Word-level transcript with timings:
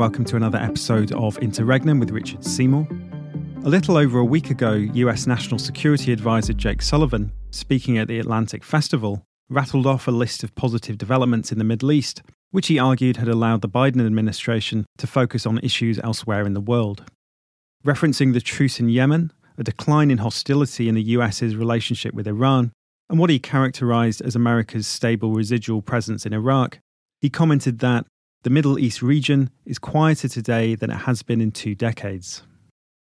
Welcome 0.00 0.24
to 0.24 0.36
another 0.36 0.56
episode 0.56 1.12
of 1.12 1.36
Interregnum 1.40 2.00
with 2.00 2.10
Richard 2.10 2.42
Seymour. 2.42 2.88
A 3.64 3.68
little 3.68 3.98
over 3.98 4.18
a 4.18 4.24
week 4.24 4.48
ago, 4.48 4.72
US 4.72 5.26
National 5.26 5.58
Security 5.58 6.10
Advisor 6.10 6.54
Jake 6.54 6.80
Sullivan, 6.80 7.30
speaking 7.50 7.98
at 7.98 8.08
the 8.08 8.18
Atlantic 8.18 8.64
Festival, 8.64 9.22
rattled 9.50 9.86
off 9.86 10.08
a 10.08 10.10
list 10.10 10.42
of 10.42 10.54
positive 10.54 10.96
developments 10.96 11.52
in 11.52 11.58
the 11.58 11.64
Middle 11.64 11.92
East, 11.92 12.22
which 12.50 12.68
he 12.68 12.78
argued 12.78 13.18
had 13.18 13.28
allowed 13.28 13.60
the 13.60 13.68
Biden 13.68 14.00
administration 14.06 14.86
to 14.96 15.06
focus 15.06 15.44
on 15.44 15.58
issues 15.58 15.98
elsewhere 15.98 16.46
in 16.46 16.54
the 16.54 16.62
world. 16.62 17.04
Referencing 17.84 18.32
the 18.32 18.40
truce 18.40 18.80
in 18.80 18.88
Yemen, 18.88 19.30
a 19.58 19.62
decline 19.62 20.10
in 20.10 20.16
hostility 20.16 20.88
in 20.88 20.94
the 20.94 21.02
US's 21.02 21.56
relationship 21.56 22.14
with 22.14 22.26
Iran, 22.26 22.72
and 23.10 23.18
what 23.18 23.28
he 23.28 23.38
characterized 23.38 24.22
as 24.22 24.34
America's 24.34 24.86
stable 24.86 25.32
residual 25.32 25.82
presence 25.82 26.24
in 26.24 26.32
Iraq, 26.32 26.78
he 27.20 27.28
commented 27.28 27.80
that 27.80 28.06
the 28.42 28.50
Middle 28.50 28.78
East 28.78 29.02
region 29.02 29.50
is 29.66 29.78
quieter 29.78 30.26
today 30.26 30.74
than 30.74 30.90
it 30.90 31.00
has 31.00 31.22
been 31.22 31.42
in 31.42 31.50
two 31.50 31.74
decades. 31.74 32.42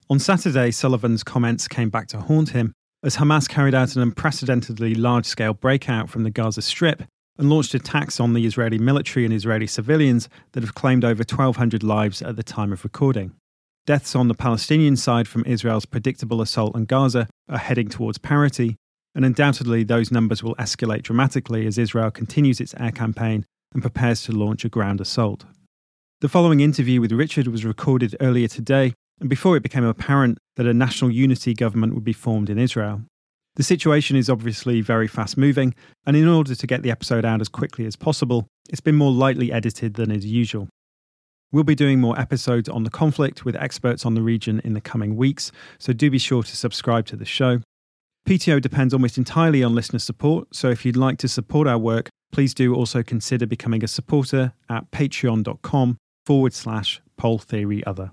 On 0.08 0.20
Saturday, 0.20 0.70
Sullivan's 0.70 1.24
comments 1.24 1.66
came 1.66 1.90
back 1.90 2.06
to 2.08 2.20
haunt 2.20 2.50
him 2.50 2.72
as 3.02 3.16
Hamas 3.16 3.48
carried 3.48 3.74
out 3.74 3.96
an 3.96 4.02
unprecedentedly 4.02 4.94
large 4.94 5.26
scale 5.26 5.52
breakout 5.52 6.08
from 6.08 6.22
the 6.22 6.30
Gaza 6.30 6.62
Strip 6.62 7.02
and 7.38 7.50
launched 7.50 7.74
attacks 7.74 8.20
on 8.20 8.34
the 8.34 8.46
Israeli 8.46 8.78
military 8.78 9.24
and 9.24 9.34
Israeli 9.34 9.66
civilians 9.66 10.28
that 10.52 10.62
have 10.62 10.76
claimed 10.76 11.04
over 11.04 11.24
1,200 11.28 11.82
lives 11.82 12.22
at 12.22 12.36
the 12.36 12.44
time 12.44 12.72
of 12.72 12.84
recording. 12.84 13.32
Deaths 13.84 14.14
on 14.14 14.28
the 14.28 14.34
Palestinian 14.34 14.96
side 14.96 15.26
from 15.26 15.44
Israel's 15.44 15.86
predictable 15.86 16.40
assault 16.40 16.74
on 16.76 16.84
Gaza 16.84 17.28
are 17.48 17.58
heading 17.58 17.88
towards 17.88 18.18
parity, 18.18 18.76
and 19.14 19.24
undoubtedly 19.24 19.82
those 19.82 20.12
numbers 20.12 20.42
will 20.42 20.54
escalate 20.54 21.02
dramatically 21.02 21.66
as 21.66 21.78
Israel 21.78 22.12
continues 22.12 22.60
its 22.60 22.74
air 22.78 22.92
campaign 22.92 23.44
and 23.76 23.82
prepares 23.82 24.22
to 24.22 24.32
launch 24.32 24.64
a 24.64 24.70
ground 24.70 25.02
assault. 25.02 25.44
The 26.22 26.30
following 26.30 26.60
interview 26.60 26.98
with 26.98 27.12
Richard 27.12 27.46
was 27.46 27.62
recorded 27.62 28.16
earlier 28.20 28.48
today, 28.48 28.94
and 29.20 29.28
before 29.28 29.54
it 29.54 29.62
became 29.62 29.84
apparent 29.84 30.38
that 30.56 30.64
a 30.64 30.72
national 30.72 31.10
unity 31.10 31.52
government 31.52 31.92
would 31.92 32.02
be 32.02 32.14
formed 32.14 32.48
in 32.48 32.58
Israel. 32.58 33.02
The 33.56 33.62
situation 33.62 34.16
is 34.16 34.30
obviously 34.30 34.80
very 34.80 35.06
fast 35.06 35.36
moving, 35.36 35.74
and 36.06 36.16
in 36.16 36.26
order 36.26 36.54
to 36.54 36.66
get 36.66 36.84
the 36.84 36.90
episode 36.90 37.26
out 37.26 37.42
as 37.42 37.50
quickly 37.50 37.84
as 37.84 37.96
possible, 37.96 38.46
it's 38.70 38.80
been 38.80 38.96
more 38.96 39.12
lightly 39.12 39.52
edited 39.52 39.92
than 39.92 40.10
is 40.10 40.24
usual. 40.24 40.68
We'll 41.52 41.62
be 41.62 41.74
doing 41.74 42.00
more 42.00 42.18
episodes 42.18 42.70
on 42.70 42.84
the 42.84 42.90
conflict 42.90 43.44
with 43.44 43.56
experts 43.56 44.06
on 44.06 44.14
the 44.14 44.22
region 44.22 44.62
in 44.64 44.72
the 44.72 44.80
coming 44.80 45.16
weeks, 45.16 45.52
so 45.78 45.92
do 45.92 46.10
be 46.10 46.16
sure 46.16 46.42
to 46.42 46.56
subscribe 46.56 47.04
to 47.08 47.16
the 47.16 47.26
show. 47.26 47.60
PTO 48.26 48.58
depends 48.58 48.94
almost 48.94 49.18
entirely 49.18 49.62
on 49.62 49.74
listener 49.74 49.98
support, 49.98 50.56
so 50.56 50.70
if 50.70 50.86
you'd 50.86 50.96
like 50.96 51.18
to 51.18 51.28
support 51.28 51.68
our 51.68 51.78
work, 51.78 52.08
please 52.32 52.54
do 52.54 52.74
also 52.74 53.02
consider 53.02 53.46
becoming 53.46 53.82
a 53.84 53.88
supporter 53.88 54.52
at 54.68 54.90
patreon.com 54.90 55.98
forward 56.24 56.52
slash 56.52 57.00
pole 57.16 57.38
theory 57.38 57.84
other. 57.86 58.10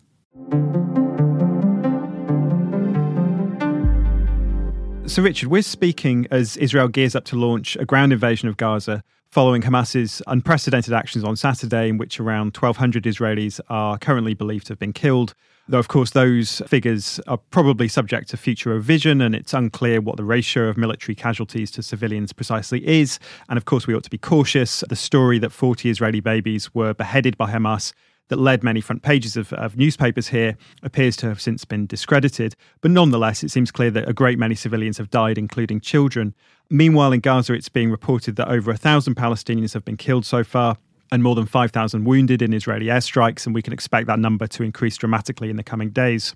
So, 5.05 5.22
Richard, 5.22 5.50
we're 5.50 5.61
speaking 5.61 6.28
as 6.31 6.55
Israel 6.58 6.88
gears 6.88 7.14
up 7.14 7.25
to 7.25 7.36
launch 7.36 7.75
a 7.75 7.86
ground 7.86 8.14
invasion 8.14 8.47
of 8.47 8.55
Gaza 8.55 9.03
following 9.30 9.64
Hamas's 9.64 10.22
unprecedented 10.27 10.94
actions 10.94 11.25
on 11.25 11.36
Saturday, 11.36 11.89
in 11.89 11.98
which 11.98 12.20
around 12.20 12.55
1,200 12.55 13.03
Israelis 13.03 13.59
are 13.67 13.98
currently 13.98 14.33
believed 14.33 14.67
to 14.67 14.72
have 14.72 14.80
been 14.80 14.93
killed. 14.93 15.33
Though, 15.69 15.79
of 15.79 15.87
course, 15.87 16.11
those 16.11 16.61
figures 16.67 17.21
are 17.25 17.37
probably 17.37 17.87
subject 17.87 18.29
to 18.29 18.37
future 18.37 18.71
revision, 18.71 19.21
and 19.21 19.33
it's 19.33 19.53
unclear 19.53 20.01
what 20.01 20.17
the 20.17 20.25
ratio 20.25 20.67
of 20.67 20.75
military 20.75 21.15
casualties 21.15 21.71
to 21.71 21.83
civilians 21.83 22.33
precisely 22.33 22.85
is. 22.85 23.17
And 23.47 23.55
of 23.55 23.63
course, 23.63 23.87
we 23.87 23.95
ought 23.95 24.03
to 24.03 24.09
be 24.09 24.17
cautious. 24.17 24.83
The 24.89 24.97
story 24.97 25.39
that 25.39 25.51
40 25.51 25.89
Israeli 25.89 26.19
babies 26.19 26.73
were 26.75 26.93
beheaded 26.93 27.37
by 27.37 27.49
Hamas 27.49 27.93
that 28.27 28.39
led 28.39 28.63
many 28.63 28.81
front 28.81 29.03
pages 29.03 29.37
of, 29.37 29.53
of, 29.53 29.77
newspapers 29.77 30.29
here 30.29 30.57
appears 30.81 31.15
to 31.17 31.27
have 31.27 31.41
since 31.41 31.65
been 31.65 31.85
discredited. 31.85 32.55
But 32.81 32.91
nonetheless, 32.91 33.43
it 33.43 33.51
seems 33.51 33.71
clear 33.71 33.91
that 33.91 34.09
a 34.09 34.13
great 34.13 34.39
many 34.39 34.55
civilians 34.55 34.97
have 34.97 35.09
died, 35.09 35.37
including 35.37 35.81
children. 35.81 36.33
Meanwhile, 36.69 37.11
in 37.13 37.19
Gaza, 37.19 37.53
it's 37.53 37.69
being 37.69 37.91
reported 37.91 38.35
that 38.37 38.47
over 38.47 38.71
a 38.71 38.77
thousand 38.77 39.15
Palestinians 39.15 39.73
have 39.73 39.85
been 39.85 39.97
killed 39.97 40.25
so 40.25 40.43
far 40.43 40.77
and 41.11 41.23
more 41.23 41.36
than 41.36 41.45
5,000 41.45 42.05
wounded 42.05 42.41
in 42.41 42.53
Israeli 42.53 42.87
airstrikes, 42.87 43.45
and 43.45 43.53
we 43.53 43.61
can 43.61 43.73
expect 43.73 44.08
that 44.08 44.19
number 44.19 44.47
to 44.47 44.64
increase 44.64 44.97
dramatically 44.97 45.49
in 45.49 45.58
the 45.58 45.64
coming 45.64 45.89
days. 45.89 46.36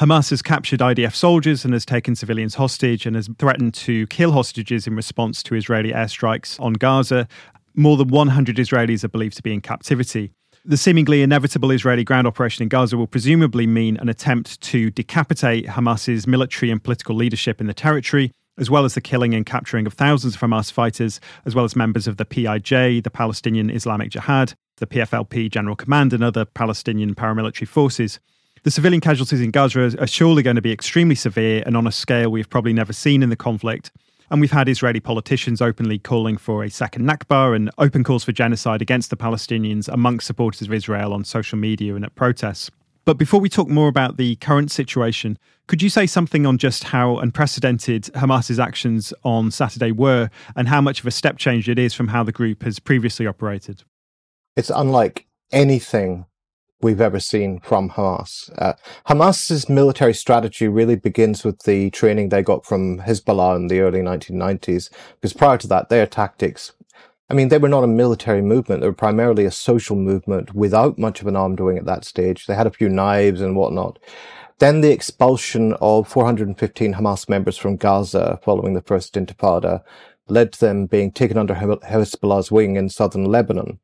Hamas 0.00 0.30
has 0.30 0.42
captured 0.42 0.80
IDF 0.80 1.14
soldiers 1.14 1.64
and 1.64 1.74
has 1.74 1.84
taken 1.84 2.16
civilians 2.16 2.54
hostage 2.54 3.06
and 3.06 3.14
has 3.14 3.28
threatened 3.38 3.74
to 3.74 4.06
kill 4.08 4.32
hostages 4.32 4.86
in 4.86 4.96
response 4.96 5.42
to 5.44 5.54
Israeli 5.54 5.92
airstrikes 5.92 6.58
on 6.60 6.72
Gaza. 6.72 7.28
More 7.74 7.96
than 7.96 8.08
100 8.08 8.56
Israelis 8.56 9.04
are 9.04 9.08
believed 9.08 9.36
to 9.36 9.42
be 9.42 9.52
in 9.52 9.60
captivity. 9.60 10.32
The 10.64 10.76
seemingly 10.76 11.22
inevitable 11.22 11.70
Israeli 11.70 12.04
ground 12.04 12.26
operation 12.26 12.62
in 12.62 12.68
Gaza 12.68 12.96
will 12.96 13.06
presumably 13.06 13.66
mean 13.66 13.96
an 13.96 14.08
attempt 14.08 14.60
to 14.62 14.90
decapitate 14.90 15.66
Hamas's 15.66 16.26
military 16.26 16.70
and 16.70 16.82
political 16.82 17.14
leadership 17.14 17.60
in 17.60 17.66
the 17.66 17.74
territory 17.74 18.32
as 18.58 18.70
well 18.70 18.84
as 18.84 18.94
the 18.94 19.00
killing 19.00 19.34
and 19.34 19.46
capturing 19.46 19.86
of 19.86 19.94
thousands 19.94 20.34
of 20.34 20.40
Hamas 20.40 20.70
fighters, 20.70 21.20
as 21.46 21.54
well 21.54 21.64
as 21.64 21.74
members 21.74 22.06
of 22.06 22.16
the 22.16 22.24
PIJ, 22.24 23.02
the 23.02 23.10
Palestinian 23.10 23.70
Islamic 23.70 24.10
Jihad, 24.10 24.54
the 24.76 24.86
PFLP 24.86 25.50
General 25.50 25.76
Command, 25.76 26.12
and 26.12 26.22
other 26.22 26.44
Palestinian 26.44 27.14
paramilitary 27.14 27.66
forces. 27.66 28.20
The 28.64 28.70
civilian 28.70 29.00
casualties 29.00 29.40
in 29.40 29.50
Gaza 29.50 30.00
are 30.00 30.06
surely 30.06 30.42
going 30.42 30.56
to 30.56 30.62
be 30.62 30.72
extremely 30.72 31.14
severe 31.14 31.62
and 31.66 31.76
on 31.76 31.86
a 31.86 31.92
scale 31.92 32.30
we've 32.30 32.50
probably 32.50 32.72
never 32.72 32.92
seen 32.92 33.22
in 33.22 33.28
the 33.28 33.36
conflict. 33.36 33.90
And 34.30 34.40
we've 34.40 34.52
had 34.52 34.68
Israeli 34.68 35.00
politicians 35.00 35.60
openly 35.60 35.98
calling 35.98 36.36
for 36.36 36.64
a 36.64 36.70
second 36.70 37.06
Nakba 37.06 37.54
and 37.56 37.70
open 37.76 38.04
calls 38.04 38.24
for 38.24 38.32
genocide 38.32 38.80
against 38.80 39.10
the 39.10 39.16
Palestinians 39.16 39.88
amongst 39.88 40.26
supporters 40.26 40.68
of 40.68 40.72
Israel 40.72 41.12
on 41.12 41.24
social 41.24 41.58
media 41.58 41.94
and 41.94 42.04
at 42.04 42.14
protests. 42.14 42.70
But 43.04 43.18
before 43.18 43.40
we 43.40 43.48
talk 43.48 43.68
more 43.68 43.88
about 43.88 44.16
the 44.16 44.36
current 44.36 44.70
situation, 44.70 45.38
could 45.66 45.82
you 45.82 45.88
say 45.88 46.06
something 46.06 46.46
on 46.46 46.58
just 46.58 46.84
how 46.84 47.18
unprecedented 47.18 48.04
Hamas's 48.14 48.60
actions 48.60 49.12
on 49.24 49.50
Saturday 49.50 49.90
were 49.90 50.30
and 50.54 50.68
how 50.68 50.80
much 50.80 51.00
of 51.00 51.06
a 51.06 51.10
step 51.10 51.36
change 51.36 51.68
it 51.68 51.78
is 51.78 51.94
from 51.94 52.08
how 52.08 52.22
the 52.22 52.32
group 52.32 52.62
has 52.62 52.78
previously 52.78 53.26
operated? 53.26 53.82
It's 54.56 54.70
unlike 54.70 55.26
anything 55.50 56.26
we've 56.80 57.00
ever 57.00 57.20
seen 57.20 57.60
from 57.60 57.90
Hamas. 57.90 58.50
Uh, 58.58 58.74
Hamas's 59.08 59.68
military 59.68 60.14
strategy 60.14 60.68
really 60.68 60.96
begins 60.96 61.44
with 61.44 61.60
the 61.62 61.90
training 61.90 62.28
they 62.28 62.42
got 62.42 62.66
from 62.66 62.98
Hezbollah 63.00 63.56
in 63.56 63.68
the 63.68 63.80
early 63.80 64.00
1990s, 64.00 64.90
because 65.20 65.32
prior 65.32 65.58
to 65.58 65.68
that, 65.68 65.88
their 65.88 66.06
tactics 66.06 66.72
I 67.32 67.34
mean, 67.34 67.48
they 67.48 67.56
were 67.56 67.66
not 67.66 67.82
a 67.82 67.86
military 67.86 68.42
movement. 68.42 68.82
They 68.82 68.86
were 68.86 68.92
primarily 68.92 69.46
a 69.46 69.50
social 69.50 69.96
movement 69.96 70.54
without 70.54 70.98
much 70.98 71.22
of 71.22 71.26
an 71.26 71.34
arm 71.34 71.56
doing 71.56 71.78
at 71.78 71.86
that 71.86 72.04
stage. 72.04 72.44
They 72.44 72.54
had 72.54 72.66
a 72.66 72.70
few 72.70 72.90
knives 72.90 73.40
and 73.40 73.56
whatnot. 73.56 73.98
Then 74.58 74.82
the 74.82 74.92
expulsion 74.92 75.72
of 75.80 76.06
415 76.06 76.92
Hamas 76.92 77.30
members 77.30 77.56
from 77.56 77.76
Gaza 77.76 78.38
following 78.44 78.74
the 78.74 78.82
first 78.82 79.14
intifada 79.14 79.82
led 80.28 80.52
to 80.52 80.60
them 80.60 80.84
being 80.84 81.10
taken 81.10 81.38
under 81.38 81.54
Hezbollah's 81.54 82.52
wing 82.52 82.76
in 82.76 82.90
southern 82.90 83.24
Lebanon 83.24 83.78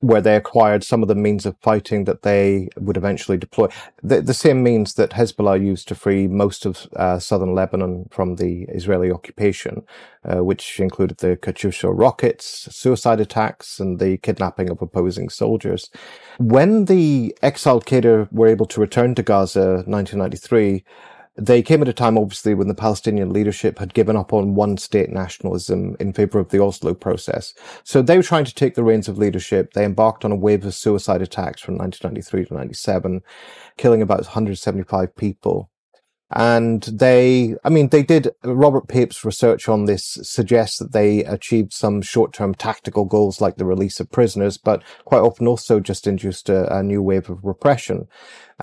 where 0.00 0.20
they 0.20 0.36
acquired 0.36 0.84
some 0.84 1.02
of 1.02 1.08
the 1.08 1.14
means 1.14 1.44
of 1.44 1.56
fighting 1.60 2.04
that 2.04 2.22
they 2.22 2.68
would 2.76 2.96
eventually 2.96 3.36
deploy. 3.36 3.68
The, 4.02 4.22
the 4.22 4.34
same 4.34 4.62
means 4.62 4.94
that 4.94 5.10
Hezbollah 5.10 5.64
used 5.64 5.88
to 5.88 5.94
free 5.94 6.28
most 6.28 6.64
of 6.64 6.86
uh, 6.94 7.18
southern 7.18 7.54
Lebanon 7.54 8.06
from 8.10 8.36
the 8.36 8.62
Israeli 8.68 9.10
occupation, 9.10 9.82
uh, 10.24 10.44
which 10.44 10.78
included 10.78 11.18
the 11.18 11.36
Katyusha 11.36 11.90
rockets, 11.92 12.68
suicide 12.70 13.18
attacks, 13.18 13.80
and 13.80 13.98
the 13.98 14.18
kidnapping 14.18 14.70
of 14.70 14.80
opposing 14.80 15.30
soldiers. 15.30 15.90
When 16.38 16.84
the 16.84 17.36
exiled 17.42 17.84
Quetta 17.84 18.28
were 18.30 18.46
able 18.46 18.66
to 18.66 18.80
return 18.80 19.16
to 19.16 19.22
Gaza 19.24 19.82
1993, 19.86 20.84
they 21.38 21.62
came 21.62 21.80
at 21.82 21.88
a 21.88 21.92
time, 21.92 22.18
obviously, 22.18 22.52
when 22.52 22.68
the 22.68 22.74
Palestinian 22.74 23.32
leadership 23.32 23.78
had 23.78 23.94
given 23.94 24.16
up 24.16 24.32
on 24.32 24.54
one 24.54 24.76
state 24.76 25.10
nationalism 25.10 25.96
in 26.00 26.12
favor 26.12 26.38
of 26.38 26.48
the 26.48 26.60
Oslo 26.60 26.94
process. 26.94 27.54
So 27.84 28.02
they 28.02 28.16
were 28.16 28.22
trying 28.24 28.44
to 28.44 28.54
take 28.54 28.74
the 28.74 28.82
reins 28.82 29.08
of 29.08 29.18
leadership. 29.18 29.72
They 29.72 29.84
embarked 29.84 30.24
on 30.24 30.32
a 30.32 30.36
wave 30.36 30.64
of 30.64 30.74
suicide 30.74 31.22
attacks 31.22 31.62
from 31.62 31.76
1993 31.76 32.46
to 32.46 32.54
97, 32.54 33.22
killing 33.76 34.02
about 34.02 34.20
175 34.20 35.14
people. 35.14 35.70
And 36.30 36.82
they, 36.82 37.54
I 37.64 37.70
mean, 37.70 37.88
they 37.88 38.02
did, 38.02 38.30
Robert 38.44 38.86
Pape's 38.86 39.24
research 39.24 39.66
on 39.66 39.86
this 39.86 40.18
suggests 40.22 40.78
that 40.78 40.92
they 40.92 41.24
achieved 41.24 41.72
some 41.72 42.02
short-term 42.02 42.54
tactical 42.54 43.06
goals 43.06 43.40
like 43.40 43.56
the 43.56 43.64
release 43.64 43.98
of 43.98 44.10
prisoners, 44.10 44.58
but 44.58 44.82
quite 45.06 45.22
often 45.22 45.46
also 45.46 45.80
just 45.80 46.06
induced 46.06 46.50
a, 46.50 46.76
a 46.76 46.82
new 46.82 47.00
wave 47.00 47.30
of 47.30 47.42
repression, 47.42 48.08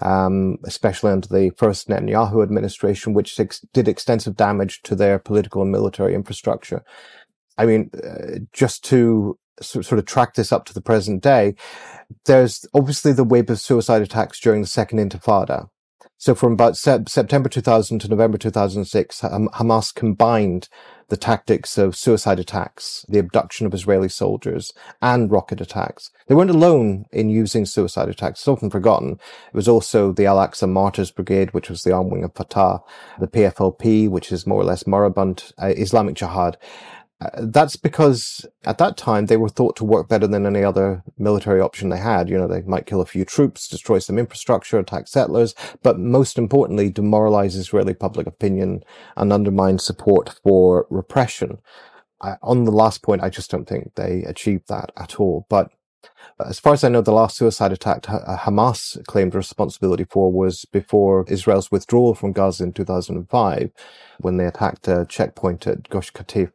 um, 0.04 0.60
especially 0.64 1.12
under 1.12 1.28
the 1.28 1.50
first 1.58 1.88
Netanyahu 1.88 2.44
administration, 2.44 3.14
which 3.14 3.40
ex- 3.40 3.66
did 3.74 3.88
extensive 3.88 4.36
damage 4.36 4.84
to 4.84 4.96
their 4.96 5.18
political 5.18 5.64
and 5.64 5.72
military 5.72 6.14
infrastructure. 6.14 6.84
I 7.58 7.66
mean, 7.66 7.90
uh, 7.96 8.42
just 8.54 8.84
to 8.86 9.40
sort 9.62 9.94
of 9.94 10.06
track 10.06 10.36
this 10.36 10.52
up 10.52 10.66
to 10.66 10.74
the 10.74 10.82
present 10.82 11.24
day, 11.24 11.56
there's 12.26 12.66
obviously 12.76 13.14
the 13.14 13.24
wave 13.24 13.50
of 13.50 13.60
suicide 13.60 14.04
attacks 14.04 14.40
during 14.40 14.62
the 14.62 14.68
second 14.68 15.00
intifada 15.00 15.70
So 16.18 16.34
from 16.34 16.54
about 16.54 16.78
se- 16.78 17.04
September 17.08 17.50
2000 17.50 18.00
to 18.00 18.08
November 18.08 18.38
2006, 18.38 19.22
Hamas 19.22 19.94
combined 19.94 20.70
the 21.10 21.18
tactics 21.18 21.78
of 21.78 21.96
suicide 21.96 22.40
attacks, 22.40 23.06
the 23.08 23.20
abduction 23.20 23.68
of 23.68 23.74
Israeli 23.74 24.10
soldiers, 24.10 24.72
and 25.02 25.32
rocket 25.32 25.62
attacks. 25.62 26.10
They 26.28 26.34
weren't 26.34 26.50
alone 26.50 27.06
in 27.12 27.30
using 27.30 27.66
suicide 27.66 28.10
attacks. 28.10 28.40
It's 28.40 28.48
often 28.48 28.70
forgotten. 28.70 29.20
It 29.48 29.54
was 29.54 29.68
also 29.68 30.12
the 30.12 30.26
Al 30.26 30.38
Aqsa 30.38 30.68
Martyrs 30.68 31.12
Brigade, 31.12 31.54
which 31.54 31.70
was 31.70 31.84
the 31.84 31.92
arm 31.92 32.10
wing 32.10 32.24
of 32.24 32.34
Fatah, 32.34 32.80
the 33.20 33.28
PFLP, 33.28 34.10
which 34.10 34.32
is 34.32 34.48
more 34.48 34.62
or 34.62 34.66
less 34.66 34.88
moribund, 34.88 35.52
uh, 35.62 35.68
Islamic 35.68 36.16
Jihad. 36.16 36.58
Uh, 37.22 37.30
that's 37.44 37.78
because 37.78 38.46
at 38.66 38.78
that 38.78 38.98
time 38.98 39.28
they 39.28 39.38
were 39.38 39.48
thought 39.48 39.76
to 39.78 39.86
work 39.86 40.10
better 40.10 40.28
than 40.28 40.46
any 40.46 40.64
other 40.64 41.02
military 41.18 41.62
option 41.62 41.90
they 41.90 41.98
had. 41.98 42.30
You 42.30 42.38
know, 42.38 42.48
they 42.48 42.62
might 42.64 42.86
kill 42.86 43.00
a 43.00 43.06
few 43.06 43.24
troops, 43.24 43.70
destroy 43.70 44.00
some 44.00 44.20
infrastructure, 44.20 44.78
attack 44.78 45.08
settlers, 45.08 45.56
but 45.82 45.98
most 45.98 46.38
importantly, 46.38 46.90
demoralize 46.90 47.56
Israeli 47.56 47.94
public 47.94 48.28
opinion 48.28 48.84
and 49.16 49.32
undermine 49.32 49.80
support 49.80 50.40
for 50.44 50.88
repression. 50.90 51.60
I, 52.22 52.36
on 52.42 52.66
the 52.66 52.72
last 52.72 53.02
point, 53.02 53.24
I 53.24 53.30
just 53.30 53.50
don't 53.50 53.68
think 53.68 53.96
they 53.96 54.24
achieved 54.24 54.68
that 54.68 54.92
at 54.98 55.20
all. 55.20 55.46
But 55.50 55.72
as 56.46 56.60
far 56.60 56.74
as 56.74 56.84
I 56.84 56.90
know, 56.90 57.02
the 57.02 57.12
last 57.12 57.38
suicide 57.38 57.72
attack 57.72 58.10
uh, 58.10 58.38
Hamas 58.38 59.04
claimed 59.06 59.36
responsibility 59.36 60.04
for 60.04 60.32
was 60.32 60.66
before 60.66 61.26
Israel's 61.30 61.72
withdrawal 61.72 62.14
from 62.14 62.34
Gaza 62.34 62.66
in 62.66 62.74
2005, 62.74 63.72
when 64.20 64.38
they 64.38 64.46
attacked 64.46 64.88
a 64.88 65.06
checkpoint 65.08 65.66
at 65.66 65.90
Gush 65.90 66.12
Katif. 66.12 66.52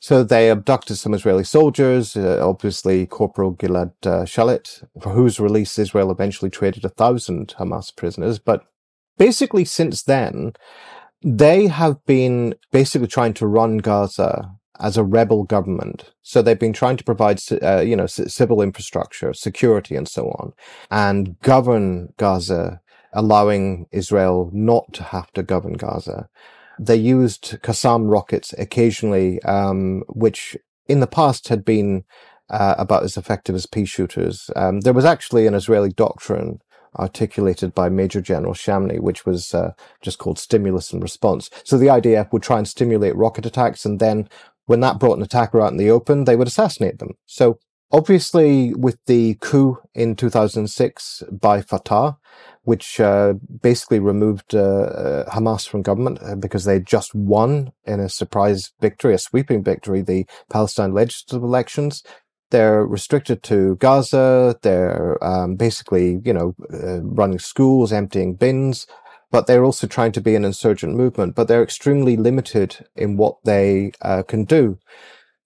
So 0.00 0.22
they 0.22 0.48
abducted 0.48 0.96
some 0.96 1.12
Israeli 1.12 1.44
soldiers, 1.44 2.16
uh, 2.16 2.40
obviously 2.46 3.06
Corporal 3.06 3.54
Gilad 3.54 3.92
uh, 4.04 4.24
Shalit, 4.24 4.86
for 5.00 5.10
whose 5.10 5.40
release 5.40 5.78
Israel 5.78 6.12
eventually 6.12 6.50
traded 6.50 6.84
a 6.84 6.88
thousand 6.88 7.54
Hamas 7.58 7.94
prisoners. 7.94 8.38
But 8.38 8.64
basically, 9.16 9.64
since 9.64 10.02
then, 10.02 10.52
they 11.22 11.66
have 11.66 12.04
been 12.06 12.54
basically 12.70 13.08
trying 13.08 13.34
to 13.34 13.46
run 13.46 13.78
Gaza 13.78 14.52
as 14.80 14.96
a 14.96 15.02
rebel 15.02 15.42
government. 15.42 16.12
So 16.22 16.40
they've 16.40 16.58
been 16.58 16.72
trying 16.72 16.96
to 16.98 17.04
provide, 17.04 17.40
uh, 17.60 17.80
you 17.80 17.96
know, 17.96 18.06
civil 18.06 18.62
infrastructure, 18.62 19.32
security, 19.32 19.96
and 19.96 20.06
so 20.06 20.28
on, 20.38 20.52
and 20.90 21.40
govern 21.40 22.12
Gaza, 22.16 22.80
allowing 23.12 23.86
Israel 23.90 24.50
not 24.52 24.92
to 24.92 25.02
have 25.02 25.32
to 25.32 25.42
govern 25.42 25.72
Gaza. 25.72 26.28
They 26.78 26.96
used 26.96 27.60
Qassam 27.62 28.10
rockets 28.10 28.54
occasionally, 28.56 29.42
um, 29.42 30.02
which 30.08 30.56
in 30.86 31.00
the 31.00 31.06
past 31.06 31.48
had 31.48 31.64
been 31.64 32.04
uh, 32.50 32.74
about 32.78 33.02
as 33.02 33.16
effective 33.16 33.54
as 33.54 33.66
pea 33.66 33.84
shooters. 33.84 34.50
Um, 34.56 34.80
there 34.80 34.92
was 34.92 35.04
actually 35.04 35.46
an 35.46 35.54
Israeli 35.54 35.90
doctrine 35.90 36.60
articulated 36.98 37.74
by 37.74 37.88
Major 37.88 38.20
General 38.20 38.54
Shamni, 38.54 39.00
which 39.00 39.26
was 39.26 39.54
uh, 39.54 39.72
just 40.00 40.18
called 40.18 40.38
stimulus 40.38 40.92
and 40.92 41.02
response. 41.02 41.50
So 41.64 41.76
the 41.76 41.86
IDF 41.86 42.32
would 42.32 42.42
try 42.42 42.58
and 42.58 42.66
stimulate 42.66 43.14
rocket 43.16 43.46
attacks, 43.46 43.84
and 43.84 44.00
then 44.00 44.28
when 44.66 44.80
that 44.80 44.98
brought 44.98 45.16
an 45.16 45.22
attacker 45.22 45.60
out 45.60 45.72
in 45.72 45.78
the 45.78 45.90
open, 45.90 46.24
they 46.24 46.36
would 46.36 46.48
assassinate 46.48 46.98
them. 46.98 47.14
So 47.26 47.58
obviously, 47.90 48.74
with 48.74 48.98
the 49.06 49.34
coup 49.40 49.78
in 49.94 50.16
2006 50.16 51.22
by 51.30 51.62
Fatah, 51.62 52.16
which 52.68 53.00
uh, 53.00 53.32
basically 53.62 53.98
removed 53.98 54.54
uh, 54.54 54.58
uh, 54.60 55.30
Hamas 55.34 55.66
from 55.66 55.80
government 55.80 56.18
uh, 56.20 56.36
because 56.36 56.66
they 56.66 56.78
just 56.78 57.14
won 57.14 57.72
in 57.86 57.98
a 57.98 58.10
surprise 58.10 58.72
victory, 58.78 59.14
a 59.14 59.18
sweeping 59.18 59.64
victory, 59.64 60.02
the 60.02 60.26
Palestine 60.50 60.92
legislative 60.92 61.42
elections. 61.42 62.02
They're 62.50 62.84
restricted 62.84 63.42
to 63.44 63.76
Gaza. 63.76 64.54
They're 64.60 65.16
um, 65.24 65.54
basically, 65.54 66.20
you 66.22 66.34
know, 66.34 66.54
uh, 66.70 67.00
running 67.00 67.38
schools, 67.38 67.90
emptying 67.90 68.34
bins, 68.34 68.86
but 69.30 69.46
they're 69.46 69.64
also 69.64 69.86
trying 69.86 70.12
to 70.12 70.20
be 70.20 70.34
an 70.34 70.44
insurgent 70.44 70.94
movement. 70.94 71.36
But 71.36 71.48
they're 71.48 71.62
extremely 71.62 72.18
limited 72.18 72.84
in 72.94 73.16
what 73.16 73.36
they 73.44 73.92
uh, 74.02 74.24
can 74.24 74.44
do. 74.44 74.78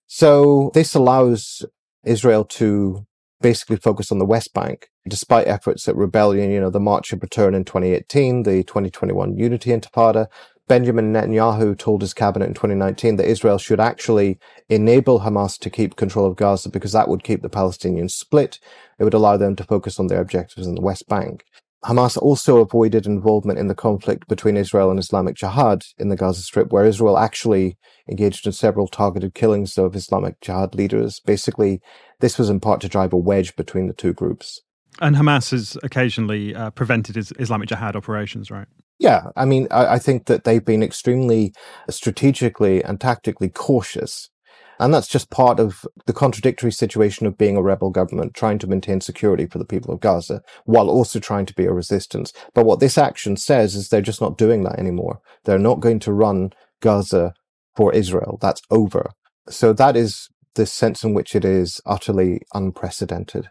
So 0.07 0.71
this 0.73 0.93
allows 0.93 1.65
Israel 2.03 2.43
to 2.59 3.05
basically 3.43 3.75
focused 3.75 4.11
on 4.11 4.17
the 4.17 4.25
West 4.25 4.53
Bank, 4.55 4.87
despite 5.07 5.47
efforts 5.47 5.87
at 5.87 5.95
rebellion, 5.95 6.49
you 6.49 6.59
know, 6.59 6.71
the 6.71 6.79
March 6.79 7.13
of 7.13 7.21
Return 7.21 7.53
in 7.53 7.63
2018, 7.63 8.41
the 8.43 8.63
2021 8.63 9.37
Unity 9.37 9.69
Intifada. 9.69 10.25
Benjamin 10.67 11.11
Netanyahu 11.11 11.77
told 11.77 12.01
his 12.01 12.13
cabinet 12.13 12.45
in 12.47 12.53
2019 12.53 13.17
that 13.17 13.27
Israel 13.27 13.57
should 13.57 13.81
actually 13.81 14.39
enable 14.69 15.19
Hamas 15.19 15.59
to 15.59 15.69
keep 15.69 15.97
control 15.97 16.25
of 16.25 16.37
Gaza 16.37 16.69
because 16.69 16.93
that 16.93 17.09
would 17.09 17.23
keep 17.23 17.41
the 17.41 17.49
Palestinians 17.49 18.11
split. 18.11 18.59
It 18.97 19.03
would 19.03 19.13
allow 19.13 19.35
them 19.35 19.57
to 19.57 19.63
focus 19.65 19.99
on 19.99 20.07
their 20.07 20.21
objectives 20.21 20.65
in 20.65 20.75
the 20.75 20.81
West 20.81 21.07
Bank. 21.09 21.43
Hamas 21.85 22.17
also 22.17 22.57
avoided 22.57 23.05
involvement 23.05 23.59
in 23.59 23.67
the 23.67 23.75
conflict 23.75 24.27
between 24.27 24.55
Israel 24.55 24.89
and 24.89 24.99
Islamic 24.99 25.35
Jihad 25.35 25.83
in 25.97 26.09
the 26.09 26.15
Gaza 26.15 26.41
Strip, 26.41 26.71
where 26.71 26.85
Israel 26.85 27.17
actually 27.17 27.77
engaged 28.09 28.45
in 28.45 28.53
several 28.53 28.87
targeted 28.87 29.33
killings 29.33 29.77
of 29.77 29.95
Islamic 29.95 30.39
Jihad 30.39 30.75
leaders. 30.75 31.19
Basically, 31.19 31.81
this 32.19 32.37
was 32.37 32.49
in 32.49 32.59
part 32.59 32.79
to 32.81 32.89
drive 32.89 33.11
a 33.11 33.17
wedge 33.17 33.55
between 33.55 33.87
the 33.87 33.93
two 33.93 34.13
groups. 34.13 34.61
And 35.01 35.15
Hamas 35.15 35.51
has 35.51 35.77
occasionally 35.83 36.55
uh, 36.55 36.69
prevented 36.69 37.17
Islamic 37.17 37.67
Jihad 37.67 37.95
operations, 37.95 38.49
right? 38.49 38.67
Yeah, 38.99 39.31
I 39.35 39.45
mean, 39.45 39.67
I, 39.71 39.95
I 39.95 39.99
think 39.99 40.27
that 40.27 40.43
they've 40.43 40.63
been 40.63 40.83
extremely 40.83 41.53
strategically 41.89 42.83
and 42.83 43.01
tactically 43.01 43.49
cautious 43.49 44.29
and 44.79 44.93
that's 44.93 45.07
just 45.07 45.29
part 45.29 45.59
of 45.59 45.85
the 46.05 46.13
contradictory 46.13 46.71
situation 46.71 47.25
of 47.25 47.37
being 47.37 47.57
a 47.57 47.61
rebel 47.61 47.89
government, 47.89 48.33
trying 48.33 48.59
to 48.59 48.67
maintain 48.67 49.01
security 49.01 49.45
for 49.45 49.57
the 49.59 49.65
people 49.65 49.93
of 49.93 49.99
Gaza 49.99 50.41
while 50.65 50.89
also 50.89 51.19
trying 51.19 51.45
to 51.45 51.53
be 51.53 51.65
a 51.65 51.73
resistance. 51.73 52.33
But 52.53 52.65
what 52.65 52.79
this 52.79 52.97
action 52.97 53.37
says 53.37 53.75
is 53.75 53.89
they're 53.89 54.01
just 54.01 54.21
not 54.21 54.37
doing 54.37 54.63
that 54.63 54.79
anymore. 54.79 55.19
They're 55.45 55.59
not 55.59 55.79
going 55.79 55.99
to 55.99 56.13
run 56.13 56.51
Gaza 56.81 57.33
for 57.75 57.93
Israel. 57.93 58.37
That's 58.41 58.61
over. 58.69 59.11
So 59.49 59.73
that 59.73 59.95
is 59.95 60.29
the 60.55 60.65
sense 60.65 61.03
in 61.03 61.13
which 61.13 61.35
it 61.35 61.45
is 61.45 61.81
utterly 61.85 62.41
unprecedented. 62.53 63.49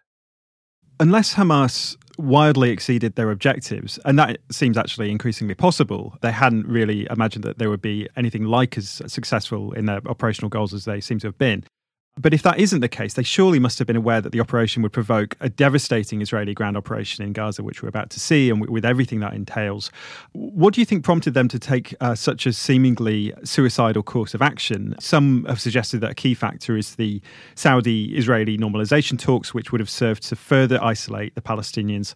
Unless 1.00 1.34
Hamas 1.34 1.96
wildly 2.19 2.70
exceeded 2.70 3.14
their 3.17 3.31
objectives, 3.31 3.99
and 4.05 4.19
that 4.19 4.38
seems 4.50 4.76
actually 4.76 5.11
increasingly 5.11 5.55
possible. 5.55 6.17
They 6.20 6.32
hadn't 6.32 6.67
really 6.67 7.06
imagined 7.11 7.44
that 7.44 7.59
there 7.59 7.70
would 7.70 7.82
be 7.82 8.09
anything 8.17 8.44
like 8.44 8.76
as 8.76 9.03
successful 9.06 9.73
in 9.73 9.87
their 9.87 10.00
operational 10.06 10.49
goals 10.49 10.75
as 10.75 10.85
they 10.85 11.00
seem 11.00 11.19
to 11.20 11.29
have 11.29 11.38
been. 11.38 11.64
But 12.19 12.35
if 12.35 12.43
that 12.43 12.59
isn't 12.59 12.81
the 12.81 12.89
case, 12.89 13.15
they 13.15 13.22
surely 13.22 13.58
must 13.58 13.79
have 13.79 13.86
been 13.86 13.96
aware 13.96 14.20
that 14.20 14.32
the 14.32 14.41
operation 14.41 14.82
would 14.82 14.93
provoke 14.93 15.34
a 15.41 15.48
devastating 15.48 16.20
Israeli 16.20 16.53
ground 16.53 16.77
operation 16.77 17.25
in 17.25 17.32
Gaza, 17.32 17.63
which 17.63 17.82
we're 17.82 17.89
about 17.89 18.10
to 18.10 18.20
see, 18.20 18.51
and 18.51 18.69
with 18.69 18.84
everything 18.84 19.20
that 19.20 19.32
entails. 19.32 19.91
What 20.32 20.75
do 20.75 20.82
you 20.82 20.84
think 20.84 21.05
prompted 21.05 21.32
them 21.32 21.48
to 21.48 21.58
take 21.58 21.94
uh, 22.03 22.15
such 22.15 22.44
a 22.44 22.53
seemingly 22.53 23.32
suicidal 23.44 24.03
course 24.03 24.34
of 24.34 24.43
action? 24.43 24.94
Some 25.01 25.46
have 25.46 25.60
suggested 25.60 26.03
that 26.03 26.10
a 26.10 26.15
key 26.15 26.34
factor 26.34 26.77
is 26.77 26.96
the 26.96 27.22
Saudi 27.55 28.15
Israeli 28.15 28.58
normalization 28.58 29.19
talks, 29.19 29.55
which 29.55 29.72
would 29.72 29.81
have 29.81 29.91
served 29.91 30.22
to 30.25 30.36
further 30.36 30.79
isolate 30.84 31.34
the 31.34 31.41
Palestinians 31.41 32.15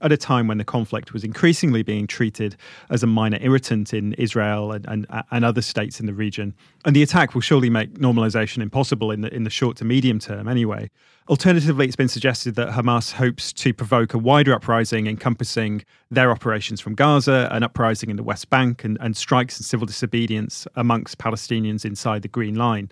at 0.00 0.12
a 0.12 0.16
time 0.16 0.46
when 0.46 0.58
the 0.58 0.64
conflict 0.64 1.12
was 1.12 1.24
increasingly 1.24 1.82
being 1.82 2.06
treated 2.06 2.56
as 2.90 3.02
a 3.02 3.06
minor 3.06 3.38
irritant 3.40 3.94
in 3.94 4.12
Israel 4.14 4.72
and, 4.72 4.86
and, 4.88 5.06
and 5.30 5.44
other 5.44 5.62
states 5.62 6.00
in 6.00 6.06
the 6.06 6.14
region. 6.14 6.54
And 6.84 6.94
the 6.94 7.02
attack 7.02 7.34
will 7.34 7.40
surely 7.40 7.70
make 7.70 7.94
normalization 7.94 8.62
impossible 8.62 9.10
in 9.10 9.22
the, 9.22 9.34
in 9.34 9.44
the 9.44 9.50
short 9.50 9.76
to 9.78 9.84
medium 9.84 10.18
term 10.18 10.48
anyway. 10.48 10.90
Alternatively, 11.28 11.86
it's 11.86 11.96
been 11.96 12.08
suggested 12.08 12.54
that 12.56 12.68
Hamas 12.68 13.12
hopes 13.12 13.50
to 13.54 13.72
provoke 13.72 14.12
a 14.12 14.18
wider 14.18 14.52
uprising 14.52 15.06
encompassing 15.06 15.82
their 16.10 16.30
operations 16.30 16.80
from 16.80 16.94
Gaza, 16.94 17.48
an 17.50 17.62
uprising 17.62 18.10
in 18.10 18.16
the 18.16 18.22
West 18.22 18.50
Bank, 18.50 18.84
and, 18.84 18.98
and 19.00 19.16
strikes 19.16 19.56
and 19.56 19.64
civil 19.64 19.86
disobedience 19.86 20.66
amongst 20.76 21.16
Palestinians 21.16 21.84
inside 21.84 22.20
the 22.22 22.28
Green 22.28 22.56
Line. 22.56 22.90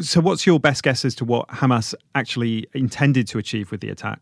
So, 0.00 0.20
what's 0.20 0.46
your 0.46 0.58
best 0.58 0.82
guess 0.82 1.04
as 1.04 1.14
to 1.16 1.24
what 1.24 1.46
Hamas 1.48 1.94
actually 2.14 2.66
intended 2.74 3.28
to 3.28 3.38
achieve 3.38 3.70
with 3.70 3.80
the 3.80 3.90
attack? 3.90 4.20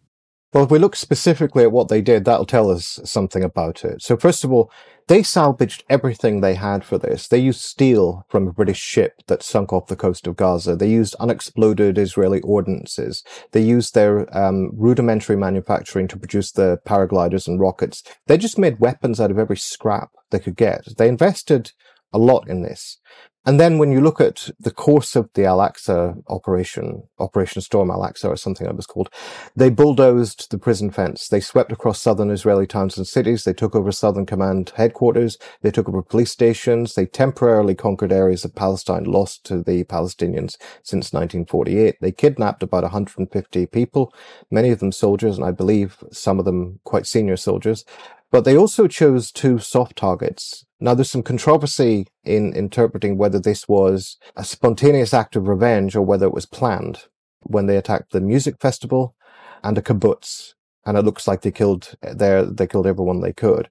Well, 0.53 0.65
if 0.65 0.71
we 0.71 0.79
look 0.79 0.97
specifically 0.97 1.63
at 1.63 1.73
what 1.73 1.89
they 1.89 2.03
did, 2.03 2.25
that'll 2.25 2.45
tell 2.45 2.71
us 2.71 3.01
something 3.05 3.43
about 3.43 3.85
it. 3.87 4.03
So 4.03 4.19
first 4.19 4.45
of 4.45 4.53
all, 4.53 4.71
they 5.09 5.23
salvaged 5.23 5.83
everything 5.89 6.41
they 6.41 6.55
had 6.55 6.85
for 6.85 6.99
this. 6.99 7.27
They 7.27 7.39
used 7.39 7.63
steel 7.63 8.27
from 8.29 8.47
a 8.47 8.53
British 8.53 8.79
ship 8.79 9.23
that 9.29 9.43
sunk 9.43 9.73
off 9.73 9.87
the 9.87 9.97
coast 9.97 10.27
of 10.27 10.37
Gaza. 10.37 10.77
They 10.77 10.91
used 10.91 11.17
unexploded 11.19 11.97
Israeli 11.97 12.41
ordnances. 12.43 13.25
They 13.53 13.63
used 13.63 13.95
their 13.95 14.35
um, 14.37 14.71
rudimentary 14.75 15.37
manufacturing 15.37 16.07
to 16.09 16.19
produce 16.19 16.53
the 16.53 16.79
paragliders 16.87 17.49
and 17.49 17.59
rockets. 17.59 18.03
They 18.27 18.37
just 18.37 18.59
made 18.59 18.79
weapons 18.79 19.21
out 19.21 19.31
of 19.31 19.39
every 19.39 19.57
scrap 19.57 20.11
they 20.31 20.39
could 20.39 20.57
get. 20.57 20.85
They 20.99 21.09
invested 21.09 21.73
a 22.13 22.19
lot 22.19 22.49
in 22.49 22.63
this. 22.63 22.99
And 23.45 23.59
then 23.59 23.79
when 23.79 23.91
you 23.91 24.01
look 24.01 24.21
at 24.21 24.51
the 24.61 24.71
course 24.71 25.17
of 25.17 25.29
the 25.35 25.45
Al-Aqsa 25.47 26.23
operation, 26.29 27.03
Operation 27.19 27.61
Storm 27.61 27.91
Al-Aqsa 27.91 28.27
or 28.27 28.37
something 28.37 28.69
it 28.69 28.77
was 28.77 28.87
called, 28.87 29.11
they 29.57 29.69
bulldozed 29.69 30.53
the 30.53 30.59
prison 30.59 30.93
fence. 30.93 31.27
They 31.27 31.41
swept 31.41 31.73
across 31.73 32.01
southern 32.01 32.31
Israeli 32.31 32.69
towns 32.69 32.97
and 32.97 33.07
cities. 33.07 33.43
They 33.43 33.53
took 33.53 33.75
over 33.75 33.91
Southern 33.91 34.27
Command 34.27 34.73
headquarters. 34.77 35.39
They 35.61 35.73
took 35.73 35.89
over 35.89 36.03
police 36.03 36.31
stations. 36.31 36.95
They 36.95 37.05
temporarily 37.05 37.75
conquered 37.75 38.13
areas 38.13 38.45
of 38.45 38.55
Palestine 38.55 39.05
lost 39.05 39.45
to 39.47 39.61
the 39.61 39.83
Palestinians 39.85 40.57
since 40.85 41.13
1948. 41.13 41.97
They 42.01 42.13
kidnapped 42.13 42.63
about 42.63 42.85
150 42.85 43.67
people, 43.67 44.15
many 44.53 44.71
of 44.71 44.79
them 44.79 44.93
soldiers, 44.93 45.37
and 45.37 45.45
I 45.45 45.51
believe 45.51 45.97
some 46.13 46.39
of 46.39 46.45
them 46.45 46.79
quite 46.85 47.07
senior 47.09 47.37
soldiers. 47.37 47.85
But 48.33 48.45
they 48.45 48.57
also 48.57 48.89
chose 48.89 49.31
two 49.31 49.59
soft 49.59 49.97
targets. 49.97 50.65
Now, 50.81 50.95
there's 50.95 51.11
some 51.11 51.23
controversy 51.23 52.09
in 52.25 52.53
interpreting 52.55 53.17
whether 53.17 53.39
this 53.39 53.69
was 53.69 54.17
a 54.35 54.43
spontaneous 54.43 55.15
act 55.15 55.37
of 55.37 55.47
revenge 55.47 55.95
or 55.95 56.03
whether 56.03 56.27
it 56.27 56.35
was 56.35 56.47
planned 56.47 57.05
when 57.43 57.67
they 57.67 57.77
attacked 57.77 58.11
the 58.13 58.21
music 58.21 58.57
festival 58.59 59.15
and 59.63 59.77
a 59.79 59.83
kibbutz. 59.83 60.55
And 60.85 60.97
it 60.97 61.05
looks 61.05 61.29
like 61.29 61.43
they 61.43 61.53
killed 61.53 61.95
there, 62.03 62.45
they 62.45 62.67
killed 62.67 62.87
everyone 62.87 63.21
they 63.21 63.35
could. 63.35 63.69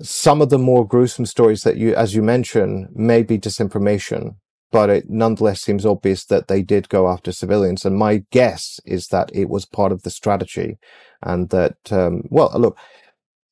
Some 0.00 0.40
of 0.40 0.48
the 0.48 0.58
more 0.58 0.86
gruesome 0.86 1.26
stories 1.26 1.62
that 1.62 1.76
you, 1.76 1.94
as 1.94 2.14
you 2.14 2.22
mentioned, 2.22 2.88
may 2.94 3.22
be 3.22 3.38
disinformation 3.38 4.36
but 4.70 4.90
it 4.90 5.08
nonetheless 5.08 5.62
seems 5.62 5.86
obvious 5.86 6.24
that 6.26 6.48
they 6.48 6.62
did 6.62 6.88
go 6.88 7.08
after 7.08 7.32
civilians. 7.32 7.84
And 7.84 7.96
my 7.96 8.24
guess 8.30 8.80
is 8.84 9.08
that 9.08 9.30
it 9.34 9.48
was 9.48 9.64
part 9.64 9.92
of 9.92 10.02
the 10.02 10.10
strategy 10.10 10.78
and 11.22 11.48
that, 11.50 11.76
um, 11.90 12.24
well, 12.28 12.52
look, 12.54 12.76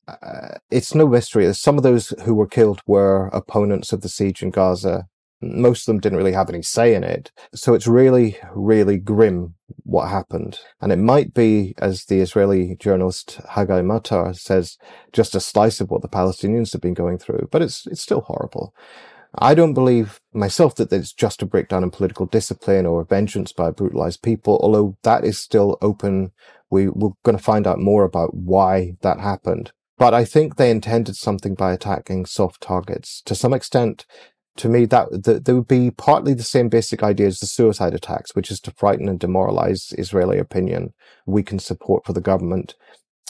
uh, 0.07 0.57
it's 0.71 0.95
no 0.95 1.07
mystery. 1.07 1.51
Some 1.53 1.77
of 1.77 1.83
those 1.83 2.09
who 2.23 2.33
were 2.33 2.47
killed 2.47 2.81
were 2.87 3.27
opponents 3.27 3.91
of 3.93 4.01
the 4.01 4.09
siege 4.09 4.41
in 4.41 4.51
Gaza. 4.51 5.07
Most 5.41 5.81
of 5.81 5.93
them 5.93 5.99
didn't 5.99 6.17
really 6.17 6.31
have 6.31 6.49
any 6.49 6.63
say 6.63 6.95
in 6.95 7.03
it. 7.03 7.31
So 7.53 7.73
it's 7.73 7.87
really, 7.87 8.37
really 8.55 8.97
grim 8.97 9.55
what 9.83 10.09
happened. 10.09 10.59
And 10.81 10.91
it 10.91 10.97
might 10.97 11.33
be, 11.33 11.75
as 11.77 12.05
the 12.05 12.21
Israeli 12.21 12.75
journalist 12.79 13.39
Haggai 13.49 13.81
Matar 13.81 14.35
says, 14.35 14.77
just 15.13 15.35
a 15.35 15.39
slice 15.39 15.79
of 15.79 15.91
what 15.91 16.01
the 16.01 16.09
Palestinians 16.09 16.71
have 16.73 16.81
been 16.81 16.95
going 16.95 17.19
through. 17.19 17.49
But 17.51 17.61
it's, 17.61 17.85
it's 17.85 18.01
still 18.01 18.21
horrible. 18.21 18.73
I 19.37 19.53
don't 19.53 19.73
believe 19.73 20.19
myself 20.33 20.75
that 20.75 20.91
it's 20.91 21.13
just 21.13 21.41
a 21.41 21.45
breakdown 21.45 21.83
in 21.83 21.91
political 21.91 22.25
discipline 22.25 22.85
or 22.85 23.03
vengeance 23.03 23.51
by 23.51 23.71
brutalized 23.71 24.23
people, 24.23 24.59
although 24.63 24.97
that 25.03 25.23
is 25.23 25.37
still 25.37 25.77
open. 25.81 26.31
We, 26.71 26.87
we're 26.87 27.11
going 27.23 27.37
to 27.37 27.43
find 27.43 27.67
out 27.67 27.79
more 27.79 28.03
about 28.03 28.33
why 28.33 28.95
that 29.01 29.19
happened. 29.19 29.71
But 29.97 30.13
I 30.13 30.25
think 30.25 30.55
they 30.55 30.69
intended 30.69 31.15
something 31.15 31.55
by 31.55 31.73
attacking 31.73 32.27
soft 32.27 32.61
targets. 32.61 33.21
To 33.23 33.33
some 33.33 33.53
extent, 33.53 34.05
to 34.57 34.69
me, 34.69 34.85
that, 34.85 35.23
that 35.23 35.45
there 35.45 35.55
would 35.55 35.67
be 35.67 35.91
partly 35.91 36.33
the 36.33 36.43
same 36.43 36.69
basic 36.69 37.03
idea 37.03 37.27
as 37.27 37.39
the 37.39 37.47
suicide 37.47 37.93
attacks, 37.93 38.35
which 38.35 38.51
is 38.51 38.59
to 38.61 38.71
frighten 38.71 39.07
and 39.09 39.19
demoralize 39.19 39.93
Israeli 39.97 40.37
opinion, 40.37 40.93
weaken 41.25 41.59
support 41.59 42.05
for 42.05 42.13
the 42.13 42.21
government, 42.21 42.75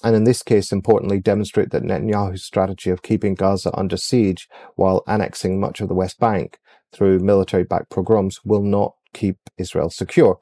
and 0.03 0.15
in 0.15 0.25
this 0.25 0.43
case, 0.43 0.71
importantly, 0.71 1.19
demonstrate 1.19 1.71
that 1.71 1.83
Netanyahu's 1.83 2.43
strategy 2.43 2.89
of 2.91 3.01
keeping 3.01 3.33
Gaza 3.33 3.75
under 3.75 3.97
siege 3.97 4.47
while 4.75 5.03
annexing 5.07 5.59
much 5.59 5.81
of 5.81 5.87
the 5.87 5.95
West 5.95 6.19
Bank 6.19 6.59
through 6.93 7.19
military 7.19 7.63
backed 7.63 7.89
pogroms 7.89 8.39
will 8.45 8.61
not 8.61 8.93
keep 9.13 9.37
Israel 9.57 9.89
secure. 9.89 10.39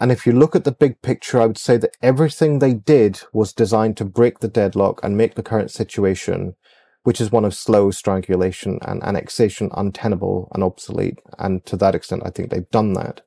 And 0.00 0.12
if 0.12 0.26
you 0.26 0.32
look 0.32 0.54
at 0.54 0.64
the 0.64 0.72
big 0.72 1.00
picture, 1.02 1.40
I 1.40 1.46
would 1.46 1.58
say 1.58 1.76
that 1.78 1.96
everything 2.02 2.58
they 2.58 2.74
did 2.74 3.20
was 3.32 3.52
designed 3.52 3.96
to 3.96 4.04
break 4.04 4.38
the 4.38 4.48
deadlock 4.48 5.00
and 5.02 5.16
make 5.16 5.34
the 5.34 5.42
current 5.42 5.70
situation, 5.70 6.54
which 7.02 7.20
is 7.20 7.32
one 7.32 7.44
of 7.44 7.54
slow 7.54 7.90
strangulation 7.90 8.78
and 8.82 9.02
annexation, 9.02 9.70
untenable 9.76 10.50
and 10.54 10.62
obsolete. 10.62 11.18
And 11.38 11.64
to 11.66 11.76
that 11.78 11.94
extent, 11.94 12.22
I 12.24 12.30
think 12.30 12.50
they've 12.50 12.70
done 12.70 12.92
that. 12.94 13.22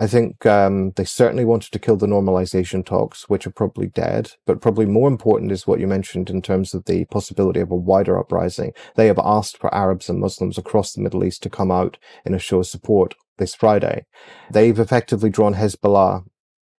I 0.00 0.06
think 0.06 0.46
um, 0.46 0.92
they 0.96 1.04
certainly 1.04 1.44
wanted 1.44 1.72
to 1.72 1.78
kill 1.78 1.96
the 1.96 2.06
normalization 2.06 2.86
talks, 2.86 3.28
which 3.28 3.46
are 3.46 3.50
probably 3.50 3.88
dead. 3.88 4.32
But 4.46 4.62
probably 4.62 4.86
more 4.86 5.08
important 5.08 5.52
is 5.52 5.66
what 5.66 5.78
you 5.78 5.86
mentioned 5.86 6.30
in 6.30 6.40
terms 6.40 6.72
of 6.72 6.86
the 6.86 7.04
possibility 7.06 7.60
of 7.60 7.70
a 7.70 7.76
wider 7.76 8.18
uprising. 8.18 8.72
They 8.96 9.08
have 9.08 9.18
asked 9.22 9.58
for 9.58 9.72
Arabs 9.74 10.08
and 10.08 10.18
Muslims 10.18 10.56
across 10.56 10.94
the 10.94 11.02
Middle 11.02 11.22
East 11.22 11.42
to 11.42 11.50
come 11.50 11.70
out 11.70 11.98
in 12.24 12.32
a 12.32 12.38
show 12.38 12.60
of 12.60 12.66
support 12.66 13.14
this 13.40 13.56
Friday. 13.56 14.06
They've 14.52 14.78
effectively 14.78 15.30
drawn 15.30 15.54
Hezbollah, 15.54 16.24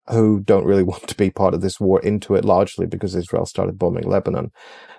who 0.09 0.39
don't 0.39 0.65
really 0.65 0.83
want 0.91 1.07
to 1.09 1.15
be 1.15 1.29
part 1.29 1.53
of 1.53 1.59
this 1.59 1.81
war, 1.81 1.99
into 1.99 2.35
it 2.35 2.45
largely 2.45 2.85
because 2.85 3.13
Israel 3.15 3.45
started 3.45 3.77
bombing 3.77 4.07
Lebanon. 4.07 4.51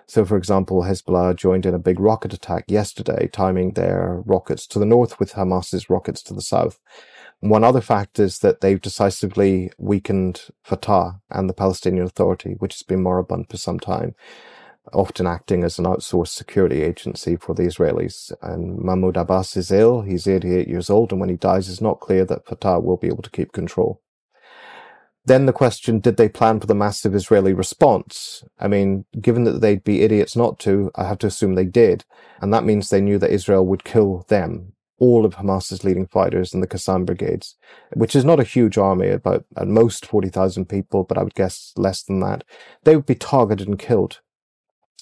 So, 0.07 0.27
for 0.27 0.37
example, 0.37 0.83
Hezbollah 0.83 1.37
joined 1.37 1.65
in 1.65 1.73
a 1.73 1.79
big 1.79 1.99
rocket 1.99 2.35
attack 2.35 2.65
yesterday, 2.69 3.31
timing 3.33 3.73
their 3.73 4.23
rockets 4.27 4.67
to 4.67 4.79
the 4.79 4.85
north 4.85 5.19
with 5.19 5.33
Hamas's 5.33 5.89
rockets 5.89 6.23
to 6.25 6.35
the 6.35 6.43
south. 6.43 6.79
One 7.41 7.65
other 7.65 7.81
fact 7.81 8.19
is 8.19 8.39
that 8.41 8.61
they've 8.61 8.81
decisively 8.81 9.73
weakened 9.79 10.43
Fatah 10.63 11.21
and 11.31 11.49
the 11.49 11.55
Palestinian 11.55 12.05
Authority, 12.05 12.57
which 12.59 12.75
has 12.75 12.83
been 12.83 13.03
moribund 13.03 13.47
for 13.49 13.57
some 13.57 13.81
time, 13.81 14.15
often 14.93 15.27
acting 15.27 15.65
as 15.65 15.79
an 15.79 15.85
outsourced 15.85 16.29
security 16.29 16.83
agency 16.83 17.37
for 17.37 17.55
the 17.55 17.63
Israelis. 17.63 18.33
And 18.43 18.79
Mahmoud 18.79 19.17
Abbas 19.17 19.57
is 19.57 19.71
ill. 19.71 20.03
He's 20.03 20.27
88 20.27 20.69
years 20.69 20.91
old. 20.91 21.13
And 21.13 21.21
when 21.21 21.31
he 21.31 21.37
dies, 21.37 21.69
it's 21.69 21.81
not 21.81 22.01
clear 22.01 22.25
that 22.25 22.47
Fatah 22.47 22.81
will 22.81 22.97
be 22.97 23.09
able 23.09 23.23
to 23.23 23.31
keep 23.31 23.53
control. 23.53 24.01
Then 25.25 25.47
the 25.47 25.53
question, 25.53 26.01
did 26.01 26.17
they 26.17 26.29
plan 26.29 26.59
for 26.59 26.67
the 26.67 26.75
massive 26.75 27.15
Israeli 27.15 27.53
response? 27.53 28.43
I 28.59 28.67
mean, 28.67 29.05
given 29.21 29.45
that 29.45 29.61
they'd 29.61 29.85
be 29.85 30.03
idiots 30.03 30.35
not 30.35 30.59
to, 30.61 30.91
I 30.97 31.05
have 31.05 31.19
to 31.19 31.29
assume 31.29 31.55
they 31.55 31.65
did. 31.65 32.05
And 32.41 32.53
that 32.53 32.65
means 32.65 32.89
they 32.89 33.01
knew 33.01 33.19
that 33.19 33.31
Israel 33.31 33.65
would 33.67 33.85
kill 33.85 34.25
them 34.29 34.73
all 35.03 35.25
of 35.25 35.35
Hamas's 35.35 35.83
leading 35.83 36.07
fighters 36.07 36.55
in 36.55 36.61
the 36.61 36.67
Qassam 36.69 37.05
brigades, 37.05 37.57
which 37.93 38.15
is 38.15 38.25
not 38.25 38.39
a 38.39 38.45
huge 38.45 38.79
army, 38.79 39.09
about 39.09 39.45
at 39.57 39.67
most 39.67 40.07
40,000 40.07 40.67
people, 40.67 41.03
but 41.03 41.19
I 41.19 41.25
would 41.25 41.35
guess 41.35 41.73
less 41.77 42.05
than 42.05 42.21
that. 42.21 42.45
They 42.85 42.95
would 42.95 43.07
be 43.07 43.17
targeted 43.17 43.67
and 43.67 43.81
killed. 43.81 44.21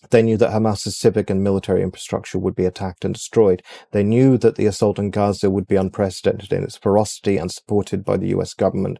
They 0.08 0.22
knew 0.22 0.36
that 0.38 0.50
Hamas's 0.50 0.96
civic 0.96 1.28
and 1.28 1.44
military 1.44 1.82
infrastructure 1.82 2.38
would 2.38 2.54
be 2.54 2.64
attacked 2.64 3.04
and 3.04 3.12
destroyed. 3.12 3.62
They 3.90 4.02
knew 4.02 4.38
that 4.38 4.56
the 4.56 4.66
assault 4.66 4.98
on 4.98 5.10
Gaza 5.10 5.50
would 5.50 5.66
be 5.66 5.76
unprecedented 5.76 6.52
in 6.52 6.64
its 6.64 6.78
ferocity 6.78 7.36
and 7.36 7.52
supported 7.52 8.04
by 8.04 8.16
the 8.16 8.28
US 8.28 8.54
government. 8.54 8.98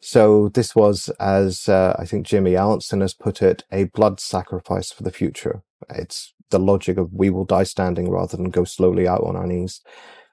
So 0.00 0.48
this 0.50 0.76
was, 0.76 1.08
as 1.18 1.68
uh, 1.68 1.96
I 1.98 2.04
think 2.04 2.26
Jamie 2.26 2.54
Allinson 2.54 3.00
has 3.00 3.14
put 3.14 3.42
it, 3.42 3.64
a 3.72 3.84
blood 3.84 4.20
sacrifice 4.20 4.92
for 4.92 5.02
the 5.02 5.10
future. 5.10 5.62
It's 5.90 6.32
the 6.50 6.60
logic 6.60 6.98
of 6.98 7.12
we 7.12 7.30
will 7.30 7.44
die 7.44 7.64
standing 7.64 8.08
rather 8.08 8.36
than 8.36 8.50
go 8.50 8.64
slowly 8.64 9.08
out 9.08 9.24
on 9.24 9.36
our 9.36 9.46
knees. 9.46 9.80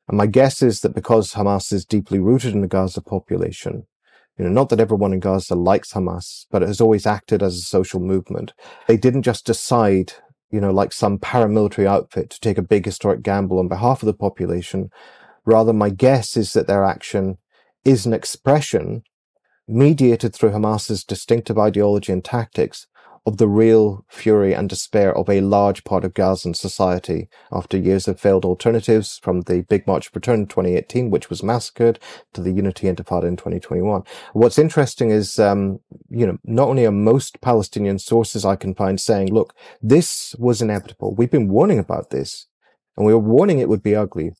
And 0.07 0.17
my 0.17 0.27
guess 0.27 0.61
is 0.61 0.81
that 0.81 0.93
because 0.93 1.33
Hamas 1.33 1.73
is 1.73 1.83
deeply 1.83 2.19
rooted 2.19 2.53
in 2.53 2.61
the 2.61 2.67
Gaza 2.67 3.01
population, 3.01 3.87
you 4.37 4.43
know, 4.43 4.51
not 4.51 4.69
that 4.69 4.79
everyone 4.79 5.13
in 5.13 5.19
Gaza 5.19 5.55
likes 5.55 5.93
Hamas, 5.93 6.45
but 6.51 6.61
it 6.61 6.67
has 6.67 6.81
always 6.81 7.05
acted 7.05 7.41
as 7.41 7.55
a 7.57 7.61
social 7.61 7.99
movement. 7.99 8.53
They 8.87 8.97
didn't 8.97 9.21
just 9.21 9.45
decide, 9.45 10.13
you 10.51 10.59
know, 10.59 10.71
like 10.71 10.91
some 10.91 11.17
paramilitary 11.17 11.85
outfit 11.85 12.29
to 12.31 12.39
take 12.39 12.57
a 12.57 12.63
big 12.63 12.85
historic 12.85 13.21
gamble 13.21 13.59
on 13.59 13.67
behalf 13.69 14.01
of 14.01 14.07
the 14.07 14.13
population. 14.13 14.89
Rather, 15.45 15.71
my 15.71 15.89
guess 15.89 16.35
is 16.35 16.53
that 16.53 16.67
their 16.67 16.83
action 16.83 17.37
is 17.85 18.05
an 18.05 18.13
expression 18.13 19.03
mediated 19.67 20.33
through 20.33 20.51
Hamas's 20.51 21.03
distinctive 21.03 21.57
ideology 21.57 22.11
and 22.11 22.23
tactics 22.23 22.87
of 23.25 23.37
the 23.37 23.47
real 23.47 24.05
fury 24.07 24.53
and 24.53 24.69
despair 24.69 25.15
of 25.15 25.29
a 25.29 25.41
large 25.41 25.83
part 25.83 26.05
of 26.05 26.13
Gazan 26.13 26.53
society 26.53 27.27
after 27.51 27.77
years 27.77 28.07
of 28.07 28.19
failed 28.19 28.45
alternatives 28.45 29.19
from 29.21 29.41
the 29.41 29.63
Big 29.63 29.87
March 29.87 30.07
of 30.07 30.15
Return 30.15 30.41
in 30.41 30.47
2018, 30.47 31.09
which 31.09 31.29
was 31.29 31.41
massacred, 31.41 31.99
to 32.33 32.41
the 32.41 32.51
Unity 32.51 32.87
Intifada 32.87 33.23
in 33.23 33.35
2021. 33.35 34.03
What's 34.33 34.59
interesting 34.59 35.09
is, 35.09 35.39
um, 35.39 35.79
you 36.09 36.27
know, 36.27 36.37
not 36.43 36.69
only 36.69 36.85
are 36.85 36.91
most 36.91 37.41
Palestinian 37.41 37.97
sources 37.97 38.45
I 38.45 38.55
can 38.55 38.75
find 38.75 38.99
saying, 38.99 39.33
look, 39.33 39.55
this 39.81 40.35
was 40.37 40.61
inevitable. 40.61 41.15
We've 41.15 41.31
been 41.31 41.49
warning 41.49 41.79
about 41.79 42.11
this 42.11 42.45
and 42.95 43.05
we 43.05 43.13
were 43.13 43.19
warning 43.19 43.59
it 43.59 43.69
would 43.69 43.83
be 43.83 43.95
ugly 43.95 44.33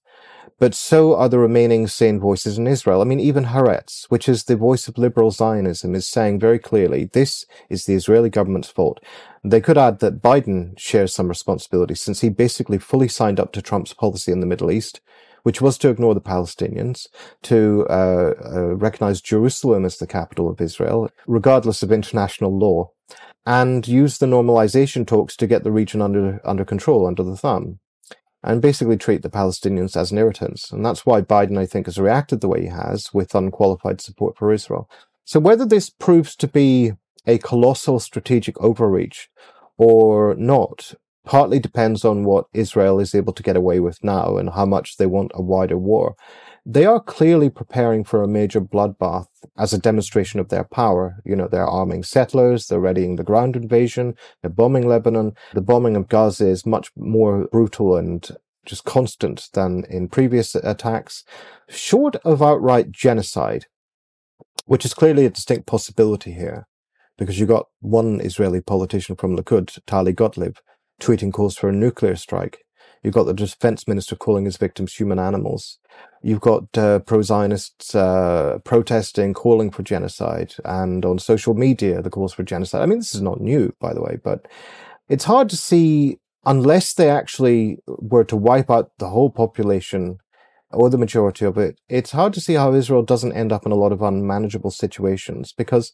but 0.58 0.74
so 0.74 1.16
are 1.16 1.28
the 1.28 1.40
remaining 1.40 1.88
sane 1.88 2.20
voices 2.20 2.58
in 2.58 2.68
Israel. 2.68 3.02
I 3.02 3.04
mean, 3.04 3.20
even 3.20 3.46
Haaretz, 3.46 4.06
which 4.10 4.30
is 4.30 4.46
the 4.46 4.56
voice 4.56 4.88
of 4.88 4.98
liberal 4.98 5.32
Zionism, 5.32 5.94
is 5.96 6.08
saying 6.08 6.40
very 6.40 6.60
clearly 6.60 7.06
this 7.06 7.46
is 7.70 7.86
the 7.86 7.94
Israeli 7.94 8.30
government's 8.30 8.70
fault. 8.70 9.00
They 9.44 9.62
could 9.62 9.78
add 9.78 10.00
that 10.00 10.22
Biden 10.22 10.78
shares 10.80 11.14
some 11.14 11.28
responsibility 11.28 11.96
since 11.96 12.22
he 12.22 12.30
basically 12.30 12.78
fully 12.78 13.10
signed 13.10 13.40
up 13.40 13.52
to 13.54 13.62
Trump's 13.62 13.94
policy 13.94 14.32
in 14.32 14.40
the 14.40 14.48
Middle 14.48 14.72
East, 14.72 15.02
which 15.44 15.62
was 15.62 15.78
to 15.80 15.90
ignore 15.90 16.14
the 16.14 16.22
Palestinians, 16.22 17.08
to 17.44 17.86
uh, 17.90 18.34
uh, 18.44 18.76
recognize 18.76 19.22
Jerusalem 19.22 19.86
as 19.86 19.98
the 19.98 20.08
capital 20.08 20.50
of 20.50 20.62
Israel, 20.62 21.10
regardless 21.28 21.84
of 21.84 21.92
international 21.92 22.58
law, 22.58 22.90
and 23.46 23.88
use 23.88 24.18
the 24.18 24.26
normalization 24.26 25.06
talks 25.06 25.36
to 25.36 25.46
get 25.46 25.64
the 25.64 25.72
region 25.72 26.02
under 26.02 26.42
under 26.46 26.66
control, 26.66 27.06
under 27.06 27.24
the 27.24 27.38
thumb 27.38 27.80
and 28.46 28.62
basically 28.62 28.96
treat 28.96 29.24
the 29.24 29.30
Palestinians 29.30 29.98
as 29.98 30.12
an 30.12 30.20
irritant. 30.20 30.72
And 30.72 30.86
that's 30.86 31.04
why 31.04 31.22
Biden, 31.22 31.58
I 31.58 31.66
think, 31.66 31.88
has 31.88 31.98
reacted 31.98 32.42
the 32.42 32.48
way 32.48 32.62
he 32.62 32.68
has 32.68 33.12
with 33.12 33.34
unqualified 33.34 34.00
support 34.00 34.38
for 34.38 34.54
Israel. 34.54 34.88
So 35.26 35.40
whether 35.40 35.66
this 35.66 35.90
proves 35.90 36.36
to 36.38 36.48
be 36.48 36.94
a 37.26 37.40
colossal 37.40 38.00
strategic 38.00 38.56
overreach 38.62 39.30
or 39.78 40.36
not 40.36 40.94
partly 41.26 41.60
depends 41.60 42.06
on 42.06 42.24
what 42.24 42.46
Israel 42.54 43.00
is 43.00 43.16
able 43.16 43.34
to 43.34 43.42
get 43.42 43.58
away 43.58 43.80
with 43.80 44.04
now 44.04 44.38
and 44.38 44.52
how 44.52 44.68
much 44.68 44.98
they 44.98 45.08
want 45.08 45.32
a 45.34 45.42
wider 45.42 45.78
war. 45.78 46.16
They 46.68 46.86
are 46.86 47.00
clearly 47.00 47.52
preparing 47.52 48.04
for 48.04 48.24
a 48.24 48.28
major 48.28 48.60
bloodbath 48.60 49.28
as 49.56 49.72
a 49.72 49.78
demonstration 49.78 50.40
of 50.40 50.50
their 50.50 50.64
power. 50.64 51.22
You 51.24 51.36
know, 51.36 51.48
they're 51.48 51.68
arming 51.68 52.02
settlers, 52.02 52.66
they're 52.66 52.80
readying 52.80 53.18
the 53.18 53.24
ground 53.24 53.56
invasion, 53.56 54.16
they're 54.42 54.50
bombing 54.50 54.88
Lebanon. 54.88 55.36
The 55.54 55.62
bombing 55.62 55.96
of 55.96 56.10
Gaza 56.10 56.48
is 56.48 56.66
much 56.66 56.92
more 56.96 57.48
brutal 57.52 57.96
and 57.96 58.28
just 58.66 58.84
constant 58.84 59.50
than 59.54 59.84
in 59.92 60.08
previous 60.08 60.56
attacks, 60.56 61.24
short 61.70 62.16
of 62.26 62.42
outright 62.42 62.92
genocide, 62.92 63.68
which 64.66 64.86
is 64.86 64.96
clearly 64.96 65.26
a 65.26 65.30
distinct 65.30 65.68
possibility 65.68 66.32
here, 66.32 66.68
because 67.16 67.40
you 67.40 67.46
got 67.46 67.68
one 67.80 68.20
Israeli 68.22 68.62
politician 68.62 69.16
from 69.16 69.38
Likud, 69.38 69.78
Tali 69.86 70.16
Gotliv, 70.16 70.58
tweeting 71.00 71.32
calls 71.32 71.56
for 71.58 71.70
a 71.70 71.74
nuclear 71.74 72.16
strike. 72.16 72.65
You've 73.06 73.14
got 73.14 73.26
the 73.26 73.36
defense 73.36 73.88
minister 73.88 74.16
calling 74.16 74.46
his 74.46 74.58
victims 74.58 74.96
human 74.96 75.20
animals. 75.20 75.78
You've 76.24 76.42
got 76.42 76.76
uh, 76.76 76.98
pro 77.00 77.22
Zionists 77.22 77.94
uh, 77.94 78.58
protesting, 78.64 79.36
calling 79.36 79.70
for 79.70 79.84
genocide, 79.84 80.56
and 80.66 81.06
on 81.06 81.20
social 81.20 81.54
media, 81.54 82.02
the 82.02 82.10
calls 82.10 82.34
for 82.34 82.42
genocide. 82.42 82.82
I 82.82 82.88
mean, 82.88 82.98
this 82.98 83.14
is 83.14 83.22
not 83.22 83.40
new, 83.40 83.76
by 83.80 83.94
the 83.94 84.02
way, 84.02 84.18
but 84.24 84.48
it's 85.08 85.26
hard 85.26 85.52
to 85.52 85.56
see 85.56 86.18
unless 86.48 86.96
they 86.96 87.08
actually 87.08 87.78
were 87.86 88.24
to 88.24 88.36
wipe 88.36 88.72
out 88.72 88.90
the 88.98 89.10
whole 89.10 89.30
population 89.30 90.18
or 90.72 90.90
the 90.90 90.98
majority 90.98 91.46
of 91.46 91.60
it, 91.60 91.80
it's 91.88 92.12
hard 92.12 92.34
to 92.34 92.42
see 92.42 92.56
how 92.56 92.74
Israel 92.74 93.04
doesn't 93.04 93.34
end 93.34 93.52
up 93.52 93.68
in 93.68 93.72
a 93.72 93.76
lot 93.76 93.92
of 93.92 94.02
unmanageable 94.02 94.72
situations 94.72 95.54
because 95.54 95.94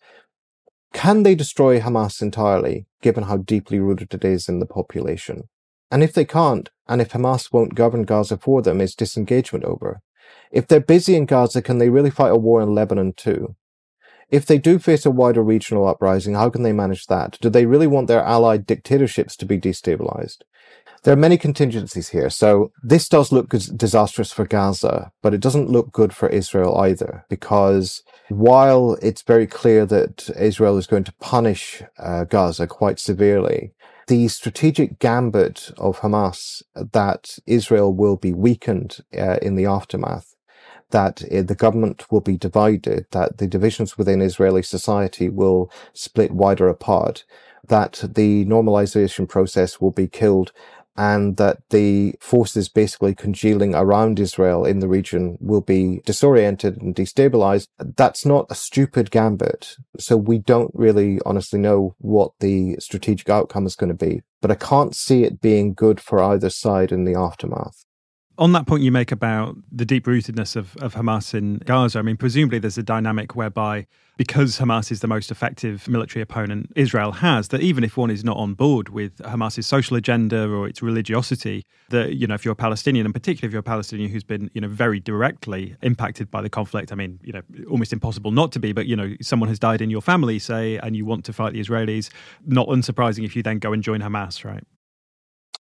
can 0.94 1.24
they 1.24 1.36
destroy 1.36 1.82
Hamas 1.82 2.22
entirely, 2.22 2.86
given 3.02 3.26
how 3.26 3.36
deeply 3.36 3.80
rooted 3.80 4.14
it 4.14 4.24
is 4.24 4.48
in 4.48 4.60
the 4.60 4.66
population? 4.66 5.50
And 5.92 6.02
if 6.02 6.14
they 6.14 6.26
can't, 6.26 6.70
and 6.88 7.02
if 7.02 7.12
Hamas 7.12 7.52
won't 7.52 7.76
govern 7.76 8.04
Gaza 8.04 8.38
for 8.38 8.62
them, 8.62 8.80
is 8.80 8.96
disengagement 8.96 9.66
over? 9.66 10.02
If 10.52 10.68
they're 10.68 10.80
busy 10.80 11.16
in 11.16 11.26
Gaza, 11.26 11.62
can 11.62 11.78
they 11.78 11.90
really 11.90 12.10
fight 12.10 12.32
a 12.32 12.38
war 12.38 12.62
in 12.62 12.74
Lebanon 12.74 13.14
too? 13.14 13.56
If 14.30 14.46
they 14.46 14.58
do 14.58 14.80
face 14.80 15.06
a 15.06 15.12
wider 15.12 15.44
regional 15.44 15.88
uprising, 15.88 16.36
how 16.36 16.50
can 16.50 16.64
they 16.64 16.72
manage 16.72 17.08
that? 17.08 17.38
Do 17.42 17.50
they 17.50 17.66
really 17.66 17.88
want 17.88 18.08
their 18.08 18.24
allied 18.24 18.66
dictatorships 18.66 19.36
to 19.38 19.46
be 19.46 19.60
destabilized? 19.60 20.44
There 21.04 21.14
are 21.14 21.18
many 21.18 21.38
contingencies 21.38 22.10
here. 22.10 22.30
So 22.30 22.72
this 22.84 23.10
does 23.10 23.32
look 23.32 23.50
disastrous 23.50 24.32
for 24.32 24.46
Gaza, 24.46 25.12
but 25.22 25.34
it 25.34 25.42
doesn't 25.42 25.70
look 25.70 25.92
good 25.92 26.14
for 26.14 26.30
Israel 26.30 26.78
either, 26.78 27.26
because 27.28 28.04
while 28.30 28.94
it's 29.02 29.24
very 29.24 29.48
clear 29.48 29.86
that 29.88 30.30
Israel 30.38 30.78
is 30.78 30.88
going 30.88 31.04
to 31.06 31.14
punish 31.14 31.82
uh, 31.98 32.26
Gaza 32.26 32.68
quite 32.68 33.00
severely, 33.00 33.74
the 34.08 34.28
strategic 34.28 35.00
gambit 35.00 35.72
of 35.78 36.00
Hamas 36.00 36.64
that 36.76 37.38
Israel 37.46 37.94
will 37.94 38.18
be 38.18 38.34
weakened 38.34 39.00
uh, 39.18 39.38
in 39.42 39.56
the 39.56 39.66
aftermath 39.66 40.36
that 40.92 41.24
uh, 41.32 41.42
the 41.42 41.56
government 41.56 42.12
will 42.12 42.22
be 42.22 42.38
divided, 42.38 43.06
that 43.12 43.38
the 43.38 43.48
divisions 43.48 43.98
within 43.98 44.22
Israeli 44.22 44.62
society 44.62 45.30
will 45.30 45.72
split 45.94 46.32
wider 46.32 46.68
apart, 46.68 47.24
that 47.68 48.04
the 48.16 48.46
normalization 48.46 49.28
process 49.28 49.82
will 49.82 49.92
be 49.92 50.08
killed, 50.08 50.52
and 50.98 51.38
that 51.38 51.58
the 51.70 52.16
forces 52.20 52.70
basically 52.70 53.16
congealing 53.16 53.74
around 53.74 54.20
Israel 54.20 54.66
in 54.66 54.80
the 54.80 54.88
region 54.88 55.38
will 55.40 55.62
be 55.62 56.02
disoriented 56.06 56.82
and 56.82 56.96
destabilized. 56.96 57.68
That's 57.80 58.26
not 58.26 58.48
a 58.50 58.56
stupid 58.56 59.12
gambit. 59.12 59.76
So 60.00 60.18
we 60.18 60.40
don't 60.40 60.72
really 60.74 61.20
honestly 61.26 61.60
know 61.60 61.96
what 62.00 62.32
the 62.40 62.76
strategic 62.80 63.30
outcome 63.30 63.66
is 63.66 63.76
going 63.76 63.96
to 63.96 64.06
be, 64.06 64.22
but 64.42 64.52
I 64.52 64.56
can't 64.56 64.96
see 64.96 65.24
it 65.24 65.42
being 65.42 65.74
good 65.74 66.00
for 66.00 66.22
either 66.22 66.50
side 66.50 66.92
in 66.92 67.06
the 67.06 67.16
aftermath 67.16 67.86
on 68.38 68.54
that 68.54 68.66
point 68.66 68.84
you 68.84 68.92
make 68.92 69.12
about 69.12 69.56
the 69.72 69.86
deep 69.86 70.06
rootedness 70.06 70.56
of, 70.56 70.76
of 70.78 70.96
Hamas 70.96 71.34
in 71.34 71.58
Gaza, 71.58 72.00
I 72.00 72.02
mean, 72.02 72.18
presumably 72.18 72.60
there's 72.60 72.78
a 72.78 72.84
dynamic 72.84 73.36
whereby 73.36 73.88
because 74.18 74.60
Hamas 74.60 74.92
is 74.92 75.00
the 75.00 75.08
most 75.08 75.32
effective 75.32 75.88
military 75.88 76.22
opponent 76.22 76.72
Israel 76.76 77.12
has, 77.12 77.48
that 77.48 77.62
even 77.62 77.84
if 77.84 77.98
one 77.98 78.12
is 78.12 78.24
not 78.24 78.38
on 78.38 78.54
board 78.54 78.90
with 78.90 79.18
Hamas's 79.20 79.66
social 79.66 79.98
agenda 79.98 80.48
or 80.48 80.68
its 80.68 80.82
religiosity, 80.82 81.66
that, 81.90 82.14
you 82.14 82.28
know, 82.28 82.36
if 82.36 82.46
you're 82.46 82.52
a 82.52 82.56
Palestinian, 82.56 83.06
and 83.06 83.16
particularly 83.16 83.50
if 83.50 83.54
you're 83.54 83.62
a 83.62 83.64
Palestinian 83.64 84.12
who's 84.12 84.24
been, 84.24 84.52
you 84.54 84.62
know, 84.62 84.68
very 84.68 85.00
directly 85.00 85.76
impacted 85.82 86.30
by 86.30 86.42
the 86.42 86.50
conflict, 86.50 86.92
I 86.92 86.96
mean, 86.96 87.20
you 87.24 87.34
know, 87.34 87.42
almost 87.70 87.94
impossible 87.94 88.32
not 88.32 88.52
to 88.52 88.60
be, 88.60 88.74
but, 88.74 88.86
you 88.86 88.96
know, 88.96 89.16
someone 89.22 89.50
has 89.50 89.60
died 89.60 89.82
in 89.82 89.90
your 89.90 90.02
family, 90.02 90.38
say, 90.40 90.78
and 90.78 90.96
you 90.96 91.06
want 91.06 91.26
to 91.26 91.34
fight 91.34 91.54
the 91.54 91.60
Israelis, 91.60 92.10
not 92.46 92.68
unsurprising 92.68 93.26
if 93.26 93.36
you 93.36 93.44
then 93.44 93.60
go 93.60 93.74
and 93.74 93.82
join 93.82 94.02
Hamas, 94.02 94.46
right? 94.46 94.64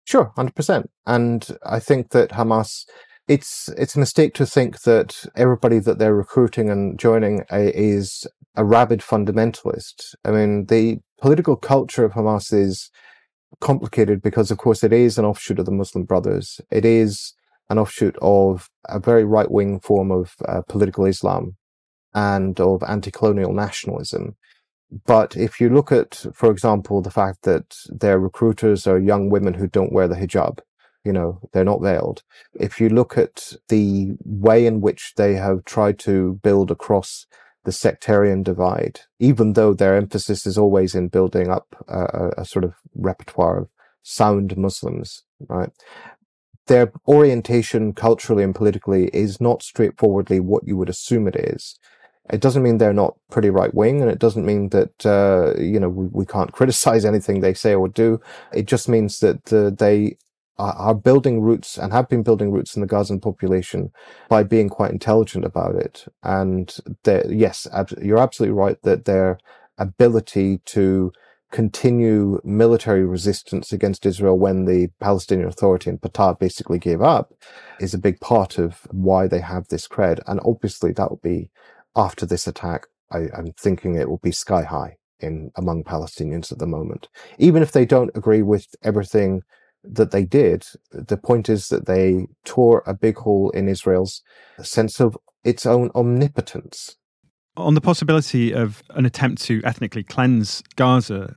Sure, 0.07 0.33
hundred 0.37 0.55
percent. 0.55 0.89
And 1.05 1.47
I 1.67 1.81
think 1.81 2.11
that 2.11 2.31
Hamas, 2.31 2.85
it's 3.27 3.69
it's 3.77 3.97
a 3.97 3.99
mistake 3.99 4.35
to 4.35 4.47
think 4.47 4.83
that 4.83 5.27
everybody 5.35 5.81
that 5.81 5.99
they're 5.99 6.15
recruiting 6.15 6.71
and 6.71 6.97
joining 6.99 7.45
is 7.51 8.25
a 8.55 8.65
rabid 8.65 9.01
fundamentalist. 9.01 10.15
I 10.25 10.31
mean, 10.31 10.67
the 10.67 10.99
political 11.21 11.57
culture 11.57 12.05
of 12.05 12.13
Hamas 12.13 12.53
is 12.53 12.89
complicated 13.61 14.23
because, 14.23 14.53
of 14.53 14.59
course, 14.59 14.85
it 14.85 14.93
is 14.93 15.19
an 15.19 15.25
offshoot 15.25 15.59
of 15.59 15.67
the 15.67 15.73
Muslim 15.73 16.05
Brothers. 16.05 16.61
It 16.71 16.85
is 16.85 17.35
an 17.69 17.79
offshoot 17.79 18.17
of 18.23 18.71
a 18.89 19.01
very 19.01 19.25
right 19.25 19.51
wing 19.51 19.81
form 19.81 20.13
of 20.13 20.35
uh, 20.47 20.63
political 20.69 21.05
Islam 21.05 21.57
and 22.15 22.61
of 22.61 22.81
anti 22.85 23.11
colonial 23.11 23.53
nationalism. 23.53 24.37
But 25.05 25.37
if 25.37 25.61
you 25.61 25.69
look 25.69 25.91
at, 25.91 26.27
for 26.33 26.51
example, 26.51 27.03
the 27.03 27.11
fact 27.11 27.43
that 27.43 27.77
their 27.89 28.19
recruiters 28.19 28.87
are 28.87 28.99
young 28.99 29.31
women 29.31 29.55
who 29.55 29.67
don't 29.67 29.93
wear 29.93 30.07
the 30.07 30.15
hijab, 30.15 30.61
you 31.05 31.13
know, 31.13 31.41
they're 31.53 31.65
not 31.65 31.83
veiled. 31.83 32.23
If 32.59 32.81
you 32.81 32.89
look 32.89 33.17
at 33.17 33.53
the 33.69 34.17
way 34.25 34.67
in 34.67 34.81
which 34.81 35.13
they 35.17 35.35
have 35.35 35.65
tried 35.65 35.99
to 36.01 36.41
build 36.43 36.71
across 36.71 37.27
the 37.65 37.73
sectarian 37.73 38.43
divide, 38.43 39.01
even 39.19 39.53
though 39.55 39.75
their 39.75 39.97
emphasis 39.97 40.47
is 40.47 40.57
always 40.57 40.95
in 40.95 41.09
building 41.09 41.49
up 41.51 41.67
a, 41.89 42.31
a 42.39 42.45
sort 42.45 42.65
of 42.65 42.75
repertoire 42.95 43.59
of 43.59 43.69
sound 44.03 44.57
Muslims, 44.57 45.25
right? 45.49 45.71
Their 46.69 46.93
orientation 47.07 47.93
culturally 47.93 48.43
and 48.43 48.55
politically 48.55 49.07
is 49.13 49.41
not 49.41 49.63
straightforwardly 49.63 50.41
what 50.41 50.67
you 50.67 50.77
would 50.77 50.89
assume 50.89 51.29
it 51.29 51.37
is. 51.37 51.79
It 52.31 52.41
doesn't 52.41 52.63
mean 52.63 52.79
they're 52.79 52.93
not 52.93 53.17
pretty 53.31 53.51
right 53.51 53.73
wing, 53.75 54.03
and 54.03 54.11
it 54.11 54.19
doesn't 54.19 54.45
mean 54.45 54.71
that 54.71 55.07
uh, 55.07 55.55
you 55.61 55.79
know 55.79 55.89
we, 55.89 56.07
we, 56.07 56.27
can't 56.27 56.53
criticize 56.59 57.05
anything 57.05 57.41
they 57.41 57.55
say 57.55 57.75
or 57.75 57.89
do. 57.89 58.21
It 58.53 58.67
just 58.67 58.89
means 58.89 59.21
that 59.21 59.53
uh, 59.53 59.71
they 59.71 60.17
are, 60.59 60.95
building 60.95 61.41
roots 61.41 61.77
and 61.79 61.93
have 61.93 62.09
been 62.09 62.23
building 62.23 62.51
roots 62.51 62.75
in 62.75 62.81
the 62.81 62.87
Gazan 62.87 63.21
population 63.21 63.93
by 64.29 64.43
being 64.43 64.69
quite 64.69 64.91
intelligent 64.91 65.45
about 65.45 65.75
it. 65.75 66.07
And 66.23 66.75
yes, 67.05 67.67
ab- 67.73 67.99
you're 68.03 68.19
absolutely 68.19 68.55
right 68.55 68.81
that 68.83 69.05
their 69.05 69.39
ability 69.79 70.61
to 70.67 71.13
continue 71.53 72.41
military 72.45 73.05
resistance 73.05 73.73
against 73.73 74.05
Israel 74.05 74.39
when 74.39 74.65
the 74.65 74.89
Palestinian 75.01 75.49
Authority 75.49 75.91
and 75.91 76.01
Fatah 76.01 76.37
basically 76.39 76.79
gave 76.79 77.01
up 77.01 77.33
is 77.81 77.95
a 77.95 77.99
big 77.99 78.21
part 78.21 78.59
of 78.59 78.87
why 78.91 79.29
they 79.29 79.41
have 79.41 79.69
this 79.69 79.87
cred. 79.87 80.21
And 80.27 80.41
obviously 80.45 80.93
that 80.93 81.11
will 81.11 81.21
be 81.23 81.51
after 81.97 82.27
this 82.27 82.47
attack, 82.47 82.87
I, 83.11 83.29
am 83.37 83.53
thinking 83.59 83.95
it 83.95 84.09
will 84.09 84.19
be 84.19 84.33
sky 84.33 84.63
high 84.63 84.97
in 85.21 85.51
among 85.57 85.85
Palestinians 85.85 86.53
at 86.53 86.59
the 86.59 86.67
moment. 86.67 87.09
Even 87.39 87.63
if 87.63 87.73
they 87.73 87.87
don't 87.87 88.11
agree 88.15 88.43
with 88.43 88.67
everything 88.83 89.43
that 89.83 90.11
they 90.11 90.25
did, 90.25 90.67
the 90.91 91.17
point 91.17 91.49
is 91.49 91.69
that 91.69 91.87
they 91.87 92.27
tore 92.45 92.83
a 92.87 92.95
big 92.95 93.17
hole 93.17 93.51
in 93.51 93.69
Israel's 93.69 94.23
sense 94.61 95.01
of 95.01 95.17
its 95.45 95.65
own 95.65 95.91
omnipotence. 95.95 96.97
On 97.57 97.75
the 97.75 97.81
possibility 97.81 98.53
of 98.53 98.83
an 98.91 99.07
attempt 99.07 99.43
to 99.45 99.63
ethnically 99.65 100.03
cleanse 100.03 100.63
Gaza, 100.75 101.37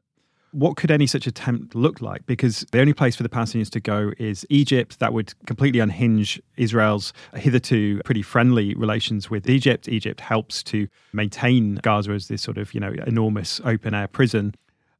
what 0.52 0.78
could 0.78 0.92
any 0.92 1.08
such 1.08 1.28
attempt 1.28 1.76
look 1.76 2.02
like? 2.02 2.26
Because 2.26 2.66
the 2.72 2.80
only 2.80 2.94
place 2.94 3.16
for 3.16 3.24
the 3.24 3.30
Palestinians 3.30 3.70
to 3.72 3.80
go 3.80 4.12
is 4.18 4.46
Egypt. 4.50 5.00
That 5.00 5.14
would 5.14 5.34
completely 5.46 5.80
unhinge 5.80 6.42
Israel's 6.58 7.14
hitherto 7.36 8.02
pretty 8.04 8.22
friendly 8.22 8.74
relations 8.76 9.30
with 9.30 9.50
Egypt. 9.50 9.88
Egypt 9.88 10.22
helps 10.22 10.64
to 10.64 10.88
maintain 11.14 11.76
Gaza 11.76 12.12
as 12.12 12.28
this 12.28 12.42
sort 12.42 12.58
of, 12.58 12.74
you 12.74 12.80
know, 12.80 12.94
enormous 13.06 13.62
open 13.64 13.94
air 13.94 14.08
prison. 14.08 14.56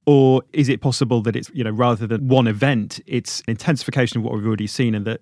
Or 0.06 0.42
is 0.54 0.70
it 0.70 0.82
possible 0.82 1.22
that 1.22 1.36
it's, 1.36 1.52
you 1.54 1.64
know, 1.64 1.70
rather 1.70 2.08
than 2.08 2.28
one 2.28 2.48
event, 2.48 3.00
it's 3.06 3.42
an 3.42 3.52
intensification 3.52 4.18
of 4.18 4.24
what 4.24 4.34
we've 4.34 4.48
already 4.48 4.66
seen 4.66 4.96
and 4.96 5.06
that 5.06 5.22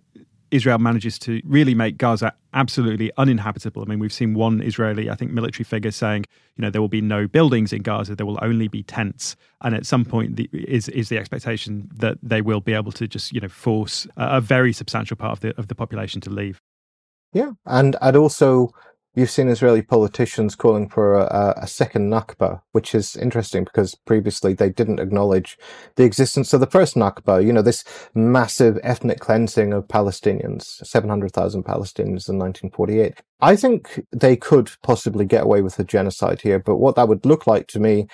Israel 0.51 0.77
manages 0.77 1.19
to 1.19 1.41
really 1.45 1.75
make 1.75 1.97
Gaza 1.97 2.33
absolutely 2.53 3.12
uninhabitable. 3.17 3.81
I 3.81 3.86
mean, 3.86 3.99
we've 3.99 4.13
seen 4.13 4.33
one 4.33 4.62
Israeli, 4.62 5.10
I 5.10 5.15
think, 5.15 5.31
military 5.31 5.63
figure 5.63 5.91
saying, 5.91 6.25
you 6.55 6.62
know, 6.62 6.69
there 6.69 6.81
will 6.81 6.88
be 6.88 7.01
no 7.01 7.27
buildings 7.27 7.73
in 7.73 7.81
Gaza, 7.81 8.15
there 8.15 8.25
will 8.25 8.39
only 8.41 8.67
be 8.67 8.83
tents. 8.83 9.36
And 9.62 9.75
at 9.75 9.86
some 9.86 10.05
point, 10.05 10.36
the, 10.36 10.49
is 10.53 10.89
is 10.89 11.10
the 11.10 11.17
expectation 11.17 11.89
that 11.95 12.17
they 12.23 12.41
will 12.41 12.62
be 12.62 12.73
able 12.73 12.91
to 12.93 13.07
just, 13.07 13.31
you 13.33 13.41
know, 13.41 13.49
force 13.49 14.07
a, 14.17 14.38
a 14.38 14.41
very 14.41 14.73
substantial 14.73 15.17
part 15.17 15.31
of 15.31 15.39
the 15.41 15.57
of 15.57 15.67
the 15.67 15.75
population 15.75 16.21
to 16.21 16.29
leave. 16.29 16.62
Yeah, 17.33 17.51
and 17.65 17.95
I'd 18.01 18.15
also 18.15 18.69
You've 19.17 19.32
seen 19.32 19.49
Israeli 19.49 19.82
politicians 19.82 20.53
calling 20.56 20.88
for 20.88 21.15
a, 21.15 21.56
a, 21.58 21.65
second 21.65 22.12
Nakba, 22.12 22.62
which 22.73 22.93
is 22.93 23.15
interesting 23.15 23.63
because 23.63 23.95
previously 23.95 24.53
they 24.53 24.69
didn't 24.69 24.99
acknowledge 24.99 25.58
the 25.95 26.03
existence 26.03 26.53
of 26.53 26.60
the 26.60 26.67
first 26.67 26.93
Nakba, 26.93 27.43
you 27.43 27.51
know, 27.51 27.63
this 27.63 27.84
massive 28.13 28.77
ethnic 28.84 29.19
cleansing 29.19 29.73
of 29.73 29.88
Palestinians, 29.88 30.86
700,000 30.86 31.63
Palestinians 31.63 32.30
in 32.30 32.38
1948. 32.38 33.19
I 33.41 33.56
think 33.56 34.06
they 34.12 34.36
could 34.36 34.69
possibly 34.84 35.25
get 35.25 35.45
away 35.45 35.63
with 35.63 35.80
a 35.80 35.84
genocide 35.84 36.41
here, 36.41 36.60
but 36.60 36.77
what 36.77 36.95
that 36.95 37.08
would 37.08 37.25
look 37.25 37.47
like 37.47 37.65
to 37.69 37.80
me, 37.80 38.06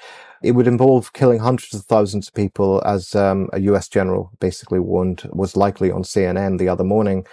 it 0.42 0.52
would 0.52 0.68
involve 0.68 1.12
killing 1.12 1.40
hundreds 1.40 1.74
of 1.74 1.84
thousands 1.84 2.30
of 2.30 2.34
people, 2.34 2.82
as 2.86 3.14
um, 3.14 3.50
a 3.52 3.60
US 3.60 3.90
general 3.90 4.32
basically 4.40 4.80
warned 4.80 5.30
was 5.34 5.58
likely 5.58 5.92
on 5.92 6.04
CNN 6.04 6.60
the 6.60 6.70
other 6.70 6.86
morning 6.86 7.26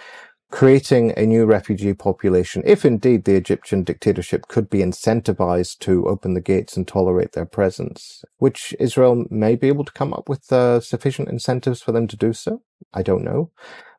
creating 0.51 1.13
a 1.17 1.25
new 1.25 1.45
refugee 1.45 1.93
population, 1.93 2.61
if 2.65 2.85
indeed 2.85 3.23
the 3.23 3.35
Egyptian 3.35 3.83
dictatorship 3.83 4.47
could 4.47 4.69
be 4.69 4.79
incentivized 4.79 5.79
to 5.79 6.07
open 6.07 6.33
the 6.33 6.41
gates 6.41 6.75
and 6.75 6.87
tolerate 6.87 7.31
their 7.31 7.45
presence, 7.45 8.23
which 8.37 8.75
Israel 8.79 9.25
may 9.29 9.55
be 9.55 9.69
able 9.69 9.85
to 9.85 9.93
come 9.93 10.13
up 10.13 10.27
with 10.27 10.51
uh, 10.51 10.79
sufficient 10.81 11.29
incentives 11.29 11.81
for 11.81 11.93
them 11.93 12.05
to 12.07 12.17
do 12.17 12.33
so. 12.33 12.61
I 12.93 13.01
don't 13.01 13.23
know. 13.23 13.49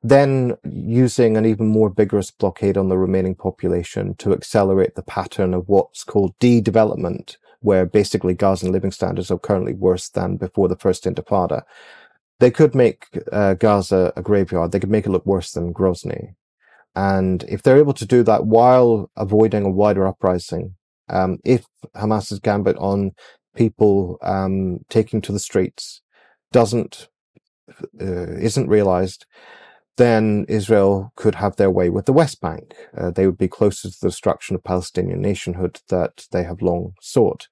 Then 0.03 0.57
using 0.65 1.37
an 1.37 1.47
even 1.47 1.67
more 1.69 1.89
vigorous 1.89 2.31
blockade 2.31 2.77
on 2.77 2.89
the 2.89 2.99
remaining 2.99 3.35
population 3.35 4.15
to 4.17 4.33
accelerate 4.33 4.95
the 4.95 5.03
pattern 5.03 5.55
of 5.55 5.69
what's 5.69 6.05
called 6.05 6.39
de-development, 6.39 7.39
where 7.61 7.87
basically 7.87 8.35
Gazan 8.35 8.73
living 8.73 8.91
standards 8.91 9.31
are 9.31 9.39
currently 9.39 9.73
worse 9.73 10.09
than 10.09 10.37
before 10.37 10.69
the 10.69 10.77
first 10.77 11.05
intifada. 11.05 11.63
They 12.41 12.51
could 12.51 12.75
make 12.75 13.07
uh, 13.31 13.55
Gaza 13.55 14.13
a 14.17 14.23
graveyard. 14.23 14.73
They 14.73 14.81
could 14.81 14.91
make 14.91 15.07
it 15.07 15.11
look 15.11 15.25
worse 15.25 15.53
than 15.53 15.73
Grozny. 15.73 16.35
And 16.95 17.45
if 17.45 17.63
they're 17.63 17.79
able 17.79 17.95
to 17.95 18.07
do 18.07 18.23
that 18.25 18.47
while 18.47 19.11
avoiding 19.17 19.65
a 19.65 19.71
wider 19.71 20.07
uprising, 20.07 20.75
um, 21.09 21.39
if 21.45 21.65
Hamas's 21.95 22.39
gambit 22.39 22.77
on 22.77 23.13
people 23.57 24.19
um, 24.23 24.81
taking 24.89 25.21
to 25.23 25.33
the 25.33 25.39
streets 25.39 26.03
doesn't 26.53 27.09
uh, 28.01 28.33
isn't 28.33 28.69
realized, 28.69 29.25
then 29.97 30.45
Israel 30.49 31.13
could 31.17 31.37
have 31.37 31.57
their 31.57 31.71
way 31.71 31.89
with 31.91 32.07
the 32.07 32.13
West 32.13 32.41
Bank. 32.41 32.75
Uh, 32.97 33.11
they 33.11 33.27
would 33.27 33.39
be 33.39 33.49
closer 33.49 33.89
to 33.89 33.97
the 34.01 34.09
destruction 34.09 34.57
of 34.57 34.65
Palestinian 34.65 35.21
nationhood 35.21 35.81
that 35.89 36.27
they 36.33 36.45
have 36.45 36.63
long 36.63 36.95
sought. 37.01 37.49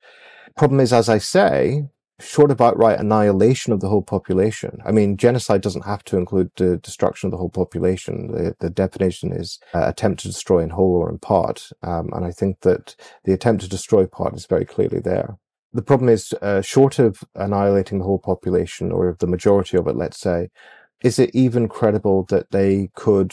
Problem 0.56 0.80
is, 0.80 0.92
as 0.92 1.08
I 1.08 1.18
say, 1.18 1.84
short 2.20 2.50
of 2.50 2.60
outright 2.60 3.00
annihilation 3.00 3.72
of 3.72 3.80
the 3.80 3.88
whole 3.88 4.02
population. 4.02 4.78
I 4.84 4.92
mean, 4.92 5.16
genocide 5.16 5.62
doesn't 5.62 5.86
have 5.86 6.04
to 6.04 6.16
include 6.16 6.50
the 6.56 6.76
destruction 6.76 7.26
of 7.26 7.30
the 7.32 7.36
whole 7.38 7.50
population. 7.50 8.28
The, 8.28 8.54
the 8.60 8.70
definition 8.70 9.32
is 9.32 9.58
uh, 9.74 9.88
attempt 9.88 10.22
to 10.22 10.28
destroy 10.28 10.60
in 10.60 10.70
whole 10.70 10.96
or 10.96 11.10
in 11.10 11.18
part. 11.18 11.70
Um, 11.82 12.10
and 12.12 12.24
I 12.24 12.30
think 12.30 12.60
that 12.60 12.94
the 13.24 13.32
attempt 13.32 13.62
to 13.62 13.68
destroy 13.68 14.06
part 14.06 14.34
is 14.34 14.46
very 14.46 14.64
clearly 14.64 15.00
there. 15.00 15.38
The 15.72 15.82
problem 15.82 16.08
is, 16.08 16.34
uh, 16.42 16.62
short 16.62 16.98
of 16.98 17.22
annihilating 17.34 17.98
the 17.98 18.04
whole 18.04 18.18
population 18.18 18.90
or 18.90 19.16
the 19.18 19.26
majority 19.26 19.76
of 19.76 19.86
it, 19.86 19.96
let's 19.96 20.18
say, 20.18 20.48
is 21.02 21.18
it 21.18 21.30
even 21.32 21.68
credible 21.68 22.24
that 22.28 22.50
they 22.50 22.90
could 22.94 23.32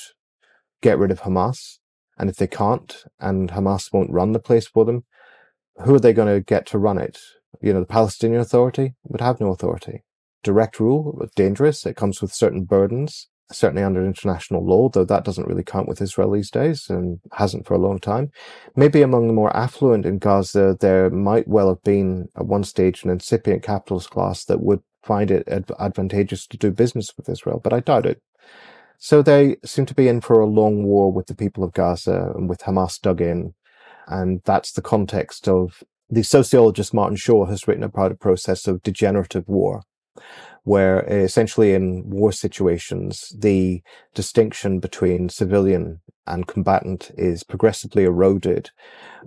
get 0.82 0.98
rid 0.98 1.12
of 1.12 1.22
Hamas? 1.22 1.80
And 2.18 2.30
if 2.30 2.38
they 2.38 2.48
can't, 2.48 3.04
and 3.20 3.52
Hamas 3.52 3.92
won't 3.92 4.12
run 4.12 4.32
the 4.32 4.40
place 4.40 4.68
for 4.68 4.86
them, 4.86 5.04
who 5.84 5.96
are 5.96 6.00
they 6.00 6.14
going 6.14 6.34
to 6.34 6.42
get 6.42 6.66
to 6.68 6.78
run 6.78 6.98
it? 6.98 7.20
You 7.62 7.74
know, 7.74 7.80
the 7.80 7.86
Palestinian 7.86 8.42
Authority 8.42 8.96
would 9.04 9.22
have 9.22 9.40
no 9.40 9.52
authority. 9.52 10.04
Direct 10.44 10.80
rule, 10.80 11.28
dangerous. 11.36 11.86
It 11.86 11.96
comes 11.96 12.22
with 12.22 12.34
certain 12.34 12.64
burdens, 12.64 13.28
certainly 13.52 13.84
under 13.84 14.06
international 14.06 14.66
law, 14.66 14.90
though 14.90 15.06
that 15.06 15.26
doesn't 15.26 15.48
really 15.48 15.64
count 15.64 15.88
with 15.88 16.02
Israel 16.02 16.32
these 16.32 16.52
days 16.52 16.90
and 16.90 17.20
hasn't 17.34 17.66
for 17.66 17.74
a 17.74 17.80
long 17.80 18.00
time. 18.00 18.32
Maybe 18.76 19.02
among 19.02 19.28
the 19.28 19.34
more 19.34 19.56
affluent 19.56 20.06
in 20.06 20.20
Gaza, 20.20 20.78
there 20.80 21.10
might 21.10 21.48
well 21.48 21.70
have 21.70 21.84
been 21.84 22.28
at 22.36 22.46
one 22.46 22.64
stage 22.64 23.04
an 23.04 23.10
incipient 23.10 23.64
capitalist 23.64 24.10
class 24.10 24.46
that 24.46 24.62
would 24.62 24.82
find 25.04 25.32
it 25.32 25.48
advantageous 25.80 26.46
to 26.48 26.58
do 26.58 26.72
business 26.72 27.14
with 27.18 27.30
Israel, 27.30 27.60
but 27.64 27.74
I 27.74 27.80
doubt 27.80 28.06
it. 28.06 28.22
So 29.00 29.22
they 29.22 29.58
seem 29.64 29.86
to 29.86 29.94
be 29.94 30.08
in 30.08 30.22
for 30.22 30.40
a 30.40 30.48
long 30.48 30.84
war 30.84 31.12
with 31.12 31.28
the 31.28 31.36
people 31.36 31.64
of 31.64 31.74
Gaza 31.74 32.32
and 32.36 32.50
with 32.50 32.60
Hamas 32.62 33.00
dug 33.00 33.22
in. 33.22 33.54
And 34.08 34.42
that's 34.44 34.72
the 34.72 34.82
context 34.82 35.48
of 35.48 35.84
the 36.10 36.24
sociologist 36.24 36.94
Martin 36.94 37.18
Shaw 37.18 37.46
has 37.46 37.68
written 37.68 37.84
about 37.84 38.12
a 38.12 38.16
process 38.16 38.68
of 38.68 38.84
degenerative 38.84 39.48
war, 39.48 39.84
where 40.64 41.02
essentially 41.02 41.74
in 41.74 42.10
war 42.10 42.32
situations, 42.32 43.34
the 43.38 43.82
distinction 44.14 44.80
between 44.80 45.30
civilian 45.30 46.02
and 46.26 46.48
combatant 46.48 47.12
is 47.18 47.44
progressively 47.44 48.04
eroded 48.04 48.72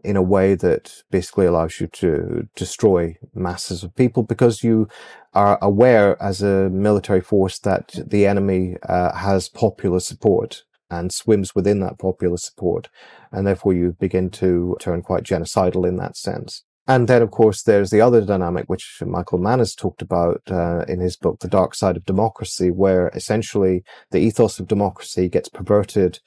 in 0.05 0.17
a 0.17 0.23
way 0.23 0.55
that 0.55 1.03
basically 1.11 1.47
allows 1.47 1.81
you 1.81 1.87
to 1.87 2.49
destroy 2.57 3.17
masses 3.35 3.83
of 3.83 3.95
people 3.95 4.23
because 4.23 4.63
you 4.63 4.89
are 5.33 5.59
aware 5.63 6.21
as 6.23 6.43
a 6.43 6.69
military 6.71 7.21
force 7.21 7.59
that 7.59 7.95
the 8.07 8.27
enemy 8.27 8.77
uh, 8.89 9.15
has 9.15 9.49
popular 9.49 10.01
support 10.01 10.65
and 10.91 11.13
swims 11.13 11.55
within 11.55 11.81
that 11.81 11.99
popular 11.99 12.37
support. 12.37 12.89
And 13.31 13.47
therefore 13.47 13.73
you 13.73 13.97
begin 13.99 14.29
to 14.31 14.77
turn 14.81 15.03
quite 15.03 15.23
genocidal 15.23 15.87
in 15.87 15.97
that 15.99 16.17
sense. 16.17 16.65
And 16.87 17.09
then, 17.09 17.23
of 17.23 17.31
course, 17.31 17.63
there's 17.63 17.91
the 17.91 18.01
other 18.01 18.21
dynamic, 18.21 18.65
which 18.69 19.03
Michael 19.07 19.39
Mann 19.39 19.61
has 19.61 19.75
talked 19.75 20.03
about 20.03 20.41
uh, 20.51 20.85
in 20.89 21.01
his 21.01 21.17
book, 21.17 21.39
The 21.41 21.49
Dark 21.49 21.75
Side 21.75 21.97
of 21.97 22.05
Democracy, 22.05 22.71
where 22.71 23.09
essentially 23.15 23.85
the 24.11 24.19
ethos 24.19 24.59
of 24.59 24.67
democracy 24.67 25.29
gets 25.29 25.49
perverted 25.49 26.19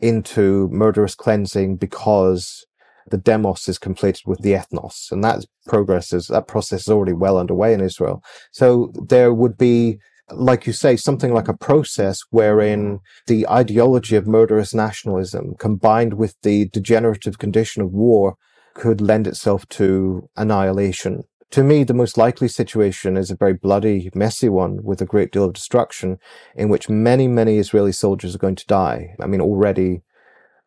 into 0.00 0.68
murderous 0.70 1.14
cleansing 1.14 1.76
because 1.76 2.64
the 3.10 3.18
demos 3.18 3.68
is 3.68 3.78
completed 3.78 4.22
with 4.26 4.40
the 4.40 4.52
ethnos. 4.52 5.10
And 5.10 5.22
that 5.22 5.44
progress 5.66 6.12
is, 6.12 6.28
that 6.28 6.48
process 6.48 6.82
is 6.82 6.88
already 6.88 7.12
well 7.12 7.38
underway 7.38 7.72
in 7.72 7.80
Israel. 7.80 8.22
So 8.52 8.92
there 9.08 9.32
would 9.32 9.56
be 9.56 9.98
like 10.30 10.66
you 10.66 10.72
say, 10.72 10.96
something 10.96 11.32
like 11.32 11.48
a 11.48 11.56
process 11.56 12.18
wherein 12.30 12.98
the 13.26 13.48
ideology 13.48 14.16
of 14.16 14.26
murderous 14.26 14.74
nationalism 14.74 15.54
combined 15.58 16.14
with 16.14 16.34
the 16.42 16.68
degenerative 16.70 17.38
condition 17.38 17.82
of 17.82 17.92
war 17.92 18.36
could 18.76 19.00
lend 19.00 19.26
itself 19.26 19.66
to 19.70 20.28
annihilation. 20.36 21.24
To 21.52 21.64
me, 21.64 21.82
the 21.82 21.94
most 21.94 22.18
likely 22.18 22.48
situation 22.48 23.16
is 23.16 23.30
a 23.30 23.36
very 23.36 23.54
bloody, 23.54 24.10
messy 24.14 24.48
one 24.48 24.82
with 24.82 25.00
a 25.00 25.06
great 25.06 25.32
deal 25.32 25.44
of 25.44 25.54
destruction 25.54 26.18
in 26.54 26.68
which 26.68 26.88
many, 26.88 27.26
many 27.26 27.58
Israeli 27.58 27.92
soldiers 27.92 28.34
are 28.34 28.38
going 28.38 28.56
to 28.56 28.66
die. 28.66 29.16
I 29.20 29.26
mean, 29.26 29.40
already, 29.40 30.02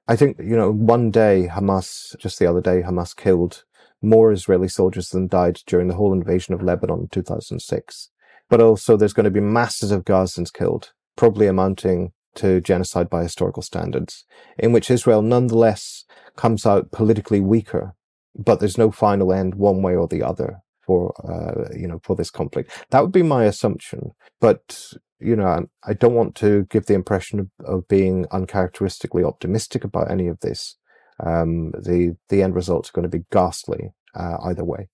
I 0.08 0.16
think, 0.16 0.38
you 0.40 0.58
know, 0.58 0.72
one 0.72 1.12
day 1.12 1.50
Hamas, 1.52 2.18
just 2.18 2.40
the 2.40 2.48
other 2.48 2.62
day, 2.62 2.82
Hamas 2.82 3.16
killed 3.16 3.64
more 4.02 4.32
Israeli 4.32 4.70
soldiers 4.70 5.10
than 5.10 5.28
died 5.28 5.60
during 5.68 5.88
the 5.88 5.96
whole 5.96 6.14
invasion 6.14 6.54
of 6.54 6.64
Lebanon 6.64 7.02
in 7.02 7.08
2006. 7.10 8.10
But 8.50 8.62
also 8.62 8.98
there's 8.98 9.14
going 9.14 9.26
to 9.26 9.30
be 9.30 9.42
masses 9.42 9.92
of 9.92 10.06
Gazans 10.06 10.52
killed, 10.52 10.94
probably 11.16 11.46
amounting 11.46 12.14
to 12.36 12.62
genocide 12.62 13.10
by 13.10 13.24
historical 13.24 13.62
standards, 13.62 14.26
in 14.58 14.72
which 14.72 14.90
Israel 14.90 15.22
nonetheless 15.22 16.06
comes 16.36 16.66
out 16.66 16.92
politically 16.92 17.42
weaker 17.42 17.96
but 18.40 18.60
there's 18.60 18.78
no 18.78 18.92
final 18.92 19.34
end 19.34 19.56
one 19.56 19.82
way 19.82 19.96
or 19.96 20.08
the 20.08 20.24
other 20.24 20.62
for 20.86 21.14
uh, 21.30 21.70
you 21.76 21.88
know 21.88 22.00
for 22.04 22.16
this 22.16 22.32
conflict. 22.32 22.86
That 22.90 23.02
would 23.02 23.12
be 23.12 23.24
my 23.24 23.44
assumption, 23.46 24.12
but 24.40 24.94
you 25.20 25.36
know 25.36 25.68
I 25.84 25.94
don't 25.94 26.16
want 26.16 26.36
to 26.36 26.66
give 26.70 26.86
the 26.86 26.94
impression 26.96 27.40
of, 27.40 27.50
of 27.66 27.88
being 27.88 28.26
uncharacteristically 28.32 29.24
optimistic 29.24 29.84
about 29.84 30.10
any 30.10 30.28
of 30.28 30.40
this. 30.40 30.78
Um, 31.24 31.72
the 31.72 32.16
the 32.30 32.42
end 32.42 32.56
results 32.56 32.90
are 32.90 32.94
going 32.94 33.10
to 33.10 33.18
be 33.18 33.26
ghastly 33.32 33.92
uh, 34.16 34.38
either 34.44 34.64
way. 34.64 34.88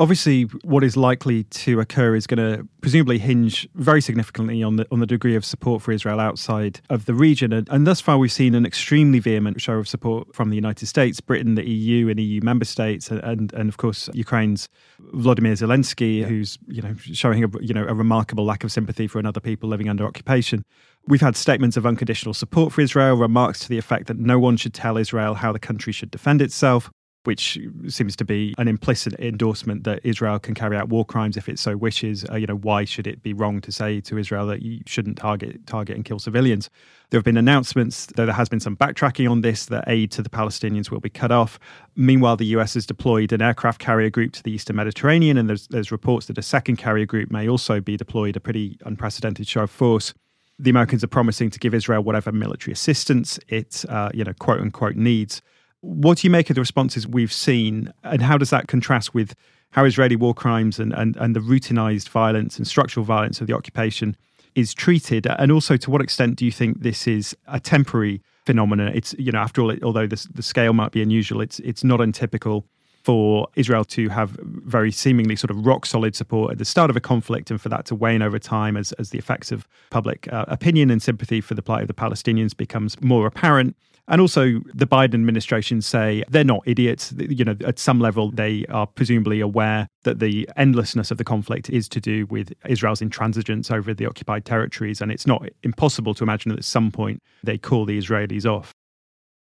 Obviously, 0.00 0.44
what 0.62 0.84
is 0.84 0.96
likely 0.96 1.42
to 1.44 1.80
occur 1.80 2.14
is 2.14 2.28
going 2.28 2.38
to 2.38 2.68
presumably 2.80 3.18
hinge 3.18 3.68
very 3.74 4.00
significantly 4.00 4.62
on 4.62 4.76
the 4.76 4.86
on 4.92 5.00
the 5.00 5.06
degree 5.06 5.34
of 5.34 5.44
support 5.44 5.82
for 5.82 5.90
Israel 5.90 6.20
outside 6.20 6.80
of 6.88 7.06
the 7.06 7.14
region. 7.14 7.52
And, 7.52 7.68
and 7.68 7.84
thus 7.84 8.00
far, 8.00 8.16
we've 8.16 8.30
seen 8.30 8.54
an 8.54 8.64
extremely 8.64 9.18
vehement 9.18 9.60
show 9.60 9.74
of 9.74 9.88
support 9.88 10.32
from 10.36 10.50
the 10.50 10.54
United 10.54 10.86
States, 10.86 11.20
Britain, 11.20 11.56
the 11.56 11.68
EU, 11.68 12.08
and 12.08 12.20
EU 12.20 12.40
member 12.42 12.64
states, 12.64 13.10
and 13.10 13.20
and, 13.24 13.52
and 13.54 13.68
of 13.68 13.76
course 13.76 14.08
Ukraine's 14.14 14.68
Vladimir 15.14 15.54
Zelensky, 15.54 16.24
who's 16.24 16.58
you 16.68 16.80
know 16.80 16.94
showing 16.96 17.42
a 17.42 17.48
you 17.60 17.74
know 17.74 17.84
a 17.88 17.94
remarkable 17.94 18.44
lack 18.44 18.62
of 18.62 18.70
sympathy 18.70 19.08
for 19.08 19.18
another 19.18 19.40
people 19.40 19.68
living 19.68 19.88
under 19.88 20.04
occupation. 20.04 20.64
We've 21.08 21.20
had 21.20 21.34
statements 21.34 21.76
of 21.76 21.86
unconditional 21.86 22.34
support 22.34 22.72
for 22.72 22.82
Israel, 22.82 23.16
remarks 23.16 23.58
to 23.60 23.68
the 23.68 23.78
effect 23.78 24.06
that 24.06 24.18
no 24.18 24.38
one 24.38 24.56
should 24.56 24.74
tell 24.74 24.96
Israel 24.96 25.34
how 25.34 25.50
the 25.50 25.58
country 25.58 25.92
should 25.92 26.12
defend 26.12 26.40
itself 26.40 26.88
which 27.28 27.58
seems 27.88 28.16
to 28.16 28.24
be 28.24 28.54
an 28.56 28.68
implicit 28.68 29.12
endorsement 29.20 29.84
that 29.84 30.00
Israel 30.02 30.38
can 30.38 30.54
carry 30.54 30.78
out 30.78 30.88
war 30.88 31.04
crimes 31.04 31.36
if 31.36 31.46
it 31.46 31.58
so 31.58 31.76
wishes. 31.76 32.24
Uh, 32.30 32.36
you 32.36 32.46
know, 32.46 32.56
why 32.56 32.86
should 32.86 33.06
it 33.06 33.22
be 33.22 33.34
wrong 33.34 33.60
to 33.60 33.70
say 33.70 34.00
to 34.00 34.16
Israel 34.16 34.46
that 34.46 34.62
you 34.62 34.80
shouldn't 34.86 35.18
target 35.18 35.66
target 35.66 35.94
and 35.94 36.06
kill 36.06 36.18
civilians? 36.18 36.70
There 37.10 37.18
have 37.18 37.26
been 37.26 37.36
announcements, 37.36 38.06
though 38.16 38.24
there 38.24 38.34
has 38.34 38.48
been 38.48 38.60
some 38.60 38.78
backtracking 38.78 39.30
on 39.30 39.42
this, 39.42 39.66
that 39.66 39.84
aid 39.86 40.10
to 40.12 40.22
the 40.22 40.30
Palestinians 40.30 40.90
will 40.90 41.00
be 41.00 41.10
cut 41.10 41.30
off. 41.30 41.58
Meanwhile, 41.94 42.38
the 42.38 42.46
US 42.56 42.72
has 42.72 42.86
deployed 42.86 43.30
an 43.30 43.42
aircraft 43.42 43.78
carrier 43.78 44.08
group 44.08 44.32
to 44.32 44.42
the 44.42 44.50
eastern 44.50 44.76
Mediterranean, 44.76 45.36
and 45.36 45.50
there's, 45.50 45.66
there's 45.66 45.92
reports 45.92 46.28
that 46.28 46.38
a 46.38 46.42
second 46.42 46.76
carrier 46.76 47.04
group 47.04 47.30
may 47.30 47.46
also 47.46 47.78
be 47.78 47.98
deployed, 47.98 48.36
a 48.36 48.40
pretty 48.40 48.78
unprecedented 48.86 49.46
show 49.46 49.64
of 49.64 49.70
force 49.70 50.14
the 50.60 50.70
Americans 50.70 51.04
are 51.04 51.08
promising 51.08 51.50
to 51.50 51.58
give 51.60 51.72
Israel 51.72 52.02
whatever 52.02 52.32
military 52.32 52.72
assistance 52.72 53.38
it, 53.46 53.84
uh, 53.88 54.08
you 54.12 54.24
know, 54.24 54.32
quote 54.40 54.60
unquote 54.60 54.96
needs. 54.96 55.40
What 55.80 56.18
do 56.18 56.26
you 56.26 56.30
make 56.30 56.50
of 56.50 56.54
the 56.54 56.60
responses 56.60 57.06
we've 57.06 57.32
seen, 57.32 57.92
and 58.02 58.20
how 58.20 58.36
does 58.36 58.50
that 58.50 58.66
contrast 58.66 59.14
with 59.14 59.34
how 59.70 59.84
Israeli 59.84 60.16
war 60.16 60.34
crimes 60.34 60.78
and, 60.78 60.92
and, 60.92 61.16
and 61.16 61.36
the 61.36 61.40
routinized 61.40 62.08
violence 62.08 62.56
and 62.56 62.66
structural 62.66 63.04
violence 63.04 63.40
of 63.40 63.46
the 63.46 63.54
occupation 63.54 64.16
is 64.54 64.74
treated? 64.74 65.26
And 65.26 65.52
also, 65.52 65.76
to 65.76 65.90
what 65.90 66.00
extent 66.00 66.36
do 66.36 66.44
you 66.44 66.50
think 66.50 66.82
this 66.82 67.06
is 67.06 67.36
a 67.46 67.60
temporary 67.60 68.22
phenomenon? 68.44 68.88
It's, 68.94 69.14
you 69.18 69.30
know, 69.30 69.38
after 69.38 69.62
all, 69.62 69.72
although 69.84 70.06
the, 70.06 70.26
the 70.34 70.42
scale 70.42 70.72
might 70.72 70.90
be 70.90 71.00
unusual, 71.00 71.40
it's, 71.40 71.60
it's 71.60 71.84
not 71.84 72.00
untypical 72.00 72.64
for 73.04 73.48
Israel 73.54 73.84
to 73.84 74.08
have 74.08 74.30
very 74.42 74.90
seemingly 74.90 75.36
sort 75.36 75.50
of 75.50 75.64
rock 75.64 75.86
solid 75.86 76.14
support 76.16 76.52
at 76.52 76.58
the 76.58 76.64
start 76.64 76.90
of 76.90 76.96
a 76.96 77.00
conflict 77.00 77.50
and 77.50 77.60
for 77.60 77.68
that 77.68 77.84
to 77.86 77.94
wane 77.94 78.20
over 78.20 78.38
time 78.38 78.76
as, 78.76 78.92
as 78.92 79.10
the 79.10 79.18
effects 79.18 79.52
of 79.52 79.66
public 79.90 80.30
uh, 80.32 80.44
opinion 80.48 80.90
and 80.90 81.00
sympathy 81.00 81.40
for 81.40 81.54
the 81.54 81.62
plight 81.62 81.82
of 81.82 81.88
the 81.88 81.94
Palestinians 81.94 82.54
becomes 82.54 83.00
more 83.00 83.26
apparent. 83.26 83.76
And 84.08 84.22
also, 84.22 84.60
the 84.74 84.86
Biden 84.86 85.14
administration 85.14 85.82
say 85.82 86.24
they're 86.28 86.42
not 86.42 86.62
idiots. 86.64 87.12
You 87.18 87.44
know, 87.44 87.56
at 87.66 87.78
some 87.78 88.00
level, 88.00 88.30
they 88.30 88.64
are 88.70 88.86
presumably 88.86 89.40
aware 89.40 89.86
that 90.04 90.18
the 90.18 90.48
endlessness 90.56 91.10
of 91.10 91.18
the 91.18 91.24
conflict 91.24 91.68
is 91.68 91.88
to 91.90 92.00
do 92.00 92.24
with 92.26 92.52
Israel's 92.66 93.00
intransigence 93.00 93.70
over 93.70 93.92
the 93.92 94.06
occupied 94.06 94.46
territories. 94.46 95.02
And 95.02 95.12
it's 95.12 95.26
not 95.26 95.46
impossible 95.62 96.14
to 96.14 96.24
imagine 96.24 96.48
that 96.50 96.58
at 96.58 96.64
some 96.64 96.90
point 96.90 97.22
they 97.44 97.58
call 97.58 97.84
the 97.84 97.98
Israelis 97.98 98.46
off. 98.46 98.72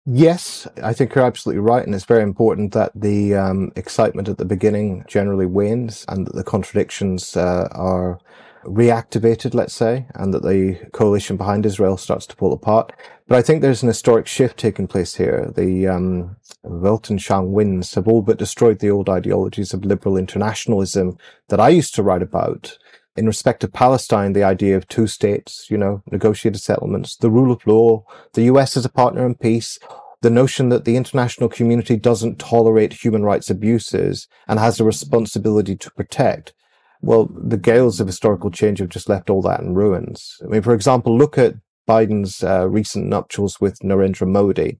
Yes, 0.07 0.67
I 0.83 0.93
think 0.93 1.13
you're 1.13 1.25
absolutely 1.25 1.61
right. 1.61 1.83
And 1.85 1.93
it's 1.93 2.05
very 2.05 2.23
important 2.23 2.73
that 2.73 2.91
the 2.95 3.35
um, 3.35 3.71
excitement 3.75 4.29
at 4.29 4.37
the 4.37 4.45
beginning 4.45 5.03
generally 5.07 5.47
wanes 5.47 6.05
and 6.07 6.25
that 6.25 6.35
the 6.35 6.43
contradictions 6.43 7.35
uh, 7.35 7.67
are 7.71 8.19
reactivated, 8.65 9.53
let's 9.53 9.73
say, 9.73 10.07
and 10.15 10.33
that 10.33 10.43
the 10.43 10.79
coalition 10.91 11.37
behind 11.37 11.65
Israel 11.65 11.97
starts 11.97 12.25
to 12.27 12.35
pull 12.35 12.53
apart. 12.53 12.91
But 13.27 13.37
I 13.37 13.41
think 13.41 13.61
there's 13.61 13.81
an 13.81 13.87
historic 13.87 14.27
shift 14.27 14.57
taking 14.57 14.87
place 14.87 15.15
here. 15.15 15.51
The 15.55 15.87
um, 15.87 16.35
Weltanschauung 16.63 17.51
winds 17.51 17.95
have 17.95 18.07
all 18.07 18.21
but 18.21 18.37
destroyed 18.37 18.79
the 18.79 18.91
old 18.91 19.09
ideologies 19.09 19.73
of 19.73 19.85
liberal 19.85 20.17
internationalism 20.17 21.17
that 21.49 21.59
I 21.59 21.69
used 21.69 21.95
to 21.95 22.03
write 22.03 22.21
about. 22.21 22.77
In 23.15 23.25
respect 23.25 23.63
of 23.63 23.71
Palestine, 23.71 24.33
the 24.33 24.43
idea 24.43 24.75
of 24.75 24.87
two 24.87 25.07
states, 25.07 25.67
you 25.69 25.77
know, 25.77 26.03
negotiated 26.11 26.61
settlements, 26.61 27.15
the 27.15 27.31
rule 27.31 27.51
of 27.51 27.65
law, 27.65 28.03
the 28.33 28.43
US 28.43 28.75
as 28.75 28.85
a 28.85 28.89
partner 28.89 29.25
in 29.25 29.35
peace, 29.35 29.79
the 30.21 30.29
notion 30.29 30.69
that 30.69 30.85
the 30.85 30.97
international 30.97 31.47
community 31.47 31.95
doesn't 31.95 32.39
tolerate 32.39 32.93
human 32.93 33.23
rights 33.23 33.49
abuses 33.49 34.27
and 34.47 34.59
has 34.59 34.79
a 34.79 34.83
responsibility 34.83 35.75
to 35.77 35.91
protect 35.91 36.53
well, 37.01 37.29
the 37.33 37.57
gales 37.57 37.99
of 37.99 38.07
historical 38.07 38.51
change 38.51 38.79
have 38.79 38.89
just 38.89 39.09
left 39.09 39.29
all 39.29 39.41
that 39.43 39.59
in 39.59 39.73
ruins. 39.73 40.37
I 40.43 40.47
mean, 40.47 40.61
for 40.61 40.73
example, 40.73 41.17
look 41.17 41.37
at 41.37 41.55
Biden's 41.87 42.43
uh, 42.43 42.67
recent 42.67 43.07
nuptials 43.07 43.61
with 43.61 43.79
Narendra 43.79 44.27
Modi. 44.27 44.79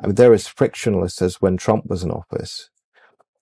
I 0.00 0.06
mean, 0.06 0.14
they're 0.14 0.32
as 0.32 0.46
frictionless 0.46 1.20
as 1.20 1.40
when 1.40 1.56
Trump 1.56 1.86
was 1.86 2.02
in 2.02 2.10
office. 2.10 2.70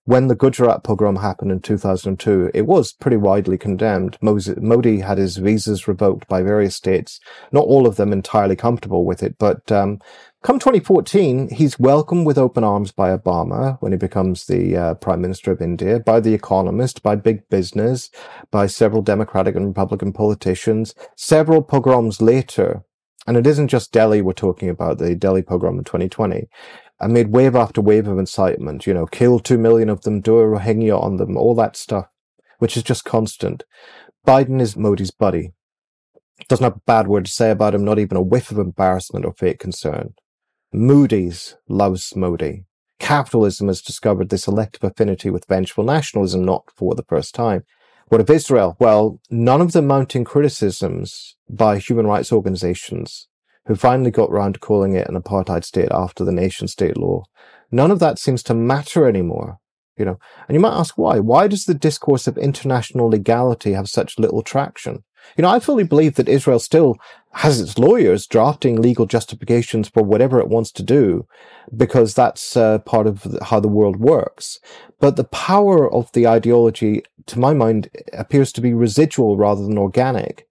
When 0.07 0.27
the 0.27 0.35
Gujarat 0.35 0.85
pogrom 0.85 1.17
happened 1.17 1.51
in 1.51 1.59
2002, 1.59 2.51
it 2.53 2.65
was 2.65 2.93
pretty 2.93 3.17
widely 3.17 3.57
condemned. 3.57 4.17
Modi 4.21 4.99
had 4.99 5.17
his 5.17 5.35
visas 5.35 5.85
revoked 5.85 6.29
by 6.29 6.41
various 6.41 6.77
states, 6.77 7.19
not 7.51 7.65
all 7.65 7.85
of 7.85 7.97
them 7.97 8.13
entirely 8.13 8.55
comfortable 8.55 9.03
with 9.03 9.21
it, 9.21 9.35
but 9.37 9.69
um, 9.69 9.99
Come 10.47 10.59
2014, 10.59 11.49
he's 11.49 11.77
welcomed 11.77 12.25
with 12.25 12.37
open 12.37 12.63
arms 12.63 12.93
by 12.93 13.09
Obama 13.09 13.75
when 13.81 13.91
he 13.91 13.97
becomes 13.97 14.45
the 14.45 14.77
uh, 14.77 14.93
Prime 14.93 15.19
Minister 15.19 15.51
of 15.51 15.61
India, 15.61 15.99
by 15.99 16.21
The 16.21 16.33
Economist, 16.33 17.03
by 17.03 17.17
big 17.17 17.49
business, 17.49 18.09
by 18.49 18.65
several 18.65 19.01
Democratic 19.01 19.57
and 19.57 19.67
Republican 19.67 20.13
politicians. 20.13 20.95
Several 21.17 21.61
pogroms 21.61 22.21
later, 22.21 22.85
and 23.27 23.35
it 23.35 23.45
isn't 23.45 23.67
just 23.67 23.91
Delhi 23.91 24.21
we're 24.21 24.31
talking 24.31 24.69
about, 24.69 24.99
the 24.99 25.15
Delhi 25.15 25.41
pogrom 25.41 25.79
in 25.79 25.83
2020, 25.83 26.47
amid 27.01 27.33
wave 27.33 27.53
after 27.53 27.81
wave 27.81 28.07
of 28.07 28.17
incitement, 28.17 28.87
you 28.87 28.93
know, 28.93 29.05
kill 29.05 29.39
two 29.39 29.57
million 29.57 29.89
of 29.89 30.03
them, 30.03 30.21
do 30.21 30.37
a 30.37 30.43
Rohingya 30.43 30.97
on 30.97 31.17
them, 31.17 31.35
all 31.35 31.55
that 31.55 31.75
stuff, 31.75 32.07
which 32.59 32.77
is 32.77 32.83
just 32.83 33.03
constant. 33.03 33.65
Biden 34.25 34.61
is 34.61 34.77
Modi's 34.77 35.11
buddy. 35.11 35.51
Doesn't 36.47 36.63
have 36.63 36.77
a 36.77 36.81
bad 36.87 37.09
word 37.09 37.25
to 37.25 37.31
say 37.31 37.51
about 37.51 37.75
him, 37.75 37.83
not 37.83 37.99
even 37.99 38.15
a 38.15 38.21
whiff 38.21 38.49
of 38.49 38.59
embarrassment 38.59 39.25
or 39.25 39.33
fake 39.33 39.59
concern. 39.59 40.13
Moody's 40.77 41.55
loves 41.67 42.15
Modi. 42.15 42.65
Capitalism 42.99 43.67
has 43.67 43.81
discovered 43.81 44.29
this 44.29 44.47
elective 44.47 44.83
affinity 44.83 45.29
with 45.29 45.47
vengeful 45.47 45.83
nationalism, 45.83 46.45
not 46.45 46.69
for 46.75 46.93
the 46.93 47.05
first 47.09 47.33
time. 47.33 47.63
What 48.09 48.21
of 48.21 48.29
Israel? 48.29 48.77
Well, 48.79 49.19
none 49.29 49.59
of 49.59 49.71
the 49.71 49.81
mounting 49.81 50.23
criticisms 50.23 51.35
by 51.49 51.79
human 51.79 52.05
rights 52.05 52.31
organizations 52.31 53.27
who 53.65 53.75
finally 53.75 54.11
got 54.11 54.31
round 54.31 54.53
to 54.53 54.59
calling 54.59 54.93
it 54.93 55.09
an 55.09 55.19
apartheid 55.19 55.65
state 55.65 55.89
after 55.91 56.23
the 56.23 56.31
nation 56.31 56.67
state 56.67 56.95
law, 56.95 57.23
none 57.71 57.91
of 57.91 57.99
that 57.99 58.19
seems 58.19 58.41
to 58.43 58.53
matter 58.53 59.07
anymore. 59.07 59.57
You 59.97 60.05
know, 60.05 60.19
and 60.47 60.55
you 60.55 60.59
might 60.59 60.77
ask 60.77 60.95
why. 60.97 61.19
Why 61.19 61.47
does 61.47 61.65
the 61.65 61.73
discourse 61.73 62.27
of 62.27 62.37
international 62.37 63.09
legality 63.09 63.73
have 63.73 63.89
such 63.89 64.19
little 64.19 64.43
traction? 64.43 65.03
You 65.35 65.41
know, 65.41 65.49
I 65.49 65.59
fully 65.59 65.83
believe 65.83 66.15
that 66.15 66.29
Israel 66.29 66.59
still 66.59 66.97
has 67.33 67.59
its 67.59 67.77
lawyers 67.77 68.25
drafting 68.25 68.81
legal 68.81 69.05
justifications 69.05 69.87
for 69.89 70.01
whatever 70.03 70.39
it 70.39 70.49
wants 70.49 70.71
to 70.71 70.83
do, 70.83 71.27
because 71.75 72.13
that's 72.13 72.57
uh, 72.57 72.79
part 72.79 73.05
of 73.05 73.37
how 73.43 73.59
the 73.59 73.67
world 73.67 73.97
works. 73.97 74.59
But 74.99 75.15
the 75.15 75.23
power 75.25 75.91
of 75.93 76.11
the 76.13 76.27
ideology, 76.27 77.03
to 77.27 77.39
my 77.39 77.53
mind, 77.53 77.89
appears 78.13 78.51
to 78.53 78.61
be 78.61 78.73
residual 78.73 79.37
rather 79.37 79.63
than 79.63 79.77
organic. 79.77 80.47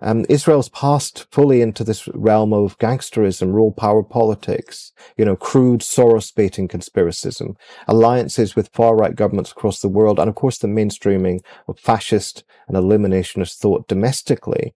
Um, 0.00 0.26
Israel's 0.28 0.68
passed 0.68 1.26
fully 1.30 1.62
into 1.62 1.84
this 1.84 2.06
realm 2.08 2.52
of 2.52 2.78
gangsterism, 2.78 3.52
raw 3.52 3.70
power 3.70 4.02
politics, 4.02 4.92
you 5.16 5.24
know, 5.24 5.36
crude 5.36 5.80
Soros 5.80 6.34
baiting 6.34 6.68
conspiracism, 6.68 7.56
alliances 7.88 8.54
with 8.54 8.70
far 8.72 8.96
right 8.96 9.14
governments 9.14 9.52
across 9.52 9.80
the 9.80 9.88
world, 9.88 10.18
and 10.18 10.28
of 10.28 10.34
course 10.34 10.58
the 10.58 10.68
mainstreaming 10.68 11.40
of 11.68 11.78
fascist 11.78 12.44
and 12.68 12.76
eliminationist 12.76 13.56
thought 13.58 13.88
domestically. 13.88 14.74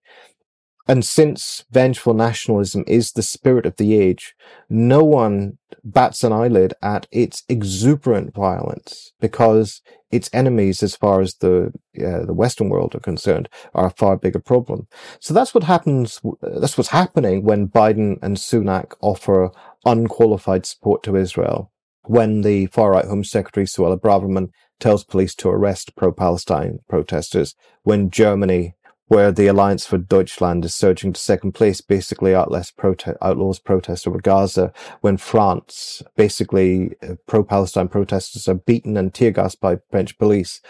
And 0.91 1.05
since 1.05 1.65
vengeful 1.71 2.15
nationalism 2.15 2.83
is 2.89 3.13
the 3.13 3.23
spirit 3.23 3.65
of 3.65 3.77
the 3.77 3.95
age, 3.95 4.35
no 4.69 5.05
one 5.05 5.57
bats 5.85 6.25
an 6.25 6.33
eyelid 6.33 6.75
at 6.83 7.07
its 7.13 7.45
exuberant 7.49 8.35
violence 8.35 9.13
because 9.21 9.83
its 10.11 10.29
enemies, 10.33 10.83
as 10.83 10.97
far 10.97 11.21
as 11.21 11.35
the 11.35 11.73
uh, 12.05 12.27
the 12.27 12.35
Western 12.35 12.71
world 12.71 12.97
are 12.97 13.07
concerned, 13.13 13.49
are 13.73 13.87
a 13.87 13.97
far 14.01 14.17
bigger 14.17 14.41
problem. 14.41 14.89
So 15.21 15.33
that's 15.33 15.55
what 15.55 15.63
happens. 15.63 16.21
That's 16.43 16.77
what's 16.77 16.91
happening 16.91 17.45
when 17.45 17.69
Biden 17.69 18.19
and 18.21 18.37
Sunak 18.37 18.95
offer 19.01 19.53
unqualified 19.85 20.67
support 20.67 21.05
to 21.05 21.15
Israel. 21.15 21.71
When 22.07 22.41
the 22.41 22.67
far 22.67 22.91
right 22.91 23.05
Home 23.05 23.23
Secretary 23.23 23.65
Suella 23.65 23.97
Braverman 23.97 24.49
tells 24.81 25.05
police 25.05 25.37
to 25.37 25.51
arrest 25.51 25.95
pro-Palestine 25.95 26.81
protesters, 26.89 27.55
when 27.85 28.11
Germany 28.11 28.75
where 29.11 29.33
the 29.33 29.49
Alliance 29.49 29.85
for 29.85 29.99
Deutschland 29.99 30.65
is 30.65 30.73
surging 30.73 31.13
to 31.13 31.21
second 31.21 31.51
place, 31.51 31.81
basically 31.81 32.33
outlaws, 32.33 32.71
prote- 32.71 33.17
outlaws 33.21 33.59
protests 33.59 34.07
over 34.07 34.21
Gaza, 34.21 34.73
when 35.01 35.17
France, 35.17 36.01
basically 36.17 36.93
uh, 37.03 37.17
pro-Palestine 37.27 37.89
protesters 37.89 38.47
are 38.47 38.55
beaten 38.55 38.97
and 38.97 39.13
tear 39.13 39.33
gassed 39.33 39.61
by 39.61 39.79
French 39.91 40.17
police. 40.17 40.61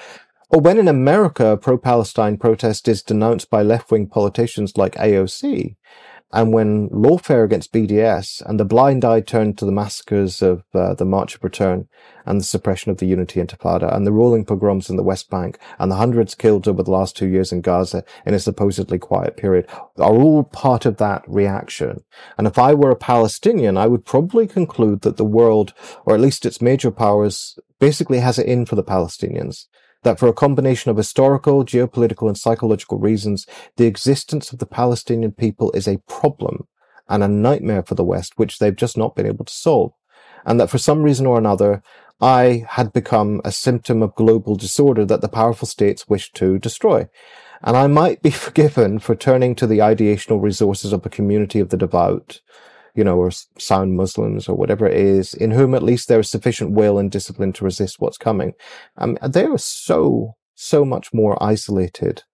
Or 0.49 0.59
when 0.59 0.79
in 0.79 0.89
America, 0.89 1.49
a 1.49 1.59
pro-Palestine 1.59 2.39
protest 2.39 2.89
is 2.89 3.03
denounced 3.03 3.51
by 3.51 3.63
left-wing 3.63 4.07
politicians 4.07 4.75
like 4.75 4.95
AOC, 4.95 5.77
and 6.33 6.53
when 6.53 6.89
lawfare 6.91 7.45
against 7.45 7.73
BDS 7.73 8.43
and 8.47 8.59
the 8.59 8.65
blind 8.65 9.05
eye 9.05 9.21
turned 9.21 9.59
to 9.59 9.65
the 9.65 9.73
massacres 9.73 10.43
of 10.43 10.63
uh, 10.75 10.95
the 10.95 11.05
March 11.05 11.35
of 11.35 11.43
Return 11.43 11.89
and 12.25 12.39
the 12.39 12.45
suppression 12.45 12.91
of 12.91 12.99
the 12.99 13.07
Unity 13.07 13.41
Intifada 13.41 13.95
and 13.95 14.07
the 14.07 14.13
rolling 14.13 14.45
pogroms 14.45 14.89
in 14.89 14.97
the 14.97 15.03
West 15.03 15.29
Bank 15.29 15.59
and 15.79 15.91
the 15.91 15.97
hundreds 15.97 16.37
killed 16.37 16.69
over 16.69 16.83
the 16.83 16.91
last 16.91 17.17
two 17.17 17.27
years 17.27 17.51
in 17.51 17.61
Gaza 17.61 18.05
in 18.25 18.35
a 18.35 18.39
supposedly 18.39 18.99
quiet 18.99 19.37
period 19.37 19.67
are 19.99 20.15
all 20.15 20.45
part 20.45 20.87
of 20.87 20.99
that 20.99 21.25
reaction. 21.27 22.05
And 22.39 22.47
if 22.47 22.59
I 22.59 22.75
were 22.75 22.91
a 22.91 22.97
Palestinian, 22.97 23.77
I 23.77 23.89
would 23.89 24.05
probably 24.05 24.47
conclude 24.47 25.01
that 25.03 25.17
the 25.17 25.25
world, 25.25 25.75
or 26.05 26.15
at 26.15 26.21
least 26.21 26.47
its 26.47 26.63
major 26.63 26.93
powers, 26.93 27.59
basically 27.81 28.21
has 28.21 28.39
it 28.39 28.47
in 28.47 28.67
for 28.67 28.77
the 28.77 28.85
Palestinians 28.85 29.67
that 30.03 30.19
for 30.19 30.29
a 30.29 30.33
combination 30.33 30.91
of 30.91 30.97
historical, 30.97 31.65
geopolitical, 31.65 32.29
and 32.29 32.39
psychological 32.39 32.99
reasons, 32.99 33.47
the 33.77 33.87
existence 33.87 34.53
of 34.53 34.59
the 34.59 34.67
Palestinian 34.67 35.33
people 35.33 35.71
is 35.73 35.87
a 35.87 35.99
problem 36.09 36.67
and 37.09 37.23
a 37.23 37.29
nightmare 37.29 37.83
for 37.83 37.95
the 37.95 38.05
West, 38.05 38.35
which 38.37 38.59
they've 38.59 38.77
just 38.77 38.97
not 38.97 39.15
been 39.15 39.27
able 39.27 39.45
to 39.45 39.53
solve. 39.53 39.93
And 40.47 40.59
that 40.59 40.71
for 40.71 40.79
some 40.79 41.03
reason 41.03 41.27
or 41.27 41.37
another, 41.37 41.83
I 42.21 42.65
had 42.69 42.93
become 42.93 43.41
a 43.45 43.53
symptom 43.53 44.03
of 44.03 44.15
global 44.15 44.55
disorder 44.55 45.05
that 45.07 45.21
the 45.21 45.29
powerful 45.29 45.67
states 45.67 46.09
wished 46.09 46.35
to 46.37 46.59
destroy. 46.59 47.09
And 47.63 47.77
I 47.77 47.87
might 47.87 48.23
be 48.23 48.31
forgiven 48.47 48.99
for 48.99 49.15
turning 49.15 49.55
to 49.57 49.67
the 49.67 49.79
ideational 49.79 50.43
resources 50.43 50.93
of 50.93 51.05
a 51.05 51.11
community 51.11 51.61
of 51.61 51.71
the 51.71 51.77
devout 51.77 52.41
you 52.95 53.05
know, 53.05 53.17
or 53.17 53.31
sound 53.59 53.97
Muslims 53.97 54.49
or 54.49 54.57
whatever 54.57 54.87
it 54.87 54.97
is, 54.97 55.35
in 55.35 55.51
whom 55.51 55.75
at 55.75 55.83
least 55.83 56.09
there 56.09 56.21
is 56.21 56.31
sufficient 56.31 56.73
will 56.73 56.99
and 56.99 57.11
discipline 57.11 57.53
to 57.55 57.65
resist 57.65 58.01
what's 58.01 58.19
coming. 58.19 58.53
Um, 58.97 59.19
they 59.23 59.45
are 59.45 59.59
so, 59.59 60.37
so 60.55 60.85
much 60.85 61.13
more 61.13 61.41
isolated, 61.43 62.25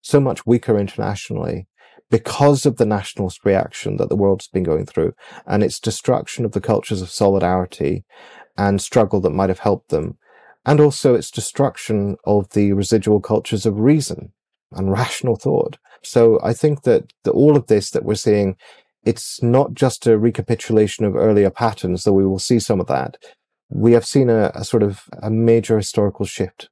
so 0.00 0.20
much 0.20 0.46
weaker 0.46 0.78
internationally 0.78 1.66
because 2.10 2.66
of 2.66 2.76
the 2.76 2.84
nationalist 2.84 3.42
reaction 3.42 3.96
that 3.96 4.10
the 4.10 4.16
world's 4.16 4.46
been 4.46 4.62
going 4.62 4.84
through 4.84 5.14
and 5.46 5.62
its 5.62 5.80
destruction 5.80 6.44
of 6.44 6.52
the 6.52 6.60
cultures 6.60 7.00
of 7.00 7.08
solidarity 7.08 8.04
and 8.56 8.82
struggle 8.82 9.18
that 9.20 9.30
might 9.30 9.48
have 9.48 9.60
helped 9.60 9.88
them. 9.88 10.18
And 10.64 10.78
also 10.78 11.14
its 11.14 11.30
destruction 11.30 12.16
of 12.24 12.50
the 12.50 12.74
residual 12.74 13.20
cultures 13.20 13.66
of 13.66 13.80
reason 13.80 14.32
and 14.72 14.92
rational 14.92 15.36
thought. 15.36 15.78
So 16.02 16.38
I 16.42 16.52
think 16.52 16.82
that 16.82 17.12
the, 17.24 17.30
all 17.30 17.56
of 17.56 17.68
this 17.68 17.90
that 17.90 18.04
we're 18.04 18.14
seeing 18.14 18.56
it's 19.04 19.42
not 19.42 19.74
just 19.74 20.06
a 20.06 20.18
recapitulation 20.18 21.04
of 21.04 21.16
earlier 21.16 21.50
patterns, 21.50 22.04
though 22.04 22.12
we 22.12 22.26
will 22.26 22.38
see 22.38 22.58
some 22.58 22.80
of 22.80 22.86
that. 22.86 23.16
we 23.68 23.92
have 23.92 24.04
seen 24.06 24.28
a, 24.28 24.52
a 24.54 24.64
sort 24.64 24.82
of 24.82 25.04
a 25.22 25.30
major 25.30 25.76
historical 25.76 26.26
shift. 26.26 26.68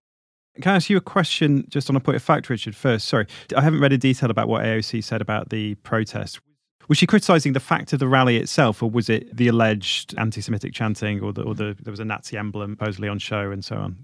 Can 0.61 0.73
I 0.73 0.77
ask 0.77 0.91
you 0.91 0.97
a 0.97 1.01
question 1.01 1.65
just 1.69 1.89
on 1.89 1.97
a 1.97 2.01
point 2.01 2.17
of 2.17 2.23
fact, 2.23 2.51
Richard? 2.51 2.77
First, 2.77 3.09
sorry, 3.09 3.27
I 3.57 3.63
haven't 3.63 3.81
read 3.81 3.93
in 3.93 4.01
detail 4.01 4.31
about 4.31 4.49
what 4.49 4.65
AOC 4.65 5.03
said 5.03 5.23
about 5.23 5.49
the 5.49 5.77
protest. 5.77 6.41
Was 6.89 6.99
she 6.99 7.07
criticising 7.07 7.53
the 7.53 7.61
fact 7.61 7.93
of 7.93 8.01
the 8.01 8.09
rally 8.09 8.37
itself, 8.37 8.83
or 8.83 8.91
was 8.91 9.09
it 9.09 9.35
the 9.35 9.49
alleged 9.49 10.15
anti-Semitic 10.19 10.75
chanting, 10.75 11.21
or, 11.21 11.33
the, 11.33 11.43
or 11.43 11.55
the, 11.55 11.77
there 11.81 11.93
was 11.93 12.01
a 12.01 12.05
Nazi 12.05 12.37
emblem 12.37 12.73
supposedly 12.73 13.09
on 13.09 13.19
show, 13.19 13.51
and 13.51 13.65
so 13.65 13.77
on? 13.77 13.97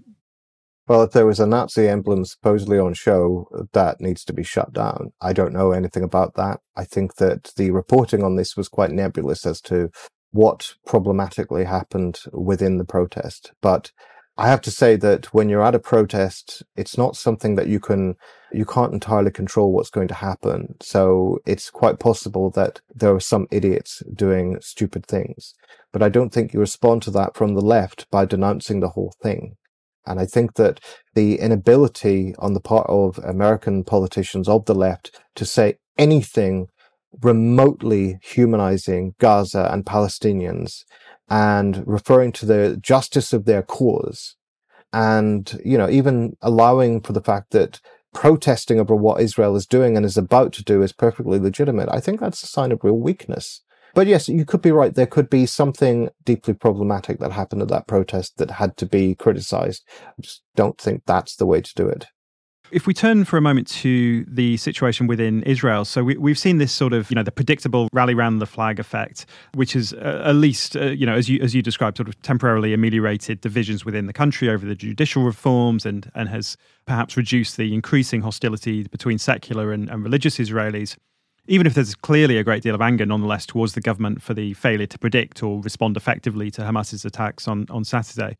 Well, 0.87 1.03
if 1.03 1.11
there 1.11 1.25
was 1.25 1.41
a 1.41 1.45
Nazi 1.45 1.89
emblem 1.89 2.23
supposedly 2.23 2.79
on 2.79 2.93
show, 2.93 3.47
that 3.73 3.99
needs 3.99 4.23
to 4.23 4.33
be 4.33 4.43
shut 4.43 4.71
down. 4.71 5.11
I 5.21 5.33
don't 5.33 5.51
know 5.51 5.71
anything 5.71 6.03
about 6.03 6.35
that. 6.35 6.61
I 6.77 6.85
think 6.85 7.15
that 7.15 7.51
the 7.57 7.71
reporting 7.71 8.23
on 8.23 8.37
this 8.37 8.55
was 8.55 8.69
quite 8.69 8.91
nebulous 8.91 9.45
as 9.45 9.59
to 9.61 9.89
what 10.31 10.75
problematically 10.85 11.65
happened 11.65 12.19
within 12.31 12.77
the 12.77 12.85
protest. 12.85 13.51
But 13.61 13.91
I 14.37 14.47
have 14.47 14.61
to 14.61 14.71
say 14.71 14.95
that 14.97 15.33
when 15.33 15.49
you're 15.49 15.63
at 15.63 15.75
a 15.75 15.79
protest, 15.79 16.63
it's 16.77 16.97
not 16.97 17.17
something 17.17 17.55
that 17.55 17.67
you 17.67 17.81
can, 17.81 18.15
you 18.53 18.63
can't 18.63 18.93
entirely 18.93 19.31
control 19.31 19.73
what's 19.73 19.89
going 19.89 20.07
to 20.09 20.13
happen. 20.13 20.75
So 20.81 21.39
it's 21.45 21.69
quite 21.69 21.99
possible 21.99 22.49
that 22.51 22.79
there 22.95 23.13
are 23.13 23.19
some 23.19 23.47
idiots 23.51 24.03
doing 24.13 24.57
stupid 24.61 25.05
things. 25.05 25.53
But 25.91 26.03
I 26.03 26.07
don't 26.07 26.29
think 26.29 26.53
you 26.53 26.61
respond 26.61 27.01
to 27.03 27.11
that 27.11 27.35
from 27.35 27.55
the 27.55 27.61
left 27.61 28.09
by 28.09 28.25
denouncing 28.25 28.79
the 28.79 28.89
whole 28.89 29.13
thing. 29.21 29.55
And 30.07 30.19
I 30.19 30.25
think 30.25 30.55
that 30.55 30.79
the 31.13 31.39
inability 31.39 32.33
on 32.39 32.53
the 32.53 32.59
part 32.59 32.87
of 32.89 33.19
American 33.19 33.83
politicians 33.83 34.47
of 34.47 34.65
the 34.65 34.75
left 34.75 35.19
to 35.35 35.45
say 35.45 35.77
anything 35.97 36.67
remotely 37.21 38.19
humanizing 38.21 39.15
Gaza 39.19 39.69
and 39.71 39.85
Palestinians 39.85 40.83
and 41.29 41.83
referring 41.85 42.31
to 42.33 42.45
the 42.45 42.77
justice 42.81 43.33
of 43.33 43.45
their 43.45 43.63
cause 43.63 44.35
and, 44.93 45.59
you 45.65 45.77
know, 45.77 45.89
even 45.89 46.37
allowing 46.41 47.01
for 47.01 47.13
the 47.13 47.21
fact 47.21 47.51
that 47.51 47.81
protesting 48.13 48.79
over 48.79 48.95
what 48.95 49.21
Israel 49.21 49.55
is 49.55 49.67
doing 49.67 49.95
and 49.97 50.05
is 50.05 50.17
about 50.17 50.53
to 50.53 50.63
do 50.63 50.81
is 50.81 50.93
perfectly 50.93 51.39
legitimate. 51.39 51.89
I 51.91 51.99
think 51.99 52.19
that's 52.19 52.41
a 52.41 52.47
sign 52.47 52.71
of 52.71 52.83
real 52.83 52.97
weakness. 52.97 53.61
But 53.97 54.05
yes, 54.05 54.29
you 54.29 54.45
could 54.45 54.61
be 54.61 54.71
right. 54.71 54.93
There 54.93 55.07
could 55.07 55.27
be 55.27 55.47
something 55.47 56.09
deeply 56.23 56.53
problematic 56.53 57.17
that 57.17 57.31
happened 57.31 57.63
at 57.63 57.67
that 57.69 57.87
protest 57.87 58.37
that 58.37 58.51
had 58.51 58.77
to 58.77 58.85
be 58.85 59.15
criticized. 59.15 59.83
I 60.07 60.21
just 60.21 60.43
don't 60.55 60.79
think 60.79 61.01
that's 61.07 61.35
the 61.35 61.47
way 61.47 61.61
to 61.61 61.73
do 61.73 61.87
it. 61.87 62.05
If 62.69 62.85
we 62.85 62.93
turn 62.93 63.25
for 63.25 63.37
a 63.37 63.41
moment 63.41 63.67
to 63.69 64.23
the 64.25 64.55
situation 64.57 65.07
within 65.07 65.41
Israel, 65.43 65.83
so 65.83 66.03
we, 66.03 66.29
have 66.29 66.37
seen 66.37 66.59
this 66.59 66.71
sort 66.71 66.93
of, 66.93 67.09
you 67.09 67.15
know, 67.15 67.23
the 67.23 67.31
predictable 67.31 67.89
rally 67.91 68.13
round 68.13 68.39
the 68.39 68.45
flag 68.45 68.79
effect, 68.79 69.25
which 69.55 69.75
is 69.75 69.93
uh, 69.93 70.21
at 70.25 70.35
least, 70.35 70.77
uh, 70.77 70.91
you 70.91 71.07
know, 71.07 71.15
as 71.15 71.27
you 71.27 71.41
as 71.41 71.55
you 71.55 71.63
described, 71.63 71.97
sort 71.97 72.07
of 72.07 72.21
temporarily 72.21 72.75
ameliorated 72.75 73.41
divisions 73.41 73.83
within 73.83 74.05
the 74.05 74.13
country 74.13 74.47
over 74.47 74.63
the 74.63 74.75
judicial 74.75 75.23
reforms, 75.23 75.87
and 75.87 76.11
and 76.13 76.29
has 76.29 76.55
perhaps 76.85 77.17
reduced 77.17 77.57
the 77.57 77.73
increasing 77.73 78.21
hostility 78.21 78.83
between 78.83 79.17
secular 79.17 79.71
and, 79.71 79.89
and 79.89 80.03
religious 80.03 80.37
Israelis 80.37 80.97
even 81.47 81.67
if 81.67 81.73
there's 81.73 81.95
clearly 81.95 82.37
a 82.37 82.43
great 82.43 82.63
deal 82.63 82.75
of 82.75 82.81
anger 82.81 83.05
nonetheless 83.05 83.45
towards 83.45 83.73
the 83.73 83.81
government 83.81 84.21
for 84.21 84.33
the 84.33 84.53
failure 84.53 84.85
to 84.87 84.99
predict 84.99 85.41
or 85.43 85.61
respond 85.61 85.97
effectively 85.97 86.51
to 86.51 86.61
Hamas's 86.61 87.05
attacks 87.05 87.47
on, 87.47 87.65
on 87.69 87.83
Saturday. 87.83 88.37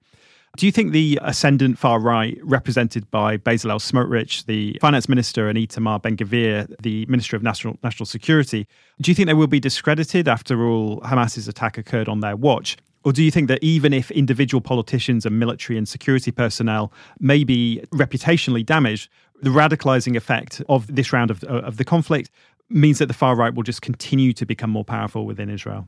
Do 0.56 0.65
you 0.65 0.72
think 0.72 0.91
the 0.91 1.20
ascendant 1.22 1.78
far 1.78 2.00
right, 2.00 2.39
represented 2.41 3.12
by 3.12 3.38
Bezalel 3.38 3.80
Smotrich, 3.80 4.46
the 4.46 4.78
finance 4.82 5.08
minister, 5.08 5.50
and 5.50 5.58
Itamar 5.58 6.02
Ben 6.02 6.17
Gvir, 6.17 6.74
the 6.82 7.06
minister 7.06 7.36
of 7.36 7.43
national 7.43 7.78
national 7.84 8.08
security, 8.08 8.67
do 9.00 9.12
you 9.12 9.15
think 9.15 9.28
they 9.28 9.36
will 9.36 9.48
be 9.48 9.60
discredited? 9.60 10.28
After 10.28 10.65
all, 10.65 11.00
Hamas's 11.02 11.48
attack 11.48 11.78
occurred 11.78 12.10
on 12.10 12.22
their 12.22 12.36
watch. 12.36 12.78
Or 13.04 13.13
do 13.13 13.24
you 13.24 13.30
think 13.30 13.48
that 13.50 13.63
even 13.63 13.93
if 13.93 14.10
individual 14.10 14.60
politicians 14.60 15.26
and 15.26 15.39
military 15.39 15.78
and 15.78 15.88
security 15.88 16.32
personnel 16.32 16.91
may 17.20 17.43
be 17.43 17.84
reputationally 17.93 18.65
damaged, 18.65 19.10
the 19.41 19.50
radicalizing 19.50 20.17
effect 20.17 20.62
of 20.67 20.93
this 20.93 21.13
round 21.13 21.30
of, 21.30 21.43
of 21.43 21.78
the 21.78 21.86
conflict 21.86 22.32
means 22.69 22.99
that 22.99 23.08
the 23.08 23.13
far 23.13 23.36
right 23.36 23.53
will 23.53 23.63
just 23.63 23.82
continue 23.82 24.34
to 24.34 24.45
become 24.45 24.69
more 24.69 24.86
powerful 24.86 25.25
within 25.25 25.49
Israel? 25.49 25.88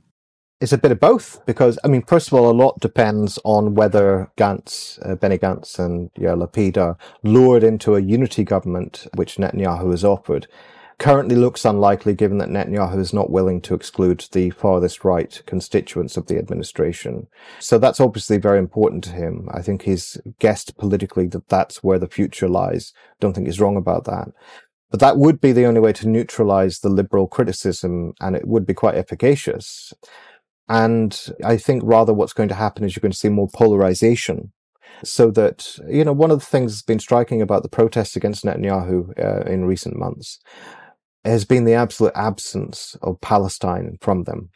It's 0.62 0.74
a 0.74 0.78
bit 0.78 0.92
of 0.92 1.00
both 1.00 1.46
because, 1.46 1.80
I 1.86 1.88
mean, 1.88 2.02
first 2.02 2.28
of 2.28 2.34
all, 2.34 2.52
a 2.52 2.52
lot 2.52 2.82
depends 2.82 3.40
on 3.46 3.76
whether 3.76 4.30
Gantz, 4.38 5.00
uh, 5.10 5.16
Benny 5.16 5.38
Gantz 5.38 5.80
and 5.80 6.14
Yair 6.16 6.36
Lapid 6.36 6.78
are 6.78 6.98
lured 7.24 7.64
into 7.64 7.96
a 7.96 8.02
unity 8.02 8.44
government, 8.44 9.08
which 9.16 9.38
Netanyahu 9.38 9.92
has 9.92 10.04
offered. 10.04 10.48
Currently 10.98 11.38
looks 11.38 11.64
unlikely 11.64 12.14
given 12.14 12.40
that 12.40 12.50
Netanyahu 12.50 13.00
is 13.00 13.14
not 13.14 13.30
willing 13.30 13.62
to 13.62 13.74
exclude 13.74 14.28
the 14.34 14.50
farthest 14.50 15.06
right 15.06 15.42
constituents 15.46 16.18
of 16.18 16.28
the 16.28 16.38
administration. 16.38 17.28
So 17.60 17.78
that's 17.78 18.02
obviously 18.02 18.38
very 18.38 18.60
important 18.60 19.06
to 19.06 19.12
him. 19.12 19.48
I 19.54 19.62
think 19.62 19.84
he's 19.84 20.18
guessed 20.40 20.76
politically 20.78 21.28
that 21.28 21.48
that's 21.48 21.82
where 21.82 22.00
the 22.00 22.10
future 22.10 22.50
lies. 22.50 22.92
Don't 23.22 23.32
think 23.32 23.48
he's 23.48 23.62
wrong 23.62 23.78
about 23.78 24.04
that. 24.06 24.28
But 24.90 25.00
that 25.02 25.18
would 25.18 25.40
be 25.40 25.52
the 25.52 25.66
only 25.66 25.80
way 25.80 25.94
to 25.94 26.10
neutralize 26.10 26.80
the 26.80 26.90
liberal 26.90 27.28
criticism, 27.28 28.14
and 28.20 28.36
it 28.36 28.48
would 28.48 28.66
be 28.66 28.74
quite 28.74 28.96
efficacious. 28.96 29.94
And 30.68 31.20
I 31.44 31.58
think 31.58 31.84
rather 31.86 32.14
what's 32.14 32.34
going 32.34 32.50
to 32.50 32.56
happen 32.56 32.84
is 32.84 32.96
you're 32.96 33.02
going 33.02 33.12
to 33.12 33.18
see 33.18 33.30
more 33.30 33.50
polarization. 33.54 34.52
So 35.04 35.32
that, 35.32 35.78
you 35.88 36.04
know, 36.04 36.12
one 36.12 36.32
of 36.32 36.40
the 36.40 36.46
things 36.46 36.74
that's 36.74 36.82
been 36.82 37.00
striking 37.00 37.42
about 37.42 37.64
the 37.64 37.70
protests 37.70 38.16
against 38.16 38.44
Netanyahu 38.44 39.18
uh, 39.18 39.50
in 39.50 39.66
recent 39.66 39.96
months 39.96 40.40
has 41.24 41.46
been 41.46 41.66
the 41.66 41.74
absolute 41.74 42.14
absence 42.16 42.98
of 43.02 43.22
Palestine 43.22 43.98
from 44.02 44.24
them. 44.24 44.50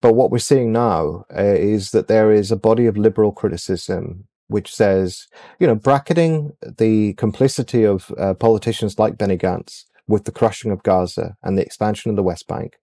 But 0.00 0.14
what 0.14 0.30
we're 0.30 0.38
seeing 0.38 0.72
now 0.72 1.24
uh, 1.34 1.42
is 1.42 1.90
that 1.90 2.08
there 2.08 2.32
is 2.32 2.50
a 2.50 2.56
body 2.56 2.86
of 2.86 2.96
liberal 2.96 3.32
criticism 3.32 4.26
which 4.48 4.74
says, 4.74 5.26
you 5.58 5.66
know, 5.66 5.74
bracketing 5.74 6.52
the 6.78 7.14
complicity 7.14 7.84
of 7.84 8.12
uh, 8.18 8.34
politicians 8.34 8.98
like 8.98 9.18
Benny 9.18 9.38
Gantz 9.38 9.84
with 10.06 10.24
the 10.24 10.32
crushing 10.32 10.70
of 10.70 10.82
Gaza 10.82 11.36
and 11.42 11.56
the 11.56 11.62
expansion 11.62 12.10
of 12.10 12.16
the 12.16 12.22
West 12.22 12.48
Bank, 12.48 12.76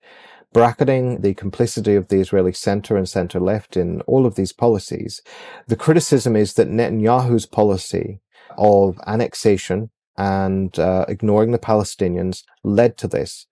bracketing 0.54 1.21
the 1.21 1.34
complicity 1.34 1.95
of 1.95 2.08
the 2.08 2.19
Israeli 2.19 2.54
center 2.54 2.95
and 2.95 3.10
center 3.10 3.39
left 3.39 3.75
in 3.75 4.01
all 4.01 4.25
of 4.25 4.36
these 4.36 4.54
policies. 4.54 5.21
The 5.67 5.75
criticism 5.75 6.36
is 6.36 6.54
that 6.54 6.69
Netanyahu's 6.69 7.45
policy 7.45 8.21
of 8.58 8.99
annexation 9.06 9.89
and 10.17 10.78
uh, 10.80 11.06
ignoring 11.10 11.51
the 11.51 11.60
Palestinians 11.60 12.43
led 12.63 12.97
to 12.99 13.08
this. 13.08 13.47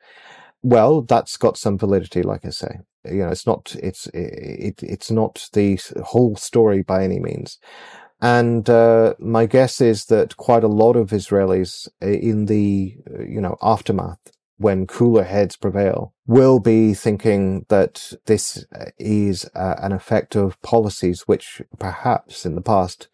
Well, 0.61 1.01
that's 1.01 1.35
got 1.35 1.57
some 1.57 1.77
validity, 1.77 2.21
like 2.21 2.45
I 2.45 2.51
say. 2.51 2.79
You 3.05 3.23
know, 3.23 3.29
it's 3.29 3.45
not, 3.45 3.75
it's, 3.83 4.07
it, 4.13 4.81
it's 4.81 5.11
not 5.11 5.49
the 5.51 5.77
whole 6.05 6.37
story 6.37 6.83
by 6.83 7.03
any 7.03 7.19
means. 7.19 7.59
And 8.23 8.69
uh, 8.69 9.15
my 9.19 9.45
guess 9.45 9.81
is 9.81 10.05
that 10.05 10.37
quite 10.37 10.63
a 10.63 10.69
lot 10.69 10.95
of 10.95 11.09
Israelis 11.09 11.89
uh, 12.01 12.07
in 12.07 12.45
the 12.45 12.95
uh, 13.13 13.23
you 13.23 13.41
know 13.41 13.57
aftermath, 13.61 14.31
when 14.55 14.87
cooler 14.87 15.23
heads 15.23 15.57
prevail, 15.57 16.13
will 16.25 16.61
be 16.61 16.93
thinking 16.93 17.65
that 17.67 18.13
this 18.25 18.65
uh, 18.73 18.85
is 18.97 19.43
uh, 19.55 19.75
an 19.79 19.91
effect 19.91 20.37
of 20.37 20.61
policies 20.61 21.23
which 21.27 21.61
perhaps 21.79 22.45
in 22.45 22.55
the 22.55 22.61
past 22.61 23.09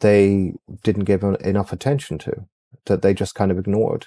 they 0.00 0.54
didn't 0.82 1.04
give 1.04 1.22
enough 1.22 1.70
attention 1.70 2.16
to, 2.16 2.46
that 2.86 3.02
they 3.02 3.12
just 3.12 3.34
kind 3.34 3.50
of 3.50 3.58
ignored, 3.58 4.06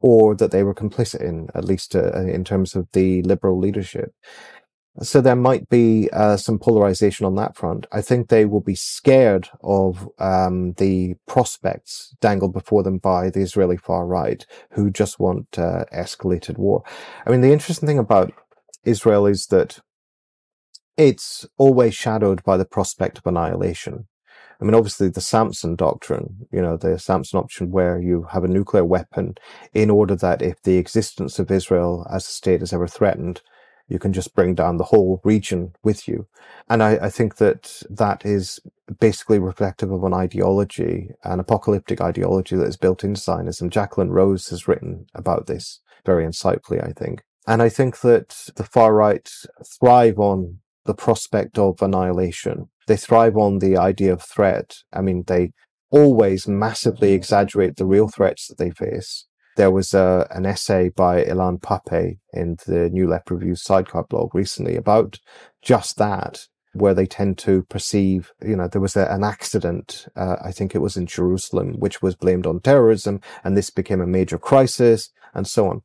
or 0.00 0.34
that 0.34 0.50
they 0.50 0.62
were 0.62 0.74
complicit 0.74 1.20
in, 1.20 1.48
at 1.54 1.66
least 1.66 1.94
uh, 1.94 2.22
in 2.22 2.42
terms 2.42 2.74
of 2.74 2.88
the 2.92 3.20
liberal 3.20 3.58
leadership. 3.58 4.14
So 5.02 5.20
there 5.20 5.36
might 5.36 5.68
be 5.68 6.10
uh, 6.12 6.36
some 6.36 6.58
polarization 6.58 7.24
on 7.24 7.36
that 7.36 7.56
front. 7.56 7.86
I 7.92 8.02
think 8.02 8.28
they 8.28 8.44
will 8.44 8.60
be 8.60 8.74
scared 8.74 9.48
of 9.62 10.08
um, 10.18 10.72
the 10.74 11.14
prospects 11.26 12.14
dangled 12.20 12.52
before 12.52 12.82
them 12.82 12.98
by 12.98 13.30
the 13.30 13.40
Israeli 13.40 13.76
far 13.76 14.04
right, 14.06 14.44
who 14.72 14.90
just 14.90 15.20
want 15.20 15.58
uh, 15.58 15.84
escalated 15.94 16.58
war. 16.58 16.82
I 17.24 17.30
mean, 17.30 17.40
the 17.40 17.52
interesting 17.52 17.86
thing 17.86 17.98
about 17.98 18.32
Israel 18.84 19.26
is 19.26 19.46
that 19.46 19.78
it's 20.96 21.46
always 21.56 21.94
shadowed 21.94 22.42
by 22.42 22.56
the 22.56 22.66
prospect 22.66 23.18
of 23.18 23.26
annihilation. 23.26 24.06
I 24.60 24.64
mean, 24.64 24.74
obviously, 24.74 25.08
the 25.08 25.22
Samson 25.22 25.76
doctrine, 25.76 26.46
you 26.52 26.60
know, 26.60 26.76
the 26.76 26.98
Samson 26.98 27.38
option 27.38 27.70
where 27.70 27.98
you 27.98 28.26
have 28.32 28.44
a 28.44 28.48
nuclear 28.48 28.84
weapon 28.84 29.36
in 29.72 29.88
order 29.88 30.14
that 30.16 30.42
if 30.42 30.60
the 30.62 30.76
existence 30.76 31.38
of 31.38 31.50
Israel 31.50 32.06
as 32.10 32.26
a 32.26 32.30
state 32.30 32.60
is 32.60 32.72
ever 32.72 32.86
threatened, 32.86 33.40
you 33.90 33.98
can 33.98 34.12
just 34.12 34.34
bring 34.34 34.54
down 34.54 34.76
the 34.76 34.84
whole 34.84 35.20
region 35.24 35.74
with 35.82 36.06
you. 36.08 36.26
And 36.68 36.82
I, 36.82 36.92
I, 36.92 37.10
think 37.10 37.36
that 37.36 37.82
that 37.90 38.24
is 38.24 38.60
basically 39.00 39.40
reflective 39.40 39.90
of 39.90 40.04
an 40.04 40.14
ideology, 40.14 41.10
an 41.24 41.40
apocalyptic 41.40 42.00
ideology 42.00 42.56
that 42.56 42.68
is 42.68 42.76
built 42.76 43.02
into 43.02 43.20
Zionism. 43.20 43.68
Jacqueline 43.68 44.10
Rose 44.10 44.48
has 44.48 44.68
written 44.68 45.06
about 45.14 45.46
this 45.46 45.80
very 46.06 46.24
insightfully, 46.24 46.82
I 46.82 46.92
think. 46.92 47.22
And 47.46 47.60
I 47.60 47.68
think 47.68 48.00
that 48.00 48.46
the 48.54 48.64
far 48.64 48.94
right 48.94 49.28
thrive 49.80 50.18
on 50.18 50.60
the 50.84 50.94
prospect 50.94 51.58
of 51.58 51.82
annihilation. 51.82 52.68
They 52.86 52.96
thrive 52.96 53.36
on 53.36 53.58
the 53.58 53.76
idea 53.76 54.12
of 54.12 54.22
threat. 54.22 54.78
I 54.92 55.02
mean, 55.02 55.24
they 55.26 55.52
always 55.90 56.48
massively 56.48 57.10
mm. 57.10 57.14
exaggerate 57.14 57.76
the 57.76 57.86
real 57.86 58.08
threats 58.08 58.46
that 58.48 58.58
they 58.58 58.70
face 58.70 59.26
there 59.56 59.70
was 59.70 59.94
a, 59.94 60.26
an 60.30 60.46
essay 60.46 60.90
by 60.90 61.24
Ilan 61.24 61.60
Pappé 61.60 62.18
in 62.32 62.56
the 62.66 62.88
New 62.90 63.08
Left 63.08 63.30
Review 63.30 63.54
sidecar 63.54 64.04
blog 64.04 64.34
recently 64.34 64.76
about 64.76 65.18
just 65.62 65.96
that. 65.98 66.46
where 66.72 66.94
they 66.94 67.06
tend 67.06 67.38
to 67.38 67.62
perceive, 67.64 68.32
you 68.42 68.54
know, 68.56 68.68
there 68.68 68.80
was 68.80 68.96
a, 68.96 69.06
an 69.06 69.24
accident, 69.24 70.06
uh, 70.16 70.36
I 70.44 70.52
think 70.52 70.74
it 70.74 70.78
was 70.80 70.96
in 70.96 71.06
Jerusalem, 71.06 71.74
which 71.78 72.00
was 72.00 72.14
blamed 72.14 72.46
on 72.46 72.60
terrorism, 72.60 73.20
and 73.42 73.56
this 73.56 73.70
became 73.70 74.00
a 74.00 74.06
major 74.06 74.38
crisis, 74.38 75.10
and 75.34 75.46
so 75.46 75.68
on. 75.68 75.82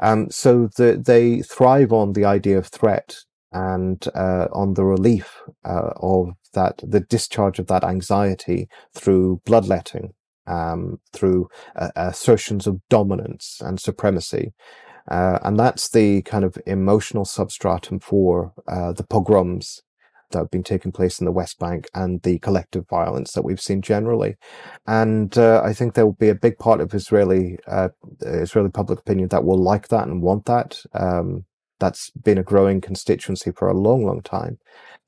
Um, 0.00 0.30
so 0.30 0.68
the, 0.76 1.00
they 1.04 1.42
thrive 1.42 1.92
on 1.92 2.12
the 2.12 2.24
idea 2.24 2.58
of 2.58 2.66
threat 2.66 3.16
and 3.52 4.06
uh, 4.14 4.46
on 4.52 4.74
the 4.74 4.84
relief 4.84 5.42
uh, 5.64 5.90
of 5.96 6.30
that, 6.54 6.80
the 6.86 7.00
discharge 7.00 7.58
of 7.58 7.66
that 7.68 7.84
anxiety 7.84 8.68
through 8.94 9.40
bloodletting, 9.44 10.12
um, 10.48 10.98
through 11.12 11.48
uh, 11.76 11.90
assertions 11.96 12.66
of 12.66 12.80
dominance 12.88 13.60
and 13.64 13.78
supremacy. 13.78 14.52
Uh, 15.10 15.38
and 15.42 15.58
that's 15.58 15.88
the 15.88 16.22
kind 16.22 16.44
of 16.44 16.58
emotional 16.66 17.24
substratum 17.24 17.98
for 17.98 18.52
uh, 18.66 18.92
the 18.92 19.04
pogroms 19.04 19.82
that 20.30 20.38
have 20.38 20.50
been 20.50 20.62
taking 20.62 20.92
place 20.92 21.18
in 21.18 21.24
the 21.24 21.32
West 21.32 21.58
Bank 21.58 21.86
and 21.94 22.22
the 22.22 22.38
collective 22.40 22.86
violence 22.88 23.32
that 23.32 23.44
we've 23.44 23.60
seen 23.60 23.80
generally. 23.80 24.36
And 24.86 25.36
uh, 25.38 25.62
I 25.64 25.72
think 25.72 25.94
there 25.94 26.04
will 26.04 26.12
be 26.12 26.28
a 26.28 26.34
big 26.34 26.58
part 26.58 26.80
of 26.80 26.92
Israeli 26.92 27.58
uh, 27.66 27.88
Israeli 28.20 28.70
public 28.70 28.98
opinion 28.98 29.28
that 29.28 29.44
will 29.44 29.62
like 29.62 29.88
that 29.88 30.06
and 30.06 30.22
want 30.22 30.44
that. 30.44 30.82
Um, 30.92 31.44
that's 31.78 32.10
been 32.10 32.38
a 32.38 32.42
growing 32.42 32.80
constituency 32.80 33.50
for 33.50 33.68
a 33.68 33.76
long, 33.76 34.04
long 34.04 34.22
time. 34.22 34.58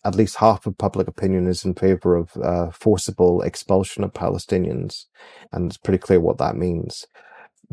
At 0.05 0.14
least 0.14 0.37
half 0.37 0.66
of 0.66 0.79
public 0.79 1.09
opinion 1.09 1.47
is 1.47 1.64
in 1.64 1.75
favor 1.75 2.16
of 2.16 2.37
uh, 2.37 2.71
forcible 2.71 3.43
expulsion 3.43 4.03
of 4.03 4.12
Palestinians, 4.14 5.07
and 5.53 5.66
it's 5.66 5.77
pretty 5.77 5.99
clear 5.99 6.21
what 6.21 6.39
that 6.39 6.57
means 6.57 7.07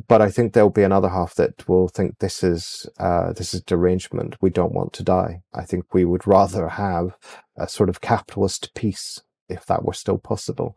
but 0.07 0.21
I 0.21 0.29
think 0.29 0.53
there'll 0.53 0.69
be 0.69 0.83
another 0.83 1.09
half 1.09 1.35
that 1.35 1.67
will 1.67 1.87
think 1.87 2.19
this 2.19 2.43
is 2.43 2.87
uh, 2.99 3.33
this 3.33 3.53
is 3.53 3.61
derangement. 3.61 4.35
We 4.41 4.49
don't 4.51 4.73
want 4.73 4.93
to 4.93 5.03
die. 5.03 5.41
I 5.53 5.63
think 5.63 5.93
we 5.93 6.05
would 6.05 6.27
rather 6.27 6.69
have 6.69 7.17
a 7.57 7.67
sort 7.67 7.89
of 7.89 8.01
capitalist 8.01 8.73
peace 8.75 9.21
if 9.49 9.65
that 9.65 9.83
were 9.83 9.93
still 9.93 10.19
possible. 10.19 10.75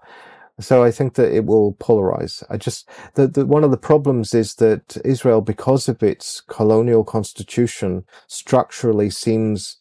So 0.61 0.85
I 0.85 0.91
think 0.91 1.15
that 1.15 1.35
it 1.35 1.47
will 1.47 1.75
polarize. 1.75 2.45
I 2.51 2.57
just 2.57 2.89
one 3.17 3.65
of 3.65 3.71
the 3.71 3.77
problems 3.77 4.35
is 4.35 4.55
that 4.57 4.97
Israel, 5.05 5.41
because 5.41 5.89
of 5.89 6.03
its 6.03 6.43
colonial 6.43 7.05
constitution, 7.05 8.05
structurally 8.27 9.11
seems 9.11 9.79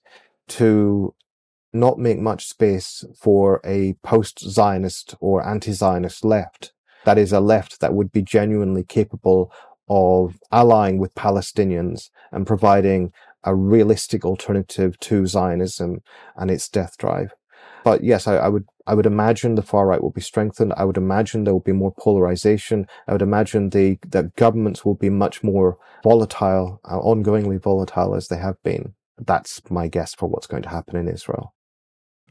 to 0.49 1.13
not 1.73 1.99
make 1.99 2.19
much 2.19 2.47
space 2.47 3.05
for 3.15 3.61
a 3.63 3.93
post-Zionist 4.03 5.15
or 5.19 5.47
anti-Zionist 5.47 6.25
left 6.25 6.73
that 7.05 7.17
is 7.17 7.31
a 7.31 7.39
left 7.39 7.79
that 7.79 7.93
would 7.93 8.11
be 8.11 8.21
genuinely 8.21 8.83
capable 8.83 9.51
of 9.87 10.39
allying 10.51 10.97
with 10.97 11.13
Palestinians 11.15 12.09
and 12.31 12.47
providing 12.47 13.11
a 13.43 13.55
realistic 13.55 14.25
alternative 14.25 14.99
to 14.99 15.25
Zionism 15.25 16.01
and 16.35 16.51
its 16.51 16.67
death 16.69 16.97
drive. 16.97 17.33
But 17.83 18.03
yes, 18.03 18.27
I, 18.27 18.35
I, 18.35 18.47
would 18.49 18.65
I 18.87 18.93
would 18.93 19.05
imagine 19.05 19.55
the 19.55 19.61
far 19.61 19.87
right 19.87 20.01
will 20.01 20.11
be 20.11 20.21
strengthened. 20.21 20.73
I 20.77 20.85
would 20.85 20.97
imagine 20.97 21.43
there 21.43 21.53
will 21.53 21.59
be 21.59 21.71
more 21.71 21.93
polarization. 21.97 22.87
I 23.07 23.13
would 23.13 23.21
imagine 23.21 23.69
the 23.69 23.97
that 24.09 24.35
governments 24.35 24.83
will 24.83 24.95
be 24.95 25.09
much 25.09 25.43
more 25.43 25.77
volatile, 26.03 26.81
uh, 26.85 26.99
ongoingly 26.99 27.61
volatile 27.61 28.15
as 28.15 28.27
they 28.27 28.37
have 28.37 28.61
been. 28.63 28.93
That's 29.17 29.61
my 29.69 29.87
guess 29.87 30.13
for 30.15 30.29
what's 30.29 30.47
going 30.47 30.63
to 30.63 30.69
happen 30.69 30.95
in 30.95 31.07
Israel. 31.07 31.53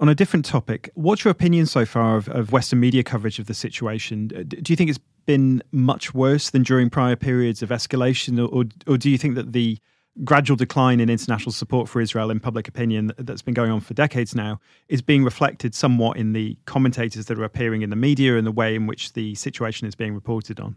On 0.01 0.09
a 0.09 0.15
different 0.15 0.45
topic, 0.45 0.91
what's 0.95 1.25
your 1.25 1.33
opinion 1.33 1.67
so 1.67 1.85
far 1.85 2.17
of, 2.17 2.29
of 2.29 2.53
Western 2.53 2.79
media 2.79 3.03
coverage 3.03 3.41
of 3.41 3.47
the 3.47 3.55
situation? 3.55 4.29
Do 4.29 4.63
you 4.69 4.77
think 4.77 4.91
it's 4.91 5.01
been 5.27 5.63
much 5.73 6.15
worse 6.15 6.51
than 6.51 6.63
during 6.63 6.89
prior 6.89 7.17
periods 7.17 7.63
of 7.63 7.71
escalation, 7.71 8.39
or, 8.41 8.65
or 8.87 8.97
do 8.97 9.11
you 9.11 9.19
think 9.19 9.35
that 9.35 9.53
the 9.53 9.79
gradual 10.25 10.57
decline 10.57 11.01
in 11.01 11.09
international 11.09 11.53
support 11.53 11.89
for 11.89 12.01
Israel 12.01 12.31
in 12.31 12.41
public 12.41 12.69
opinion 12.69 13.13
that's 13.19 13.43
been 13.43 13.55
going 13.55 13.71
on 13.71 13.81
for 13.81 13.95
decades 13.95 14.35
now 14.35 14.61
is 14.89 15.03
being 15.03 15.25
reflected 15.25 15.75
somewhat 15.75 16.17
in 16.17 16.33
the 16.33 16.57
commentators 16.65 17.27
that 17.27 17.39
are 17.39 17.45
appearing 17.45 17.83
in 17.83 17.91
the 17.91 17.97
media 17.97 18.37
and 18.37 18.47
the 18.47 18.53
way 18.53 18.75
in 18.75 18.87
which 18.87 19.13
the 19.13 19.35
situation 19.35 19.87
is 19.87 19.95
being 19.95 20.15
reported 20.15 20.61
on? 20.61 20.77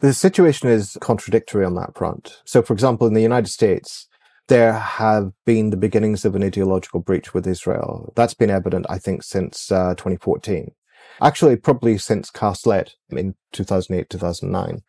The 0.00 0.12
situation 0.12 0.68
is 0.68 0.98
contradictory 1.00 1.64
on 1.64 1.76
that 1.76 1.96
front. 1.96 2.40
So, 2.44 2.60
for 2.60 2.72
example, 2.72 3.06
in 3.06 3.14
the 3.14 3.22
United 3.22 3.48
States, 3.48 4.08
there 4.48 4.72
have 4.72 5.30
been 5.46 5.70
the 5.70 5.76
beginnings 5.76 6.24
of 6.24 6.34
an 6.34 6.42
ideological 6.42 7.00
breach 7.00 7.32
with 7.32 7.46
Israel. 7.46 8.12
That's 8.16 8.34
been 8.34 8.50
evident, 8.50 8.86
I 8.88 8.98
think, 8.98 9.22
since 9.22 9.70
uh, 9.70 9.94
2014. 9.94 10.72
Actually, 11.20 11.56
probably 11.56 11.98
since 11.98 12.30
Cast 12.30 12.66
Lead 12.66 12.92
in 13.10 13.34
2008, 13.52 14.10
2009. 14.10 14.82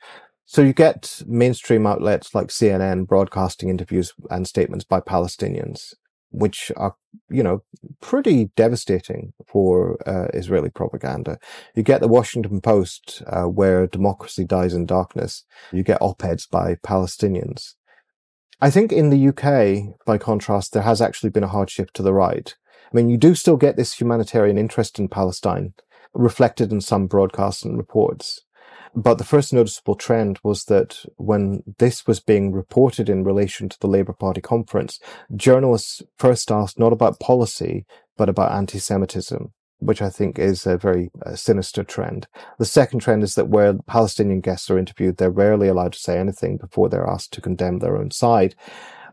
So 0.46 0.62
you 0.62 0.74
get 0.74 1.22
mainstream 1.26 1.88
outlets 1.88 2.36
like 2.36 2.48
CNN 2.48 3.08
broadcasting 3.08 3.70
interviews 3.70 4.14
and 4.30 4.48
statements 4.48 4.84
by 4.86 5.00
Palestinians, 5.00 5.94
which 6.32 6.72
are, 6.76 6.96
you 7.30 7.44
know, 7.44 7.64
pretty 8.02 8.52
devastating 8.56 9.34
for 9.48 9.98
uh, 10.08 10.28
Israeli 10.34 10.70
propaganda. 10.70 11.40
You 11.76 11.84
get 11.84 12.02
the 12.02 12.08
Washington 12.08 12.60
Post, 12.60 13.24
uh, 13.28 13.44
where 13.44 13.88
democracy 13.88 14.44
dies 14.44 14.74
in 14.74 14.86
darkness. 14.86 15.46
You 15.72 15.84
get 15.84 16.02
op-eds 16.02 16.46
by 16.46 16.76
Palestinians. 16.76 17.76
I 18.62 18.70
think 18.70 18.92
in 18.92 19.10
the 19.10 19.28
UK, 19.30 19.96
by 20.06 20.18
contrast, 20.18 20.74
there 20.74 20.84
has 20.84 21.02
actually 21.02 21.32
been 21.32 21.44
a 21.44 21.50
hard 21.50 21.70
shift 21.70 21.94
to 21.96 22.04
the 22.04 22.14
right. 22.14 22.56
I 22.92 22.96
mean, 22.96 23.10
you 23.10 23.18
do 23.18 23.34
still 23.34 23.58
get 23.58 23.76
this 23.76 24.00
humanitarian 24.00 24.58
interest 24.58 25.00
in 25.00 25.08
Palestine 25.08 25.74
reflected 26.14 26.72
in 26.72 26.80
some 26.80 27.08
broadcasts 27.08 27.64
and 27.64 27.78
reports. 27.78 28.42
But 28.96 29.18
the 29.18 29.24
first 29.24 29.54
noticeable 29.54 29.96
trend 29.96 30.40
was 30.44 30.66
that 30.66 31.04
when 31.18 31.64
this 31.80 32.06
was 32.06 32.20
being 32.20 32.52
reported 32.52 33.10
in 33.10 33.24
relation 33.24 33.70
to 33.70 33.80
the 33.80 33.88
Labour 33.88 34.14
Party 34.14 34.42
conference, 34.42 35.00
journalists 35.36 36.02
first 36.18 36.52
asked 36.52 36.78
not 36.78 36.94
about 36.94 37.20
policy, 37.20 37.86
but 38.18 38.30
about 38.30 38.52
anti 38.52 38.80
Semitism 38.80 39.52
which 39.86 40.02
I 40.02 40.10
think 40.10 40.40
is 40.40 40.66
a 40.66 40.78
very 40.78 41.12
uh, 41.26 41.36
sinister 41.36 41.84
trend. 41.84 42.28
The 42.58 42.66
second 42.66 43.00
trend 43.00 43.24
is 43.24 43.36
that 43.36 43.50
where 43.50 43.74
Palestinian 43.88 44.42
guests 44.42 44.70
are 44.70 44.78
interviewed, 44.78 45.18
they're 45.18 45.30
rarely 45.30 45.68
allowed 45.68 45.94
to 45.94 46.00
say 46.00 46.18
anything 46.18 46.58
before 46.58 46.90
they're 46.90 47.10
asked 47.10 47.34
to 47.34 47.42
condemn 47.42 47.80
their 47.80 47.98
own 47.98 48.12
side. 48.12 48.56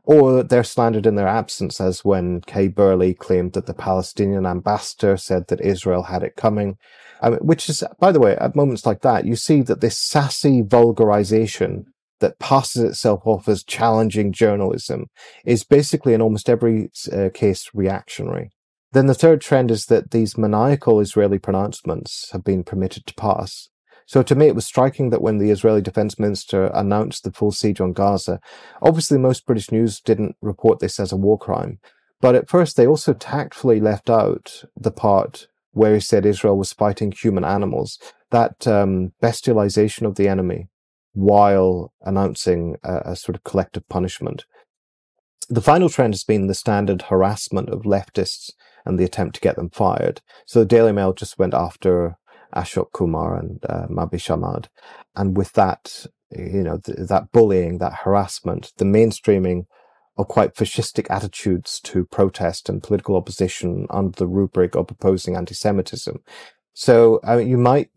Or 0.04 0.42
they're 0.42 0.64
slandered 0.64 1.06
in 1.06 1.16
their 1.16 1.28
absence, 1.28 1.80
as 1.80 2.04
when 2.04 2.40
Kay 2.42 2.68
Burley 2.68 3.14
claimed 3.14 3.52
that 3.52 3.66
the 3.66 3.74
Palestinian 3.74 4.46
ambassador 4.46 5.16
said 5.16 5.48
that 5.48 5.60
Israel 5.60 6.04
had 6.04 6.22
it 6.22 6.36
coming. 6.36 6.78
Um, 7.22 7.34
which 7.34 7.68
is, 7.68 7.84
by 7.98 8.12
the 8.12 8.20
way, 8.20 8.36
at 8.36 8.56
moments 8.56 8.86
like 8.86 9.02
that, 9.02 9.26
you 9.26 9.36
see 9.36 9.60
that 9.62 9.80
this 9.80 9.98
sassy 9.98 10.62
vulgarization 10.62 11.84
that 12.20 12.38
passes 12.38 12.82
itself 12.82 13.22
off 13.24 13.48
as 13.48 13.64
challenging 13.64 14.32
journalism 14.32 15.06
is 15.44 15.64
basically 15.64 16.14
in 16.14 16.22
almost 16.22 16.48
every 16.48 16.90
uh, 17.12 17.28
case 17.32 17.70
reactionary. 17.74 18.50
Then 18.92 19.06
the 19.06 19.14
third 19.14 19.40
trend 19.40 19.70
is 19.70 19.86
that 19.86 20.10
these 20.10 20.38
maniacal 20.38 21.00
Israeli 21.00 21.38
pronouncements 21.38 22.30
have 22.32 22.44
been 22.44 22.64
permitted 22.64 23.06
to 23.06 23.14
pass. 23.14 23.68
So 24.06 24.22
to 24.24 24.34
me, 24.34 24.46
it 24.46 24.56
was 24.56 24.66
striking 24.66 25.10
that 25.10 25.22
when 25.22 25.38
the 25.38 25.50
Israeli 25.50 25.80
defense 25.80 26.18
minister 26.18 26.66
announced 26.74 27.22
the 27.22 27.30
full 27.30 27.52
siege 27.52 27.80
on 27.80 27.92
Gaza, 27.92 28.40
obviously 28.82 29.18
most 29.18 29.46
British 29.46 29.70
news 29.70 30.00
didn't 30.00 30.34
report 30.42 30.80
this 30.80 30.98
as 30.98 31.12
a 31.12 31.16
war 31.16 31.38
crime. 31.38 31.78
But 32.20 32.34
at 32.34 32.48
first, 32.48 32.76
they 32.76 32.86
also 32.86 33.14
tactfully 33.14 33.80
left 33.80 34.10
out 34.10 34.64
the 34.76 34.90
part 34.90 35.46
where 35.72 35.94
he 35.94 36.00
said 36.00 36.26
Israel 36.26 36.58
was 36.58 36.72
fighting 36.72 37.12
human 37.12 37.44
animals, 37.44 37.98
that 38.30 38.66
um, 38.66 39.12
bestialization 39.22 40.06
of 40.06 40.16
the 40.16 40.28
enemy 40.28 40.68
while 41.12 41.92
announcing 42.02 42.76
a, 42.82 43.12
a 43.12 43.16
sort 43.16 43.36
of 43.36 43.44
collective 43.44 43.88
punishment. 43.88 44.44
The 45.48 45.60
final 45.60 45.88
trend 45.88 46.14
has 46.14 46.24
been 46.24 46.46
the 46.46 46.54
standard 46.54 47.02
harassment 47.02 47.70
of 47.70 47.82
leftists 47.82 48.52
and 48.84 48.98
the 48.98 49.04
attempt 49.04 49.34
to 49.34 49.40
get 49.40 49.56
them 49.56 49.70
fired. 49.70 50.20
So 50.46 50.60
the 50.60 50.66
Daily 50.66 50.92
Mail 50.92 51.12
just 51.12 51.38
went 51.38 51.54
after 51.54 52.16
Ashok 52.54 52.92
Kumar 52.92 53.36
and 53.36 53.64
uh, 53.68 53.86
Mahvish 53.88 54.30
Ahmad. 54.30 54.68
And 55.16 55.36
with 55.36 55.52
that, 55.54 56.06
you 56.30 56.62
know, 56.62 56.78
th- 56.78 57.08
that 57.08 57.32
bullying, 57.32 57.78
that 57.78 58.00
harassment, 58.04 58.72
the 58.76 58.84
mainstreaming 58.84 59.64
of 60.16 60.28
quite 60.28 60.54
fascistic 60.54 61.06
attitudes 61.10 61.80
to 61.80 62.04
protest 62.04 62.68
and 62.68 62.82
political 62.82 63.16
opposition 63.16 63.86
under 63.90 64.16
the 64.16 64.26
rubric 64.26 64.74
of 64.74 64.90
opposing 64.90 65.36
anti-Semitism. 65.36 66.20
So 66.74 67.20
you 67.38 67.56
might 67.56 67.90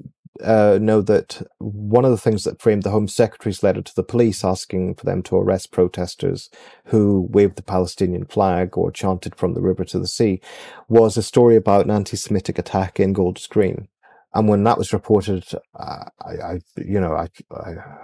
uh, 0.43 0.79
know 0.81 1.01
that 1.01 1.45
one 1.59 2.05
of 2.05 2.11
the 2.11 2.17
things 2.17 2.43
that 2.43 2.61
framed 2.61 2.83
the 2.83 2.89
Home 2.89 3.07
Secretary's 3.07 3.61
letter 3.61 3.81
to 3.81 3.95
the 3.95 4.03
police 4.03 4.43
asking 4.43 4.95
for 4.95 5.05
them 5.05 5.21
to 5.23 5.35
arrest 5.35 5.71
protesters 5.71 6.49
who 6.85 7.27
waved 7.29 7.55
the 7.55 7.63
Palestinian 7.63 8.25
flag 8.25 8.77
or 8.77 8.91
chanted 8.91 9.35
from 9.35 9.53
the 9.53 9.61
river 9.61 9.83
to 9.85 9.99
the 9.99 10.07
sea 10.07 10.41
was 10.89 11.17
a 11.17 11.23
story 11.23 11.55
about 11.55 11.85
an 11.85 11.91
anti-Semitic 11.91 12.57
attack 12.57 12.99
in 12.99 13.13
Golders 13.13 13.47
Green. 13.47 13.87
And 14.33 14.47
when 14.47 14.63
that 14.63 14.79
was 14.79 14.93
reported, 14.93 15.45
uh, 15.79 16.05
I, 16.25 16.31
I, 16.43 16.59
you 16.77 16.99
know, 16.99 17.13
I, 17.13 17.27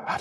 I 0.08 0.20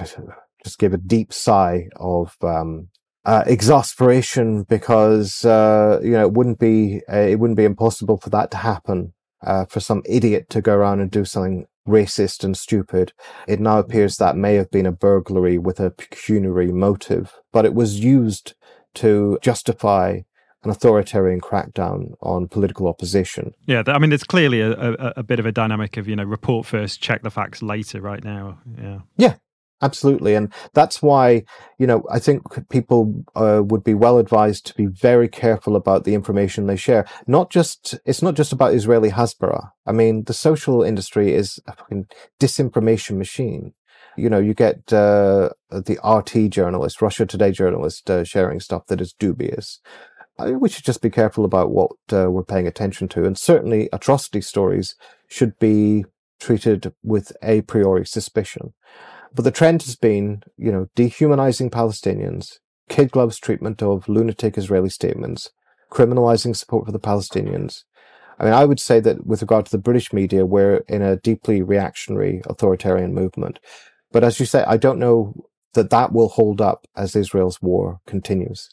just 0.65 0.79
gave 0.79 0.95
a 0.95 0.99
deep 0.99 1.33
sigh 1.35 1.89
of 1.97 2.35
um, 2.43 2.89
uh, 3.29 3.45
exasperation 3.47 4.63
because 4.63 5.45
uh, 5.45 6.01
you 6.03 6.13
know 6.13 6.23
it 6.23 6.33
wouldn't 6.33 6.59
be 6.59 7.03
uh, 7.13 7.19
it 7.19 7.39
wouldn't 7.39 7.59
be 7.59 7.65
impossible 7.65 8.17
for 8.17 8.31
that 8.31 8.51
to 8.51 8.57
happen 8.57 9.13
uh, 9.43 9.67
for 9.67 9.81
some 9.81 10.03
idiot 10.07 10.49
to 10.49 10.63
go 10.63 10.75
around 10.75 11.01
and 11.01 11.11
do 11.11 11.27
something 11.27 11.67
racist 11.87 12.43
and 12.43 12.57
stupid. 12.57 13.13
It 13.47 13.61
now 13.61 13.81
appears 13.81 14.17
that 14.17 14.39
may 14.39 14.55
have 14.55 14.71
been 14.71 14.87
a 14.87 14.93
burglary 14.93 15.59
with 15.59 15.79
a 15.79 15.91
pecuniary 15.91 16.73
motive, 16.73 17.35
but 17.53 17.67
it 17.67 17.75
was 17.75 18.01
used 18.03 18.55
to 18.95 19.39
justify 19.43 20.21
an 20.65 20.71
authoritarian 20.71 21.43
crackdown 21.43 22.15
on 22.23 22.49
political 22.49 22.89
opposition. 22.89 23.53
Yeah, 23.67 23.83
I 23.89 23.99
mean, 23.99 24.09
there's 24.09 24.25
clearly 24.25 24.63
a, 24.63 24.73
a, 24.73 25.13
a, 25.17 25.23
bit 25.23 25.39
of 25.39 25.45
a 25.45 25.53
dynamic 25.53 25.99
of 25.99 26.09
you 26.09 26.17
know 26.17 26.25
report 26.25 26.65
first, 26.65 27.03
check 27.03 27.23
the 27.23 27.31
facts 27.31 27.63
later. 27.63 28.01
Right 28.01 28.25
now, 28.25 28.59
yeah, 28.81 29.01
yeah, 29.19 29.35
absolutely, 29.83 30.35
and 30.35 30.53
that's 30.75 31.03
why 31.03 31.45
you 31.79 31.87
know 31.87 32.05
I 32.11 32.19
think 32.19 32.43
people 32.69 33.25
uh, 33.35 33.63
would 33.65 33.85
be 33.85 33.95
well 33.95 34.19
advised 34.19 34.67
to 34.67 34.75
be 34.75 34.87
very 34.87 35.29
careful 35.29 35.77
about 35.77 36.05
the 36.05 36.15
information 36.15 36.67
they 36.67 36.77
share. 36.77 37.07
Not 37.27 37.51
just 37.51 37.99
it's 38.05 38.23
not 38.23 38.35
just 38.35 38.53
about 38.53 38.75
Israeli 38.75 39.11
Hasbara. 39.11 39.71
I 39.87 39.93
mean, 39.93 40.25
the 40.25 40.35
social 40.35 40.83
industry 40.83 41.33
is 41.33 41.61
a 41.67 41.75
fucking 41.75 42.07
disinformation 42.41 43.17
machine 43.17 43.73
you 44.19 44.29
know, 44.29 44.39
you 44.39 44.53
get 44.53 44.93
uh, 44.93 45.51
the 45.71 45.99
RT 46.05 46.51
journalist, 46.51 47.01
Russia 47.01 47.25
Today 47.25 47.53
journalist, 47.53 48.11
uh, 48.11 48.25
sharing 48.25 48.59
stuff 48.59 48.87
that 48.89 49.01
is 49.01 49.13
dubious. 49.13 49.81
I 50.39 50.53
we 50.53 50.69
should 50.69 50.85
just 50.85 51.03
be 51.03 51.11
careful 51.11 51.45
about 51.45 51.71
what 51.71 51.93
uh, 52.13 52.31
we're 52.31 52.45
paying 52.45 52.67
attention 52.67 53.09
to. 53.09 53.25
And 53.25 53.39
certainly 53.39 53.89
atrocity 53.93 54.41
stories 54.41 54.97
should 55.29 55.59
be 55.59 56.05
treated 56.41 56.93
with 57.03 57.33
a 57.43 57.63
priori 57.63 58.07
suspicion. 58.07 58.75
But 59.35 59.45
the 59.45 59.51
trend 59.51 59.83
has 59.83 59.97
been, 59.97 60.43
you 60.57 60.73
know, 60.73 60.89
dehumanizing 60.95 61.71
Palestinians, 61.71 62.59
kid 62.89 63.11
gloves 63.11 63.39
treatment 63.39 63.83
of 63.83 64.09
lunatic 64.09 64.57
Israeli 64.57 64.89
statements, 64.89 65.51
criminalizing 65.91 66.57
support 66.57 66.87
for 66.87 66.93
the 66.93 67.01
Palestinians. 67.01 67.85
I 68.39 68.45
mean, 68.45 68.55
I 68.55 68.65
would 68.65 68.81
say 68.81 69.01
that 69.01 69.27
with 69.27 69.43
regard 69.43 69.67
to 69.67 69.73
the 69.73 69.79
British 69.79 70.13
media, 70.13 70.47
we're 70.47 70.79
in 70.89 71.03
a 71.03 71.17
deeply 71.17 71.61
reactionary 71.61 72.41
authoritarian 72.47 73.15
movement. 73.15 73.59
But 74.13 74.25
as 74.25 74.39
you 74.39 74.47
say, 74.47 74.65
I 74.65 74.77
don't 74.77 74.99
know 74.99 75.35
that 75.75 75.91
that 75.91 76.13
will 76.13 76.29
hold 76.29 76.61
up 76.61 76.87
as 76.97 77.17
Israel's 77.17 77.61
war 77.61 78.01
continues. 78.07 78.71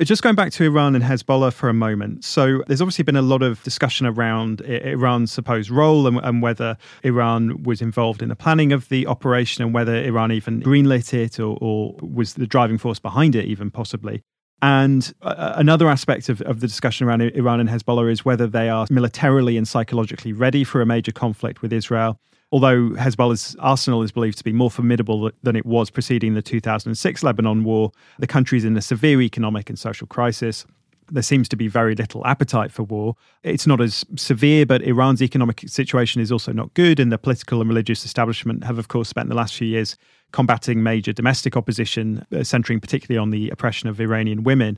Just 0.00 0.22
going 0.22 0.34
back 0.34 0.50
to 0.52 0.64
Iran 0.64 0.96
and 0.96 1.04
Hezbollah 1.04 1.52
for 1.52 1.68
a 1.68 1.74
moment. 1.74 2.24
So, 2.24 2.64
there's 2.66 2.80
obviously 2.80 3.04
been 3.04 3.16
a 3.16 3.22
lot 3.22 3.42
of 3.42 3.62
discussion 3.62 4.06
around 4.06 4.60
Iran's 4.62 5.30
supposed 5.30 5.70
role 5.70 6.08
and, 6.08 6.18
and, 6.18 6.42
whether 6.42 6.76
Iran 7.04 7.62
was 7.62 7.80
involved 7.80 8.20
in 8.20 8.28
the 8.28 8.34
planning 8.34 8.72
of 8.72 8.88
the 8.88 9.06
operation 9.06 9.62
and 9.62 9.72
whether 9.72 9.94
Iran 9.94 10.32
even 10.32 10.60
greenlit 10.62 11.14
it 11.14 11.38
or, 11.38 11.56
or 11.60 11.94
was 12.00 12.34
the 12.34 12.46
driving 12.46 12.76
force 12.76 12.98
behind 12.98 13.36
it, 13.36 13.44
even 13.44 13.70
possibly. 13.70 14.22
And 14.62 15.12
uh, 15.22 15.52
another 15.56 15.88
aspect 15.88 16.28
of, 16.28 16.40
of 16.42 16.60
the 16.60 16.66
discussion 16.66 17.06
around 17.06 17.20
Iran 17.22 17.60
and 17.60 17.68
Hezbollah 17.68 18.10
is 18.10 18.24
whether 18.24 18.46
they 18.46 18.68
are 18.68 18.86
militarily 18.90 19.56
and 19.56 19.68
psychologically 19.68 20.32
ready 20.32 20.64
for 20.64 20.80
a 20.80 20.86
major 20.86 21.12
conflict 21.12 21.62
with 21.62 21.72
Israel 21.72 22.18
although 22.54 22.90
Hezbollah's 22.90 23.56
arsenal 23.58 24.04
is 24.04 24.12
believed 24.12 24.38
to 24.38 24.44
be 24.44 24.52
more 24.52 24.70
formidable 24.70 25.28
than 25.42 25.56
it 25.56 25.66
was 25.66 25.90
preceding 25.90 26.34
the 26.34 26.40
2006 26.40 27.22
Lebanon 27.24 27.64
war, 27.64 27.90
the 28.20 28.28
country 28.28 28.56
is 28.56 28.64
in 28.64 28.76
a 28.76 28.80
severe 28.80 29.20
economic 29.20 29.68
and 29.68 29.76
social 29.76 30.06
crisis. 30.06 30.64
There 31.10 31.24
seems 31.24 31.48
to 31.48 31.56
be 31.56 31.66
very 31.66 31.96
little 31.96 32.24
appetite 32.24 32.70
for 32.70 32.84
war. 32.84 33.16
It's 33.42 33.66
not 33.66 33.80
as 33.80 34.04
severe, 34.14 34.66
but 34.66 34.82
Iran's 34.82 35.20
economic 35.20 35.64
situation 35.66 36.22
is 36.22 36.30
also 36.30 36.52
not 36.52 36.72
good. 36.74 37.00
And 37.00 37.10
the 37.10 37.18
political 37.18 37.60
and 37.60 37.68
religious 37.68 38.04
establishment 38.04 38.62
have, 38.62 38.78
of 38.78 38.86
course, 38.86 39.08
spent 39.08 39.28
the 39.28 39.34
last 39.34 39.56
few 39.56 39.66
years 39.66 39.96
combating 40.30 40.80
major 40.80 41.12
domestic 41.12 41.56
opposition, 41.56 42.24
uh, 42.32 42.44
centering 42.44 42.78
particularly 42.78 43.18
on 43.20 43.30
the 43.30 43.50
oppression 43.50 43.88
of 43.88 44.00
Iranian 44.00 44.44
women. 44.44 44.76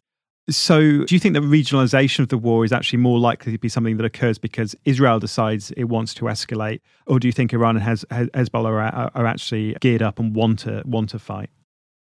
So, 0.49 1.05
do 1.05 1.15
you 1.15 1.19
think 1.19 1.35
that 1.35 1.43
regionalization 1.43 2.21
of 2.21 2.29
the 2.29 2.39
war 2.39 2.65
is 2.65 2.73
actually 2.73 3.01
more 3.01 3.19
likely 3.19 3.51
to 3.51 3.59
be 3.59 3.69
something 3.69 3.97
that 3.97 4.07
occurs 4.07 4.39
because 4.39 4.77
Israel 4.85 5.19
decides 5.19 5.73
it 5.73 5.85
wants 5.85 6.15
to 6.15 6.27
escalate, 6.27 6.81
or 7.07 7.19
do 7.19 7.27
you 7.27 7.33
think 7.33 7.53
Iran 7.53 7.77
and 7.77 7.85
Hez- 7.85 8.05
Hezbollah 8.11 8.93
are, 8.93 9.11
are 9.13 9.27
actually 9.27 9.77
geared 9.81 10.03
up 10.03 10.21
and 10.21 10.37
want 10.37 10.61
to 10.61 10.83
want 10.87 11.11
to 11.11 11.19
fight? 11.19 11.51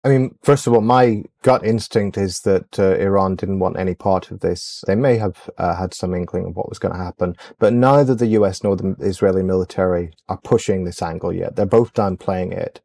I 0.03 0.09
mean, 0.09 0.35
first 0.41 0.65
of 0.65 0.73
all, 0.73 0.81
my 0.81 1.23
gut 1.43 1.63
instinct 1.63 2.17
is 2.17 2.39
that 2.39 2.79
uh, 2.79 2.95
Iran 2.95 3.35
didn't 3.35 3.59
want 3.59 3.77
any 3.77 3.93
part 3.93 4.31
of 4.31 4.39
this. 4.39 4.83
They 4.87 4.95
may 4.95 5.17
have 5.17 5.49
uh, 5.59 5.75
had 5.75 5.93
some 5.93 6.15
inkling 6.15 6.45
of 6.45 6.55
what 6.55 6.69
was 6.69 6.79
going 6.79 6.93
to 6.93 7.03
happen, 7.03 7.35
but 7.59 7.73
neither 7.73 8.15
the 8.15 8.27
US 8.27 8.63
nor 8.63 8.75
the 8.75 8.95
Israeli 8.99 9.43
military 9.43 10.11
are 10.27 10.39
pushing 10.43 10.85
this 10.85 11.03
angle 11.03 11.31
yet. 11.31 11.55
They're 11.55 11.67
both 11.67 11.93
downplaying 11.93 12.53
it. 12.53 12.81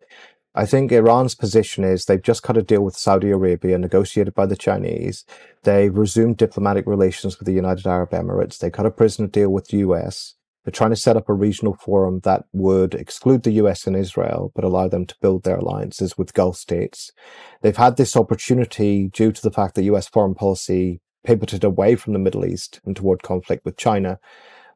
I 0.59 0.65
think 0.65 0.91
Iran's 0.91 1.35
position 1.35 1.85
is 1.85 2.07
they've 2.07 2.23
just 2.23 2.43
cut 2.43 2.57
a 2.57 2.63
deal 2.63 2.81
with 2.81 2.97
Saudi 2.97 3.31
Arabia 3.31 3.77
negotiated 3.77 4.35
by 4.35 4.47
the 4.47 4.57
Chinese. 4.57 5.27
They've 5.65 5.95
resumed 5.95 6.39
diplomatic 6.39 6.87
relations 6.87 7.39
with 7.39 7.45
the 7.45 7.53
United 7.53 7.87
Arab 7.87 8.13
Emirates. 8.13 8.59
They 8.59 8.71
cut 8.71 8.87
a 8.87 8.91
prisoner 8.91 9.29
deal 9.29 9.51
with 9.51 9.69
the 9.69 9.79
US. 9.79 10.35
They're 10.65 10.73
trying 10.73 10.91
to 10.91 10.97
set 10.97 11.15
up 11.15 11.29
a 11.29 11.35
regional 11.35 11.75
forum 11.75 12.21
that 12.25 12.47
would 12.55 12.95
exclude 12.95 13.43
the 13.43 13.53
US 13.63 13.87
and 13.87 13.95
Israel, 13.95 14.51
but 14.55 14.65
allow 14.65 14.89
them 14.89 15.05
to 15.05 15.15
build 15.21 15.45
their 15.45 15.59
alliances 15.59 16.17
with 16.17 16.33
Gulf 16.33 16.57
states. 16.57 17.13
They've 17.61 17.77
had 17.77 17.99
this 17.99 18.17
opportunity 18.17 19.09
due 19.09 19.33
to 19.33 19.43
the 19.43 19.51
fact 19.51 19.75
that 19.75 19.85
US 19.85 20.09
foreign 20.09 20.35
policy 20.35 21.03
pivoted 21.23 21.65
away 21.65 21.97
from 21.97 22.15
the 22.15 22.19
Middle 22.19 22.47
East 22.47 22.81
and 22.87 22.97
toward 22.97 23.23
conflict 23.23 23.67
with 23.67 23.77
China 23.77 24.19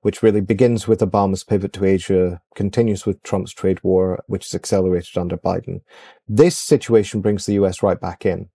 which 0.02 0.22
really 0.22 0.40
begins 0.40 0.88
with 0.88 1.00
Obama's 1.00 1.44
pivot 1.44 1.72
to 1.74 1.84
Asia, 1.84 2.40
continues 2.54 3.04
with 3.04 3.22
Trump's 3.22 3.52
trade 3.52 3.82
war, 3.82 4.22
which 4.26 4.46
is 4.46 4.54
accelerated 4.54 5.16
under 5.18 5.36
Biden. 5.36 5.80
This 6.26 6.56
situation 6.56 7.20
brings 7.20 7.46
the 7.46 7.54
US 7.54 7.82
right 7.82 8.00
back 8.00 8.24
in. 8.24 8.48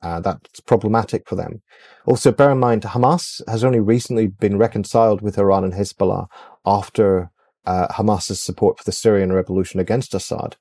Uh, 0.00 0.20
that's 0.20 0.60
problematic 0.60 1.28
for 1.28 1.34
them. 1.34 1.60
Also, 2.06 2.30
bear 2.30 2.52
in 2.52 2.58
mind, 2.58 2.82
Hamas 2.82 3.42
has 3.48 3.64
only 3.64 3.80
recently 3.80 4.28
been 4.28 4.56
reconciled 4.56 5.20
with 5.20 5.38
Iran 5.38 5.64
and 5.64 5.74
Hezbollah 5.74 6.28
after 6.64 7.30
uh, 7.66 7.88
Hamas's 7.88 8.40
support 8.40 8.78
for 8.78 8.84
the 8.84 8.92
Syrian 8.92 9.32
revolution 9.32 9.80
against 9.80 10.14
Assad, 10.14 10.56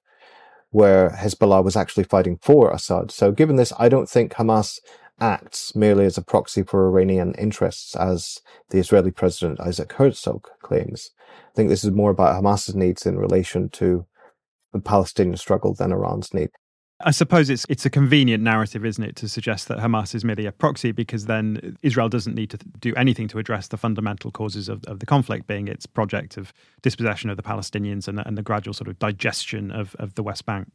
where 0.71 1.11
Hezbollah 1.11 1.63
was 1.63 1.75
actually 1.75 2.05
fighting 2.05 2.39
for 2.41 2.71
Assad. 2.71 3.11
So, 3.11 3.31
given 3.31 3.57
this, 3.57 3.71
I 3.77 3.89
don't 3.89 4.09
think 4.09 4.33
Hamas 4.33 4.79
acts 5.19 5.75
merely 5.75 6.05
as 6.05 6.17
a 6.17 6.23
proxy 6.23 6.63
for 6.63 6.87
Iranian 6.87 7.33
interests, 7.33 7.95
as 7.95 8.39
the 8.69 8.79
Israeli 8.79 9.11
President 9.11 9.59
Isaac 9.59 9.93
Herzog 9.93 10.47
claims. 10.61 11.11
I 11.29 11.55
think 11.55 11.69
this 11.69 11.83
is 11.83 11.91
more 11.91 12.11
about 12.11 12.41
Hamas's 12.41 12.75
needs 12.75 13.05
in 13.05 13.17
relation 13.17 13.69
to 13.69 14.05
the 14.73 14.79
Palestinian 14.79 15.37
struggle 15.37 15.73
than 15.73 15.91
Iran's 15.91 16.33
need. 16.33 16.49
I 16.99 17.11
suppose 17.11 17.51
it's 17.51 17.65
it's 17.69 17.85
a 17.85 17.91
convenient 17.91 18.43
narrative, 18.43 18.83
isn't 18.83 19.03
it, 19.03 19.15
to 19.17 19.29
suggest 19.29 19.67
that 19.67 19.77
Hamas 19.77 20.15
is 20.15 20.25
merely 20.25 20.47
a 20.47 20.51
proxy 20.51 20.91
because 20.91 21.27
then 21.27 21.77
Israel 21.83 22.09
doesn't 22.09 22.33
need 22.33 22.49
to 22.49 22.57
do 22.79 22.93
anything 22.95 23.27
to 23.29 23.39
address 23.39 23.67
the 23.67 23.77
fundamental 23.77 24.31
causes 24.31 24.67
of, 24.67 24.83
of 24.85 24.99
the 24.99 25.05
conflict, 25.05 25.45
being 25.45 25.67
its 25.67 25.85
project 25.85 26.37
of 26.37 26.53
dispossession 26.81 27.29
of 27.29 27.37
the 27.37 27.43
Palestinians 27.43 28.07
and, 28.07 28.19
and 28.19 28.35
the 28.35 28.41
gradual 28.41 28.73
sort 28.73 28.87
of 28.87 28.97
digestion 28.97 29.69
of, 29.71 29.95
of 29.99 30.15
the 30.15 30.23
West 30.23 30.47
Bank. 30.47 30.69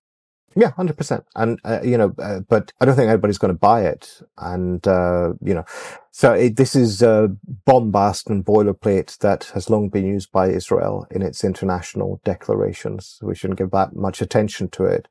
Yeah, 0.54 0.72
hundred 0.72 0.96
percent. 0.96 1.24
And 1.34 1.58
uh, 1.64 1.80
you 1.82 1.96
know, 1.96 2.14
uh, 2.18 2.40
but 2.40 2.72
I 2.80 2.84
don't 2.84 2.96
think 2.96 3.08
anybody's 3.08 3.38
going 3.38 3.54
to 3.54 3.58
buy 3.58 3.84
it. 3.84 4.20
And 4.38 4.86
uh, 4.86 5.32
you 5.40 5.54
know, 5.54 5.64
so 6.10 6.32
it, 6.32 6.56
this 6.56 6.76
is 6.76 7.02
uh, 7.02 7.28
bombast 7.64 8.28
and 8.28 8.44
boilerplate 8.44 9.18
that 9.18 9.44
has 9.54 9.70
long 9.70 9.88
been 9.88 10.06
used 10.06 10.30
by 10.30 10.48
Israel 10.48 11.06
in 11.10 11.22
its 11.22 11.44
international 11.44 12.20
declarations. 12.24 13.18
We 13.22 13.34
shouldn't 13.34 13.58
give 13.58 13.70
that 13.70 13.94
much 13.94 14.20
attention 14.20 14.68
to 14.70 14.84
it. 14.84 15.08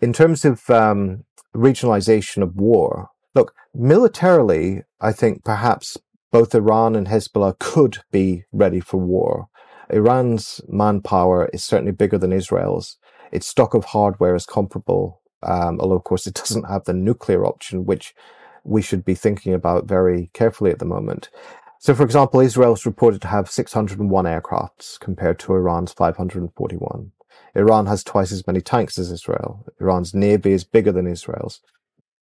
In 0.00 0.12
terms 0.12 0.44
of 0.44 0.68
um, 0.70 1.24
regionalization 1.54 2.42
of 2.42 2.54
war, 2.54 3.08
look 3.34 3.52
militarily, 3.74 4.82
I 5.00 5.12
think 5.12 5.44
perhaps 5.44 5.96
both 6.30 6.54
Iran 6.54 6.94
and 6.94 7.08
Hezbollah 7.08 7.58
could 7.58 7.98
be 8.12 8.44
ready 8.52 8.80
for 8.80 8.98
war. 8.98 9.48
Iran's 9.90 10.60
manpower 10.68 11.48
is 11.52 11.64
certainly 11.64 11.92
bigger 11.92 12.18
than 12.18 12.32
Israel's 12.32 12.98
its 13.32 13.46
stock 13.46 13.74
of 13.74 13.84
hardware 13.86 14.34
is 14.34 14.46
comparable, 14.46 15.20
um, 15.42 15.80
although 15.80 15.96
of 15.96 16.04
course 16.04 16.26
it 16.26 16.34
doesn't 16.42 16.68
have 16.68 16.84
the 16.84 16.94
nuclear 16.94 17.44
option, 17.44 17.86
which 17.86 18.14
we 18.64 18.82
should 18.82 19.04
be 19.04 19.14
thinking 19.14 19.54
about 19.54 19.86
very 19.86 20.30
carefully 20.34 20.70
at 20.70 20.78
the 20.78 20.84
moment. 20.84 21.30
So, 21.80 21.94
for 21.94 22.02
example, 22.02 22.40
Israel 22.40 22.72
is 22.72 22.84
reported 22.84 23.22
to 23.22 23.28
have 23.28 23.48
601 23.48 24.24
aircrafts 24.24 24.98
compared 24.98 25.38
to 25.40 25.54
Iran's 25.54 25.92
541. 25.92 27.12
Iran 27.54 27.86
has 27.86 28.02
twice 28.02 28.32
as 28.32 28.46
many 28.46 28.60
tanks 28.60 28.98
as 28.98 29.10
Israel. 29.10 29.64
Iran's 29.80 30.12
navy 30.12 30.52
is 30.52 30.64
bigger 30.64 30.92
than 30.92 31.06
Israel's. 31.06 31.60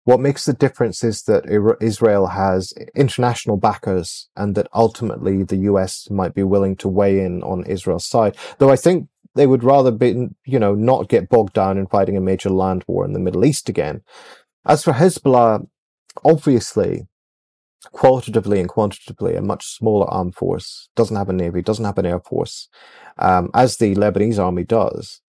What 0.05 0.21
makes 0.21 0.47
the 0.47 0.53
difference 0.53 1.05
is 1.05 1.23
that 1.25 1.45
Israel 1.81 2.29
has 2.29 2.73
international 2.95 3.57
backers 3.57 4.29
and 4.37 4.57
that 4.57 4.67
ultimately 4.75 5.45
the 5.45 5.59
US 5.59 6.11
might 6.11 6.35
be 6.35 6.43
willing 6.43 6.75
to 6.77 6.89
weigh 6.89 7.21
in 7.21 7.43
on 7.45 7.65
Israel's 7.67 8.07
side. 8.07 8.37
Though 8.59 8.71
I 8.71 8.77
think 8.77 9.09
they 9.35 9.47
would 9.47 9.65
rather 9.65 9.91
be, 9.91 10.29
you 10.45 10.59
know, 10.59 10.75
not 10.75 11.09
get 11.09 11.29
bogged 11.29 11.55
down 11.55 11.79
in 11.79 11.87
fighting 11.87 12.17
a 12.17 12.21
major 12.21 12.51
land 12.51 12.85
war 12.87 13.05
in 13.05 13.13
the 13.13 13.19
Middle 13.19 13.45
East 13.45 13.69
again. 13.69 14.03
As 14.67 14.85
for 14.85 14.93
Hezbollah, 14.93 15.67
obviously, 16.25 17.09
qualitatively 17.91 18.61
and 18.61 18.69
quantitatively, 18.69 19.35
a 19.35 19.43
much 19.43 19.67
smaller 19.67 20.09
armed 20.09 20.35
force, 20.35 20.89
doesn't 20.95 21.17
have 21.17 21.29
a 21.29 21.33
navy, 21.33 21.63
doesn't 21.63 21.85
have 21.85 21.99
an 21.99 22.07
air 22.07 22.21
force, 22.21 22.69
um, 23.19 23.51
as 23.55 23.77
the 23.77 23.95
Lebanese 23.95 24.39
army 24.39 24.65
does. 24.65 25.21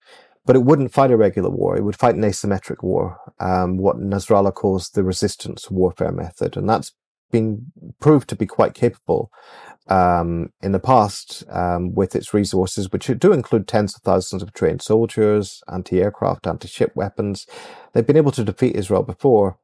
But 0.46 0.58
it 0.58 0.64
wouldn't 0.64 0.92
fight 0.92 1.12
a 1.12 1.18
regular 1.18 1.50
war. 1.50 1.78
It 1.78 1.84
would 1.84 1.96
fight 1.96 2.16
an 2.16 2.22
asymmetric 2.22 2.84
war, 2.84 3.18
um, 3.40 3.78
what 3.78 3.98
Nasrallah 3.98 4.54
calls 4.54 4.90
the 4.90 5.04
resistance 5.04 5.72
warfare 5.72 6.12
method. 6.12 6.58
And 6.58 6.68
that's 6.68 6.92
been 7.32 7.72
proved 8.00 8.28
to 8.30 8.36
be 8.36 8.46
quite 8.46 8.74
capable 8.74 9.32
um, 9.88 10.50
in 10.62 10.72
the 10.72 10.80
past 10.80 11.44
um, 11.50 11.94
with 11.94 12.16
its 12.16 12.34
resources, 12.34 12.92
which 12.92 13.12
do 13.20 13.34
include 13.34 13.68
tens 13.68 13.96
of 13.96 14.02
thousands 14.02 14.42
of 14.44 14.54
trained 14.54 14.82
soldiers, 14.82 15.62
anti 15.72 16.02
aircraft, 16.02 16.48
anti 16.48 16.68
ship 16.68 16.92
weapons. 16.96 17.46
They've 17.94 18.08
been 18.08 18.18
able 18.18 18.32
to 18.32 18.44
defeat 18.44 18.76
Israel 18.76 19.04
before. 19.04 19.58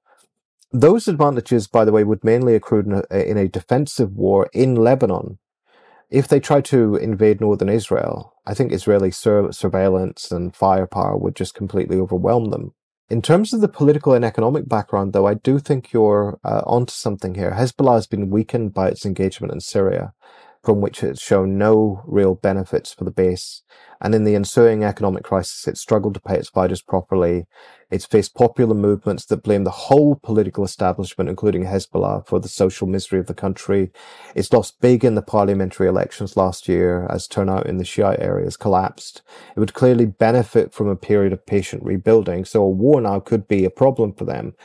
Those 0.72 1.08
advantages, 1.08 1.68
by 1.68 1.86
the 1.86 1.92
way, 1.92 2.04
would 2.04 2.24
mainly 2.24 2.56
accrue 2.56 2.82
in 2.82 3.04
a, 3.10 3.30
in 3.30 3.38
a 3.38 3.48
defensive 3.48 4.14
war 4.14 4.50
in 4.54 4.76
Lebanon. 4.76 5.40
If 6.10 6.28
they 6.28 6.40
try 6.40 6.62
to 6.62 6.96
invade 6.96 7.42
northern 7.42 7.70
Israel, 7.70 8.34
I 8.46 8.54
think 8.54 8.72
Israeli 8.72 9.12
sur- 9.12 9.52
surveillance 9.52 10.32
and 10.32 10.56
firepower 10.56 11.18
would 11.18 11.36
just 11.36 11.54
completely 11.56 12.00
overwhelm 12.00 12.52
them. 12.52 12.74
In 13.10 13.24
terms 13.24 13.53
of 13.53 13.62
the 13.62 13.68
political 13.68 14.14
and 14.14 14.24
economic 14.24 14.70
background, 14.70 15.14
though, 15.14 15.26
I 15.26 15.34
do 15.34 15.57
think 15.57 15.91
you're 15.91 16.39
uh, 16.43 16.62
onto 16.68 16.91
something 16.91 17.34
here. 17.34 17.51
Hezbollah 17.51 17.95
has 17.95 18.05
been 18.05 18.30
weakened 18.30 18.74
by 18.74 18.89
its 18.89 19.03
engagement 19.03 19.51
in 19.51 19.62
Syria 19.62 20.14
from 20.64 20.82
which 20.82 21.03
it 21.03 21.18
shown 21.18 21.57
no 21.57 22.03
real 22.05 22.36
benefits 22.36 22.93
for 22.93 23.05
the 23.05 23.12
base. 23.12 23.64
And 24.01 24.14
in 24.14 24.24
the 24.24 24.36
ensuing 24.36 24.84
economic 24.84 25.24
crisis, 25.24 25.68
it 25.68 25.78
struggled 25.78 26.14
to 26.14 26.20
pay 26.20 26.36
its 26.36 26.49
fighters 26.49 26.82
properly. 26.82 27.47
It's 27.89 28.05
faced 28.05 28.36
popular 28.36 28.76
movements 28.76 29.26
that 29.26 29.43
blame 29.43 29.64
the 29.64 29.72
whole 29.72 30.16
political 30.16 30.64
establishment, 30.64 31.30
including 31.30 31.66
Hezbollah, 31.66 32.28
for 32.28 32.39
the 32.39 32.49
social 32.49 32.88
misery 32.88 33.20
of 33.20 33.28
the 33.28 33.34
country. 33.34 33.91
It's 34.36 34.53
lost 34.53 34.80
big 34.80 35.03
in 35.03 35.16
the 35.16 35.22
parliamentary 35.22 35.88
elections 35.88 36.38
last 36.38 36.68
year 36.68 37.07
as 37.10 37.28
turnout 37.28 37.66
in 37.66 37.78
the 37.78 37.86
Shiite 37.86 38.20
areas 38.20 38.57
collapsed. 38.57 39.22
It 39.55 39.60
would 39.60 39.74
clearly 39.74 40.05
benefit 40.05 40.74
from 40.74 40.88
a 40.88 40.95
period 40.95 41.34
of 41.34 41.45
patient 41.45 41.84
rebuilding. 41.84 42.45
So 42.45 42.62
a 42.62 42.70
war 42.70 43.01
now 43.01 43.20
could 43.20 43.47
be 43.47 43.66
a 43.66 43.70
problem 43.70 44.14
for 44.14 44.26
them. 44.26 44.55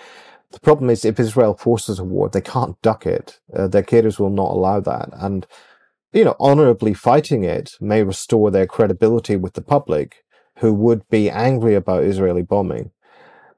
The 0.53 0.61
problem 0.61 0.89
is 0.89 1.05
if 1.05 1.19
Israel 1.19 1.55
forces 1.55 1.99
a 1.99 2.05
war, 2.05 2.29
they 2.29 2.41
can't 2.41 2.81
duck 2.81 3.07
it. 3.07 3.41
Uh, 3.53 3.67
their 3.67 3.83
cadres 3.83 4.21
will 4.21 4.31
not 4.31 4.53
allow 4.53 4.79
that. 4.81 5.09
And 5.15 5.47
you 6.15 6.25
know, 6.25 6.37
honorably 6.39 6.95
fighting 6.95 7.43
it 7.43 7.77
may 7.81 8.05
restore 8.05 8.51
their 8.51 8.69
credibility 8.69 9.35
with 9.35 9.55
the 9.55 9.61
public 9.61 10.25
who 10.59 10.73
would 10.73 11.07
be 11.09 11.29
angry 11.29 11.75
about 11.75 12.05
Israeli 12.05 12.43
bombing. 12.43 12.93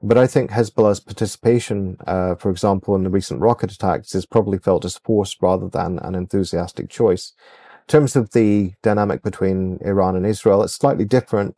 But 0.01 0.17
I 0.17 0.25
think 0.25 0.49
Hezbollah's 0.49 0.99
participation, 0.99 1.97
uh, 2.07 2.33
for 2.35 2.49
example, 2.49 2.95
in 2.95 3.03
the 3.03 3.11
recent 3.11 3.41
rocket 3.41 3.71
attacks 3.71 4.15
is 4.15 4.25
probably 4.25 4.57
felt 4.57 4.85
as 4.85 4.97
forced 4.97 5.41
rather 5.41 5.69
than 5.69 5.99
an 5.99 6.15
enthusiastic 6.15 6.89
choice. 6.89 7.33
In 7.87 7.87
terms 7.87 8.15
of 8.15 8.31
the 8.31 8.73
dynamic 8.81 9.21
between 9.21 9.77
Iran 9.81 10.15
and 10.15 10.25
Israel, 10.25 10.63
it's 10.63 10.73
slightly 10.73 11.05
different. 11.05 11.57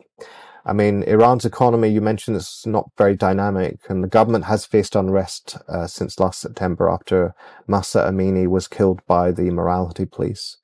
I 0.66 0.74
mean, 0.74 1.04
Iran's 1.04 1.46
economy, 1.46 1.90
you 1.90 2.02
mentioned, 2.02 2.36
is 2.36 2.64
not 2.66 2.92
very 2.98 3.16
dynamic, 3.16 3.80
and 3.88 4.04
the 4.04 4.08
government 4.08 4.46
has 4.46 4.66
faced 4.66 4.96
unrest 4.96 5.58
uh, 5.70 5.88
since 5.88 6.20
last 6.20 6.42
September 6.42 6.90
after 6.90 7.34
Mahsa 7.68 8.06
Amini 8.06 8.48
was 8.48 8.68
killed 8.68 9.02
by 9.08 9.32
the 9.32 9.50
morality 9.50 10.06
police. 10.06 10.58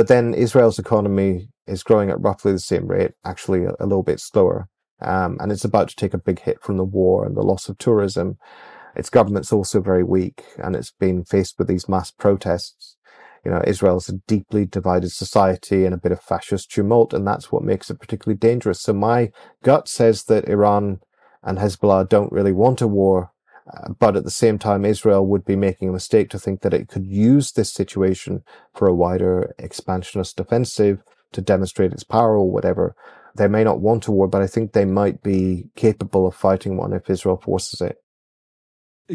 But 0.00 0.08
then 0.08 0.32
Israel's 0.32 0.78
economy 0.78 1.50
is 1.66 1.82
growing 1.82 2.08
at 2.08 2.22
roughly 2.22 2.52
the 2.52 2.58
same 2.58 2.86
rate, 2.86 3.10
actually 3.22 3.66
a, 3.66 3.74
little 3.80 4.02
bit 4.02 4.18
slower. 4.18 4.66
Um, 5.02 5.36
and 5.38 5.52
it's 5.52 5.66
about 5.66 5.90
to 5.90 5.94
take 5.94 6.14
a 6.14 6.18
big 6.18 6.40
hit 6.40 6.62
from 6.62 6.78
the 6.78 6.86
war 6.86 7.26
and 7.26 7.36
the 7.36 7.42
loss 7.42 7.68
of 7.68 7.76
tourism. 7.76 8.38
Its 8.96 9.10
government's 9.10 9.52
also 9.52 9.82
very 9.82 10.02
weak 10.02 10.42
and 10.56 10.74
it's 10.74 10.90
been 10.90 11.22
faced 11.22 11.58
with 11.58 11.68
these 11.68 11.86
mass 11.86 12.10
protests. 12.10 12.96
You 13.44 13.50
know, 13.50 13.62
Israel's 13.66 14.08
a 14.08 14.14
deeply 14.26 14.64
divided 14.64 15.10
society 15.10 15.84
and 15.84 15.92
a 15.92 15.98
bit 15.98 16.12
of 16.12 16.22
fascist 16.22 16.70
tumult, 16.70 17.12
and 17.12 17.26
that's 17.26 17.52
what 17.52 17.62
makes 17.62 17.90
it 17.90 18.00
particularly 18.00 18.38
dangerous. 18.38 18.80
So 18.80 18.94
my 18.94 19.30
gut 19.62 19.86
says 19.86 20.24
that 20.24 20.48
Iran 20.48 21.00
and 21.42 21.58
Hezbollah 21.58 22.08
don't 22.08 22.32
really 22.32 22.52
want 22.52 22.80
a 22.80 22.88
war 22.88 23.32
but 23.98 24.16
at 24.16 24.24
the 24.24 24.30
same 24.30 24.58
time, 24.58 24.84
Israel 24.84 25.26
would 25.26 25.44
be 25.44 25.56
making 25.56 25.88
a 25.88 25.92
mistake 25.92 26.30
to 26.30 26.38
think 26.38 26.62
that 26.62 26.74
it 26.74 26.88
could 26.88 27.06
use 27.06 27.52
this 27.52 27.72
situation 27.72 28.42
for 28.74 28.88
a 28.88 28.94
wider 28.94 29.54
expansionist 29.58 30.40
offensive 30.40 31.02
to 31.32 31.40
demonstrate 31.40 31.92
its 31.92 32.04
power 32.04 32.36
or 32.36 32.50
whatever. 32.50 32.94
They 33.36 33.48
may 33.48 33.64
not 33.64 33.80
want 33.80 34.06
a 34.06 34.12
war, 34.12 34.26
but 34.28 34.42
I 34.42 34.46
think 34.46 34.72
they 34.72 34.84
might 34.84 35.22
be 35.22 35.70
capable 35.76 36.26
of 36.26 36.34
fighting 36.34 36.76
one 36.76 36.92
if 36.92 37.08
Israel 37.08 37.36
forces 37.36 37.80
it. 37.80 37.96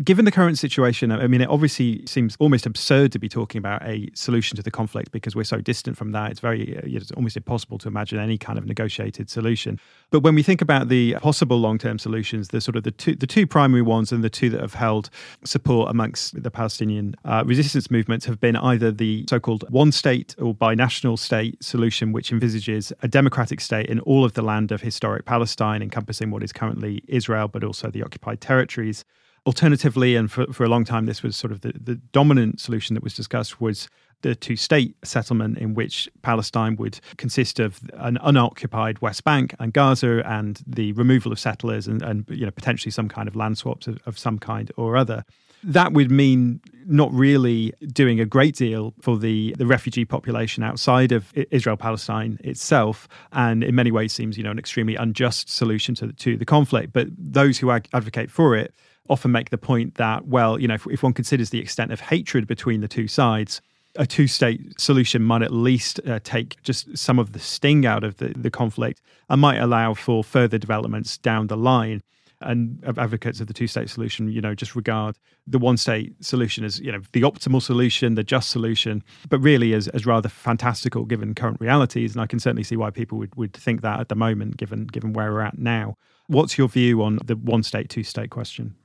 Given 0.03 0.25
the 0.25 0.31
current 0.31 0.57
situation, 0.57 1.09
I 1.09 1.27
mean, 1.27 1.39
it 1.39 1.47
obviously 1.49 2.05
seems 2.05 2.35
almost 2.37 2.65
absurd 2.65 3.13
to 3.13 3.19
be 3.19 3.29
talking 3.29 3.59
about 3.59 3.81
a 3.83 4.09
solution 4.13 4.57
to 4.57 4.63
the 4.63 4.71
conflict 4.71 5.13
because 5.13 5.37
we're 5.37 5.45
so 5.45 5.61
distant 5.61 5.95
from 5.97 6.11
that. 6.11 6.31
It's 6.31 6.41
very, 6.41 6.77
uh, 6.77 6.81
it's 6.83 7.11
almost 7.11 7.37
impossible 7.37 7.77
to 7.77 7.87
imagine 7.87 8.19
any 8.19 8.37
kind 8.37 8.59
of 8.59 8.65
negotiated 8.65 9.29
solution. 9.29 9.79
But 10.11 10.19
when 10.19 10.35
we 10.35 10.43
think 10.43 10.61
about 10.61 10.89
the 10.89 11.15
possible 11.21 11.57
long-term 11.59 11.99
solutions, 11.99 12.49
the 12.49 12.59
sort 12.59 12.75
of 12.75 12.83
the 12.83 12.91
two, 12.91 13.15
the 13.15 13.27
two 13.27 13.47
primary 13.47 13.81
ones 13.81 14.11
and 14.11 14.21
the 14.21 14.29
two 14.29 14.49
that 14.49 14.59
have 14.59 14.73
held 14.73 15.09
support 15.45 15.89
amongst 15.89 16.43
the 16.43 16.51
Palestinian 16.51 17.15
uh, 17.23 17.43
resistance 17.45 17.89
movements 17.89 18.25
have 18.25 18.41
been 18.41 18.57
either 18.57 18.91
the 18.91 19.25
so-called 19.29 19.63
one-state 19.69 20.35
or 20.39 20.53
binational 20.53 21.17
state 21.17 21.63
solution, 21.63 22.11
which 22.11 22.33
envisages 22.33 22.91
a 23.01 23.07
democratic 23.07 23.61
state 23.61 23.85
in 23.85 24.01
all 24.01 24.25
of 24.25 24.33
the 24.33 24.41
land 24.41 24.73
of 24.73 24.81
historic 24.81 25.23
Palestine, 25.23 25.81
encompassing 25.81 26.31
what 26.31 26.43
is 26.43 26.51
currently 26.51 27.01
Israel, 27.07 27.47
but 27.47 27.63
also 27.63 27.89
the 27.89 28.03
occupied 28.03 28.41
territories 28.41 29.05
Alternatively, 29.45 30.15
and 30.15 30.31
for, 30.31 30.51
for 30.51 30.63
a 30.63 30.69
long 30.69 30.83
time, 30.83 31.05
this 31.05 31.21
was 31.21 31.37
sort 31.37 31.51
of 31.51 31.61
the, 31.61 31.73
the 31.79 31.95
dominant 31.95 32.59
solution 32.59 32.95
that 32.95 33.03
was 33.03 33.13
discussed 33.13 33.61
was 33.61 33.87
the 34.21 34.33
two 34.33 34.55
state 34.55 34.95
settlement 35.03 35.57
in 35.59 35.75
which 35.75 36.09
Palestine 36.23 36.75
would 36.77 36.99
consist 37.17 37.59
of 37.59 37.79
an 37.93 38.17
unoccupied 38.23 38.99
West 38.99 39.23
Bank 39.23 39.53
and 39.59 39.71
Gaza 39.71 40.23
and 40.25 40.61
the 40.65 40.93
removal 40.93 41.31
of 41.31 41.39
settlers 41.39 41.87
and, 41.87 42.01
and 42.01 42.25
you 42.29 42.43
know 42.43 42.51
potentially 42.51 42.91
some 42.91 43.07
kind 43.07 43.27
of 43.27 43.35
land 43.35 43.59
swaps 43.59 43.85
of, 43.85 43.99
of 44.07 44.17
some 44.17 44.39
kind 44.39 44.71
or 44.77 44.97
other. 44.97 45.23
That 45.63 45.93
would 45.93 46.09
mean 46.09 46.59
not 46.87 47.11
really 47.13 47.71
doing 47.93 48.19
a 48.19 48.25
great 48.25 48.55
deal 48.55 48.93
for 48.99 49.17
the, 49.17 49.55
the 49.57 49.65
refugee 49.65 50.05
population 50.05 50.63
outside 50.63 51.11
of 51.11 51.31
Israel 51.51 51.77
Palestine 51.77 52.39
itself, 52.43 53.07
and 53.31 53.63
in 53.63 53.75
many 53.75 53.91
ways 53.91 54.11
seems 54.11 54.37
you 54.37 54.43
know 54.43 54.51
an 54.51 54.59
extremely 54.59 54.95
unjust 54.95 55.49
solution 55.49 55.93
to 55.95 56.07
the, 56.07 56.13
to 56.13 56.35
the 56.35 56.45
conflict. 56.45 56.93
But 56.93 57.09
those 57.15 57.59
who 57.59 57.69
advocate 57.69 58.31
for 58.31 58.55
it 58.55 58.73
often 59.09 59.31
make 59.31 59.49
the 59.49 59.57
point 59.57 59.95
that, 59.95 60.27
well, 60.27 60.59
you 60.59 60.67
know, 60.67 60.75
if, 60.75 60.87
if 60.87 61.03
one 61.03 61.13
considers 61.13 61.49
the 61.49 61.59
extent 61.59 61.91
of 61.91 61.99
hatred 61.99 62.47
between 62.47 62.81
the 62.81 62.87
two 62.87 63.07
sides, 63.07 63.61
a 63.97 64.05
two 64.05 64.27
state 64.27 64.79
solution 64.79 65.21
might 65.21 65.41
at 65.41 65.53
least 65.53 65.99
uh, 66.07 66.19
take 66.23 66.61
just 66.63 66.97
some 66.97 67.19
of 67.19 67.31
the 67.31 67.39
sting 67.39 67.85
out 67.85 68.03
of 68.03 68.17
the, 68.17 68.33
the 68.35 68.51
conflict 68.51 69.01
and 69.29 69.39
might 69.39 69.57
allow 69.57 69.93
for 69.93 70.23
further 70.23 70.57
developments 70.57 71.17
down 71.17 71.47
the 71.47 71.57
line. 71.57 72.01
And 72.41 72.83
advocates 72.97 73.39
of 73.39 73.47
the 73.47 73.53
two 73.53 73.65
state 73.65 73.89
solution, 73.89 74.29
you 74.29 74.41
know, 74.41 74.53
just 74.53 74.75
regard 74.75 75.17
the 75.47 75.57
one 75.57 75.77
state 75.77 76.13
solution 76.23 76.65
as, 76.65 76.79
you 76.81 76.91
know, 76.91 76.99
the 77.13 77.21
optimal 77.21 77.61
solution, 77.61 78.15
the 78.15 78.23
just 78.23 78.49
solution, 78.49 79.03
but 79.29 79.39
really 79.39 79.73
as, 79.73 79.87
as 79.89 80.05
rather 80.05 80.27
fantastical 80.27 81.05
given 81.05 81.33
current 81.33 81.61
realities. 81.61 82.13
And 82.13 82.21
I 82.21 82.27
can 82.27 82.39
certainly 82.39 82.63
see 82.63 82.75
why 82.75 82.89
people 82.89 83.17
would, 83.19 83.33
would 83.35 83.53
think 83.53 83.81
that 83.81 84.01
at 84.01 84.09
the 84.09 84.15
moment, 84.15 84.57
given 84.57 84.85
given 84.85 85.13
where 85.13 85.31
we're 85.31 85.41
at 85.41 85.57
now. 85.57 85.95
What's 86.27 86.57
your 86.57 86.67
view 86.67 87.01
on 87.01 87.19
the 87.23 87.35
one 87.37 87.63
state, 87.63 87.89
two 87.89 88.03
state 88.03 88.31
question? 88.31 88.75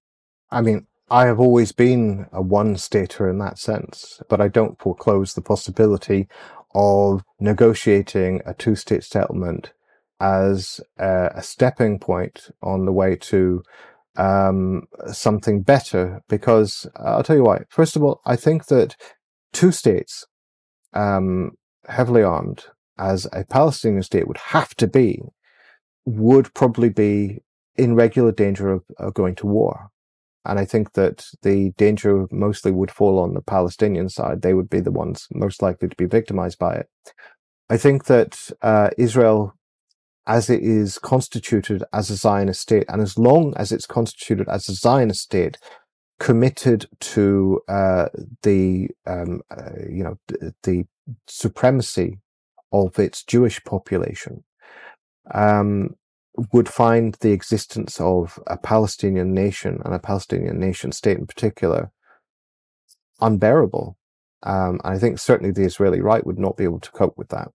I 0.51 0.63
mean, 0.63 0.87
I 1.11 1.27
have 1.27 1.41
always 1.41 1.73
been 1.73 2.27
a 2.33 2.41
one 2.41 2.77
stater 2.77 3.29
in 3.29 3.39
that 3.39 3.59
sense, 3.59 4.21
but 4.29 4.41
I 4.41 4.49
don't 4.49 4.81
foreclose 4.81 5.35
the 5.35 5.43
possibility 5.43 6.29
of 6.75 7.23
negotiating 7.41 8.41
a 8.47 8.55
two 8.55 8.77
state 8.77 9.03
settlement 9.03 9.73
as 10.21 10.81
a, 10.99 11.31
a, 11.35 11.43
stepping 11.43 11.99
point 11.99 12.51
on 12.63 12.85
the 12.85 12.93
way 12.93 13.17
to 13.17 13.63
um, 14.17 14.83
something 15.11 15.63
better. 15.63 16.21
Because 16.29 16.87
uh, 16.97 17.17
I'll 17.17 17.23
tell 17.23 17.37
you 17.37 17.45
why. 17.45 17.63
First 17.69 17.97
of 17.97 18.05
all, 18.05 18.21
I 18.25 18.37
think 18.37 18.67
that 18.67 18.97
two 19.53 19.73
states, 19.73 20.25
um, 20.93 21.53
heavily 21.89 22.23
armed, 22.23 22.67
as 22.99 23.27
a 23.33 23.45
Palestinian 23.45 24.03
state 24.03 24.29
would 24.29 24.37
have 24.37 24.75
to 24.77 24.87
be, 24.87 25.23
would 26.05 26.55
probably 26.55 26.91
be 26.91 27.39
in 27.77 27.95
regular 27.95 28.31
danger 28.31 28.71
of, 28.71 28.85
of 28.99 29.15
going 29.15 29.35
to 29.37 29.47
war. 29.47 29.91
And 30.45 30.59
I 30.59 30.65
think 30.65 30.95
that 30.95 31.27
the 31.43 31.71
danger 31.77 32.27
mostly 32.31 32.73
would 32.73 32.91
fall 32.91 33.19
on 33.19 33.35
the 33.35 33.43
Palestinian 33.43 34.09
side. 34.09 34.43
They 34.43 34.55
would 34.55 34.71
be 34.71 34.81
the 34.81 34.91
ones 34.91 35.27
most 35.33 35.61
likely 35.63 35.89
to 35.89 35.97
be 35.97 36.07
victimized 36.07 36.59
by 36.59 36.75
it. 36.77 36.89
I 37.69 37.77
think 37.77 38.07
that 38.07 38.51
uh, 38.63 38.91
Israel, 38.97 39.55
as 40.27 40.49
it 40.49 40.63
is 40.63 40.99
constituted 40.99 41.85
as 41.93 42.11
a 42.11 42.17
Zionist 42.17 42.61
state, 42.61 42.87
and 42.89 43.03
as 43.03 43.19
long 43.19 43.55
as 43.57 43.71
it's 43.71 43.87
constituted 43.87 44.49
as 44.49 44.69
a 44.69 44.75
Zionist 44.75 45.21
state, 45.21 45.59
committed 46.19 46.87
to 47.01 47.61
uh, 47.69 48.09
the 48.43 48.89
um, 49.07 49.41
uh, 49.51 49.71
you 49.89 50.05
know 50.05 50.19
the 50.63 50.85
supremacy 51.27 52.19
of 52.73 52.99
its 52.99 53.25
Jewish 53.25 53.63
population, 53.65 54.45
um, 55.33 55.97
would 56.53 56.69
find 56.69 57.15
the 57.21 57.33
existence 57.33 58.01
of 58.01 58.39
a 58.47 58.57
Palestinian 58.57 59.35
nation 59.35 59.81
and 59.85 59.95
a 59.95 59.99
Palestinian 59.99 60.59
nation 60.59 60.93
state 60.93 61.19
in 61.19 61.27
particular 61.27 61.91
unbearable. 63.21 63.97
Um, 64.43 64.81
and 64.85 64.95
I 64.95 64.99
think 64.99 65.19
certainly 65.19 65.53
the 65.53 65.65
Israeli 65.65 66.01
right 66.01 66.25
would 66.25 66.39
not 66.39 66.57
be 66.57 66.65
able 66.65 66.81
to 66.81 66.91
cope 66.93 67.19
with 67.19 67.29
that. 67.29 67.49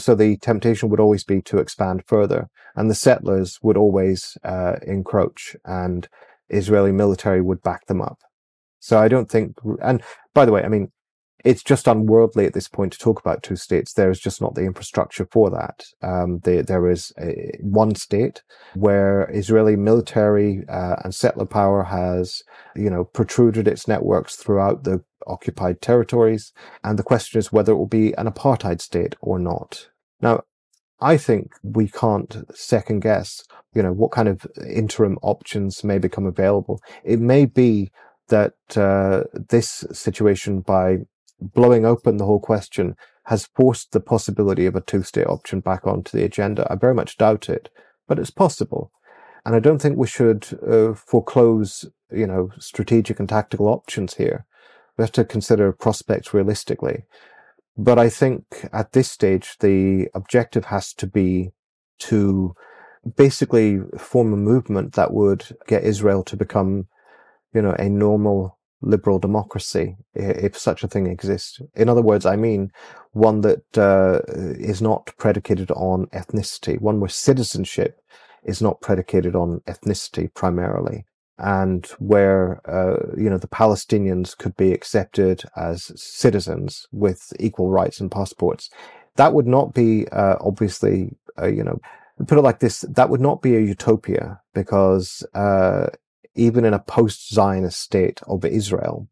so 0.00 0.14
the 0.14 0.36
temptation 0.36 0.88
would 0.88 1.00
always 1.00 1.24
be 1.24 1.42
to 1.42 1.58
expand 1.58 2.04
further, 2.06 2.48
and 2.76 2.88
the 2.88 2.94
settlers 2.94 3.58
would 3.62 3.76
always 3.76 4.38
uh, 4.44 4.76
encroach, 4.86 5.56
and 5.64 6.08
Israeli 6.48 6.92
military 6.92 7.40
would 7.40 7.62
back 7.62 7.86
them 7.86 8.00
up. 8.00 8.18
So 8.78 8.98
I 8.98 9.08
don't 9.08 9.30
think. 9.30 9.56
And 9.82 10.02
by 10.34 10.44
the 10.44 10.52
way, 10.52 10.62
I 10.62 10.68
mean, 10.68 10.92
it's 11.44 11.62
just 11.62 11.86
unworldly 11.86 12.46
at 12.46 12.54
this 12.54 12.68
point 12.68 12.92
to 12.92 12.98
talk 12.98 13.20
about 13.20 13.42
two 13.42 13.56
states. 13.56 13.92
There 13.92 14.10
is 14.10 14.18
just 14.18 14.40
not 14.40 14.54
the 14.54 14.64
infrastructure 14.64 15.26
for 15.30 15.50
that. 15.50 15.84
Um, 16.02 16.40
the, 16.44 16.62
there 16.62 16.88
is 16.90 17.12
a, 17.20 17.58
one 17.60 17.94
state 17.94 18.42
where 18.74 19.30
Israeli 19.30 19.76
military 19.76 20.64
uh, 20.68 20.96
and 21.04 21.14
settler 21.14 21.46
power 21.46 21.84
has, 21.84 22.42
you 22.74 22.88
know, 22.88 23.04
protruded 23.04 23.68
its 23.68 23.86
networks 23.86 24.36
throughout 24.36 24.84
the 24.84 25.04
occupied 25.26 25.80
territories, 25.80 26.52
and 26.82 26.98
the 26.98 27.02
question 27.02 27.38
is 27.38 27.52
whether 27.52 27.72
it 27.72 27.76
will 27.76 27.86
be 27.86 28.12
an 28.14 28.26
apartheid 28.26 28.80
state 28.80 29.14
or 29.20 29.38
not. 29.38 29.88
Now, 30.20 30.42
I 31.00 31.16
think 31.18 31.52
we 31.62 31.88
can't 31.88 32.44
second 32.54 33.00
guess, 33.00 33.44
you 33.74 33.82
know, 33.82 33.92
what 33.92 34.12
kind 34.12 34.28
of 34.28 34.46
interim 34.66 35.18
options 35.22 35.84
may 35.84 35.98
become 35.98 36.24
available. 36.24 36.80
It 37.04 37.20
may 37.20 37.44
be 37.44 37.90
that 38.28 38.54
uh, 38.76 39.24
this 39.50 39.84
situation, 39.92 40.60
by 40.60 40.98
blowing 41.40 41.84
open 41.84 42.16
the 42.16 42.26
whole 42.26 42.40
question, 42.40 42.96
has 43.24 43.48
forced 43.54 43.92
the 43.92 44.00
possibility 44.00 44.66
of 44.66 44.76
a 44.76 44.80
two-state 44.80 45.26
option 45.26 45.60
back 45.60 45.86
onto 45.86 46.16
the 46.16 46.24
agenda. 46.24 46.66
I 46.70 46.76
very 46.76 46.94
much 46.94 47.16
doubt 47.16 47.48
it, 47.48 47.70
but 48.06 48.18
it's 48.18 48.30
possible. 48.30 48.90
And 49.46 49.54
I 49.54 49.60
don't 49.60 49.80
think 49.80 49.96
we 49.96 50.06
should 50.06 50.46
uh, 50.66 50.94
foreclose, 50.94 51.84
you 52.10 52.26
know, 52.26 52.50
strategic 52.58 53.18
and 53.18 53.28
tactical 53.28 53.68
options 53.68 54.14
here. 54.14 54.46
We 54.96 55.02
have 55.02 55.12
to 55.12 55.24
consider 55.24 55.72
prospects 55.72 56.32
realistically. 56.32 57.04
But 57.76 57.98
I 57.98 58.08
think 58.08 58.68
at 58.72 58.92
this 58.92 59.10
stage, 59.10 59.56
the 59.58 60.08
objective 60.14 60.66
has 60.66 60.94
to 60.94 61.06
be 61.06 61.50
to 62.00 62.54
basically 63.16 63.80
form 63.98 64.32
a 64.32 64.36
movement 64.36 64.94
that 64.94 65.12
would 65.12 65.56
get 65.66 65.84
Israel 65.84 66.22
to 66.24 66.36
become, 66.36 66.86
you 67.52 67.60
know, 67.60 67.74
a 67.78 67.88
normal 67.88 68.58
liberal 68.84 69.18
democracy, 69.18 69.96
if 70.14 70.56
such 70.56 70.84
a 70.84 70.88
thing 70.88 71.06
exists. 71.06 71.60
In 71.74 71.88
other 71.88 72.02
words, 72.02 72.26
I 72.26 72.36
mean 72.36 72.70
one 73.12 73.40
that 73.42 73.78
uh, 73.78 74.20
is 74.58 74.82
not 74.82 75.12
predicated 75.18 75.70
on 75.72 76.06
ethnicity, 76.06 76.80
one 76.80 77.00
where 77.00 77.08
citizenship 77.08 78.00
is 78.44 78.60
not 78.60 78.80
predicated 78.80 79.34
on 79.34 79.60
ethnicity 79.66 80.32
primarily 80.34 81.04
and 81.38 81.86
where 81.98 82.60
uh, 82.70 83.12
you 83.16 83.28
know 83.28 83.38
the 83.38 83.48
Palestinians 83.48 84.36
could 84.36 84.56
be 84.56 84.72
accepted 84.72 85.42
as 85.56 85.90
citizens 85.96 86.86
with 86.92 87.32
equal 87.40 87.70
rights 87.70 88.00
and 88.00 88.10
passports. 88.10 88.70
That 89.16 89.32
would 89.32 89.46
not 89.46 89.74
be 89.74 90.06
uh, 90.08 90.36
obviously 90.40 91.16
uh, 91.40 91.48
you 91.48 91.64
know 91.64 91.80
put 92.26 92.38
it 92.38 92.42
like 92.42 92.60
this 92.60 92.82
that 92.82 93.10
would 93.10 93.20
not 93.20 93.42
be 93.42 93.56
a 93.56 93.60
utopia 93.60 94.40
because 94.54 95.26
uh, 95.34 95.86
even 96.34 96.64
in 96.64 96.74
a 96.74 96.78
post-Zionist 96.78 97.80
state 97.80 98.20
of 98.26 98.44
Israel, 98.44 99.08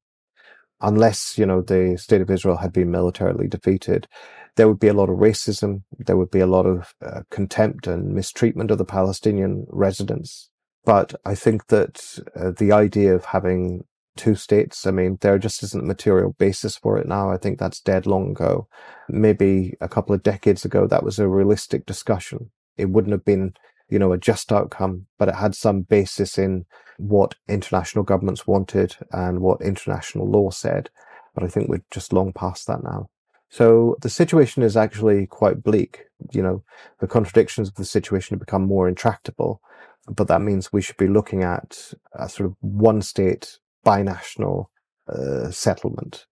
unless 0.81 1.39
you 1.39 1.47
know 1.47 1.63
the 1.63 1.97
state 1.99 2.21
of 2.21 2.31
Israel 2.31 2.59
had 2.59 2.73
been 2.73 2.91
militarily 2.91 3.49
defeated, 3.49 4.09
there 4.57 4.69
would 4.69 4.81
be 4.81 4.89
a 4.89 4.95
lot 4.95 5.09
of 5.09 5.19
racism. 5.19 5.83
There 5.99 6.17
would 6.17 6.31
be 6.31 6.41
a 6.41 6.47
lot 6.47 6.67
of 6.67 6.95
uh, 7.05 7.23
contempt 7.31 7.87
and 7.87 8.15
mistreatment 8.15 8.71
of 8.71 8.79
the 8.79 8.85
Palestinian 8.85 9.67
residents 9.71 10.51
but 10.85 11.15
I 11.25 11.35
think 11.35 11.69
that 11.69 12.19
uh, 12.35 12.51
the 12.57 12.73
idea 12.73 13.15
of 13.15 13.27
having 13.27 13.85
two 14.17 14.35
states, 14.35 14.87
I 14.87 14.91
mean, 14.91 15.19
there 15.21 15.39
just 15.39 15.63
isn't 15.63 15.85
a 15.85 15.87
material 15.87 16.35
basis 16.39 16.77
for 16.77 16.99
it 16.99 17.07
now. 17.07 17.31
I 17.31 17.37
think 17.37 17.59
that's 17.59 17.81
dead 17.81 18.07
long 18.07 18.33
ago. 18.33 18.69
Maybe 19.09 19.75
a 19.81 19.89
couple 19.89 20.15
of 20.15 20.23
decades 20.23 20.65
ago, 20.65 20.87
that 20.87 21.05
was 21.05 21.19
a 21.19 21.29
realistic 21.29 21.87
discussion. 21.87 22.51
It 22.77 22.91
wouldn't 22.91 23.13
have 23.13 23.25
been, 23.25 23.55
you 23.93 23.99
know, 23.99 24.13
a 24.13 24.19
just 24.19 24.51
outcome, 24.51 25.07
but 25.19 25.29
it 25.29 25.35
had 25.37 25.55
some 25.55 25.83
basis 25.83 26.39
in 26.39 26.65
what 26.99 27.35
international 27.49 28.05
governments 28.05 28.47
wanted 28.47 28.97
and 29.13 29.41
what 29.41 29.61
international 29.61 30.29
law 30.29 30.51
said. 30.51 30.91
But 31.35 31.45
I 31.45 31.49
think 31.49 31.69
we're 31.69 31.85
just 31.91 32.13
long 32.13 32.33
past 32.33 32.67
that 32.67 32.83
now. 32.83 33.09
So 33.51 33.97
the 34.01 34.11
situation 34.11 34.63
is 34.63 34.77
actually 34.77 35.27
quite 35.27 35.63
bleak. 35.63 36.05
You 36.33 36.43
know, 36.43 36.65
the 37.01 37.07
contradictions 37.07 37.69
of 37.69 37.75
the 37.75 37.85
situation 37.85 38.35
have 38.35 38.41
become 38.41 38.67
more 38.67 38.89
intractable 38.89 39.61
but 40.09 40.29
that 40.29 40.43
means 40.43 40.73
we 40.73 40.83
should 40.83 40.97
be 40.97 41.07
looking 41.07 41.43
at 41.43 41.93
a 42.15 42.29
sort 42.29 42.49
of 42.49 42.57
one 42.61 43.03
state 43.03 43.59
binational 43.85 44.67
uh, 45.09 45.51
settlement 45.51 46.27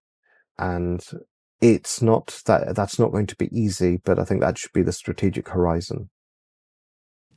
and 0.59 1.05
it's 1.61 2.01
not 2.01 2.41
that 2.47 2.75
that's 2.75 2.99
not 2.99 3.13
going 3.13 3.27
to 3.27 3.37
be 3.37 3.49
easy 3.57 4.01
but 4.05 4.19
i 4.19 4.25
think 4.25 4.41
that 4.41 4.59
should 4.59 4.73
be 4.73 4.83
the 4.83 4.93
strategic 4.93 5.49
horizon 5.49 6.09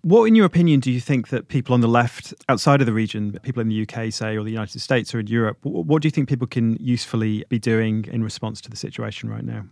what 0.03 0.25
in 0.25 0.35
your 0.35 0.45
opinion 0.45 0.79
do 0.79 0.91
you 0.91 0.99
think 0.99 1.29
that 1.29 1.47
people 1.47 1.73
on 1.73 1.81
the 1.81 1.87
left 1.87 2.33
outside 2.49 2.81
of 2.81 2.85
the 2.85 2.93
region 2.93 3.39
people 3.41 3.61
in 3.61 3.69
the 3.69 3.81
uk 3.81 4.13
say 4.13 4.37
or 4.37 4.43
the 4.43 4.51
united 4.51 4.79
states 4.79 5.15
or 5.15 5.19
in 5.19 5.27
europe 5.27 5.57
what 5.63 6.01
do 6.01 6.07
you 6.07 6.11
think 6.11 6.29
people 6.29 6.47
can 6.47 6.77
usefully 6.79 7.43
be 7.49 7.57
doing 7.57 8.05
in 8.11 8.23
response 8.23 8.61
to 8.61 8.69
the 8.69 8.77
situation 8.77 9.29
right 9.29 9.45
now 9.45 9.63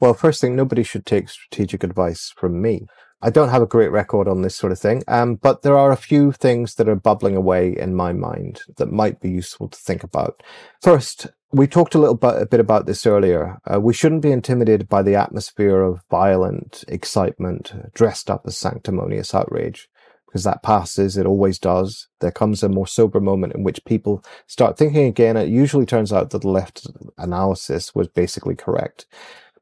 well 0.00 0.14
first 0.14 0.40
thing 0.40 0.54
nobody 0.54 0.82
should 0.82 1.06
take 1.06 1.28
strategic 1.28 1.82
advice 1.82 2.32
from 2.36 2.60
me 2.60 2.86
I 3.24 3.30
don't 3.30 3.50
have 3.50 3.62
a 3.62 3.66
great 3.66 3.92
record 3.92 4.26
on 4.26 4.42
this 4.42 4.56
sort 4.56 4.72
of 4.72 4.80
thing, 4.80 5.04
um, 5.06 5.36
but 5.36 5.62
there 5.62 5.78
are 5.78 5.92
a 5.92 5.96
few 5.96 6.32
things 6.32 6.74
that 6.74 6.88
are 6.88 6.96
bubbling 6.96 7.36
away 7.36 7.76
in 7.78 7.94
my 7.94 8.12
mind 8.12 8.62
that 8.78 8.90
might 8.90 9.20
be 9.20 9.30
useful 9.30 9.68
to 9.68 9.78
think 9.78 10.02
about. 10.02 10.42
First, 10.82 11.28
we 11.52 11.66
talked 11.66 11.94
a 11.94 11.98
little 11.98 12.14
bit, 12.14 12.40
a 12.40 12.46
bit 12.46 12.60
about 12.60 12.86
this 12.86 13.06
earlier. 13.06 13.58
Uh, 13.70 13.80
we 13.80 13.92
shouldn't 13.92 14.22
be 14.22 14.32
intimidated 14.32 14.88
by 14.88 15.02
the 15.02 15.14
atmosphere 15.14 15.82
of 15.82 16.02
violent 16.10 16.84
excitement 16.88 17.92
dressed 17.94 18.30
up 18.30 18.42
as 18.46 18.56
sanctimonious 18.56 19.34
outrage 19.34 19.88
because 20.26 20.44
that 20.44 20.62
passes. 20.62 21.18
It 21.18 21.26
always 21.26 21.58
does. 21.58 22.08
There 22.20 22.30
comes 22.30 22.62
a 22.62 22.70
more 22.70 22.86
sober 22.86 23.20
moment 23.20 23.54
in 23.54 23.64
which 23.64 23.84
people 23.84 24.24
start 24.46 24.78
thinking 24.78 25.04
again. 25.04 25.36
It 25.36 25.48
usually 25.48 25.84
turns 25.84 26.10
out 26.10 26.30
that 26.30 26.40
the 26.40 26.48
left 26.48 26.86
analysis 27.18 27.94
was 27.94 28.08
basically 28.08 28.54
correct. 28.54 29.04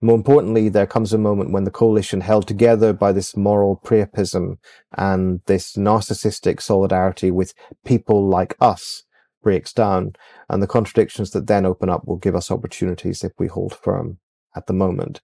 More 0.00 0.14
importantly, 0.14 0.68
there 0.68 0.86
comes 0.86 1.12
a 1.12 1.18
moment 1.18 1.52
when 1.52 1.64
the 1.64 1.70
coalition, 1.70 2.22
held 2.22 2.46
together 2.46 2.92
by 2.92 3.12
this 3.12 3.36
moral 3.36 3.80
priapism 3.84 4.58
and 4.96 5.40
this 5.46 5.74
narcissistic 5.74 6.62
solidarity 6.62 7.30
with 7.30 7.52
people 7.84 8.26
like 8.26 8.56
us, 8.60 9.02
breaks 9.42 9.72
down, 9.72 10.12
and 10.48 10.62
the 10.62 10.66
contradictions 10.66 11.30
that 11.30 11.46
then 11.46 11.66
open 11.66 11.88
up 11.88 12.06
will 12.06 12.16
give 12.16 12.34
us 12.34 12.50
opportunities 12.50 13.24
if 13.24 13.32
we 13.38 13.46
hold 13.46 13.74
firm 13.74 14.18
at 14.56 14.66
the 14.66 14.72
moment. 14.72 15.20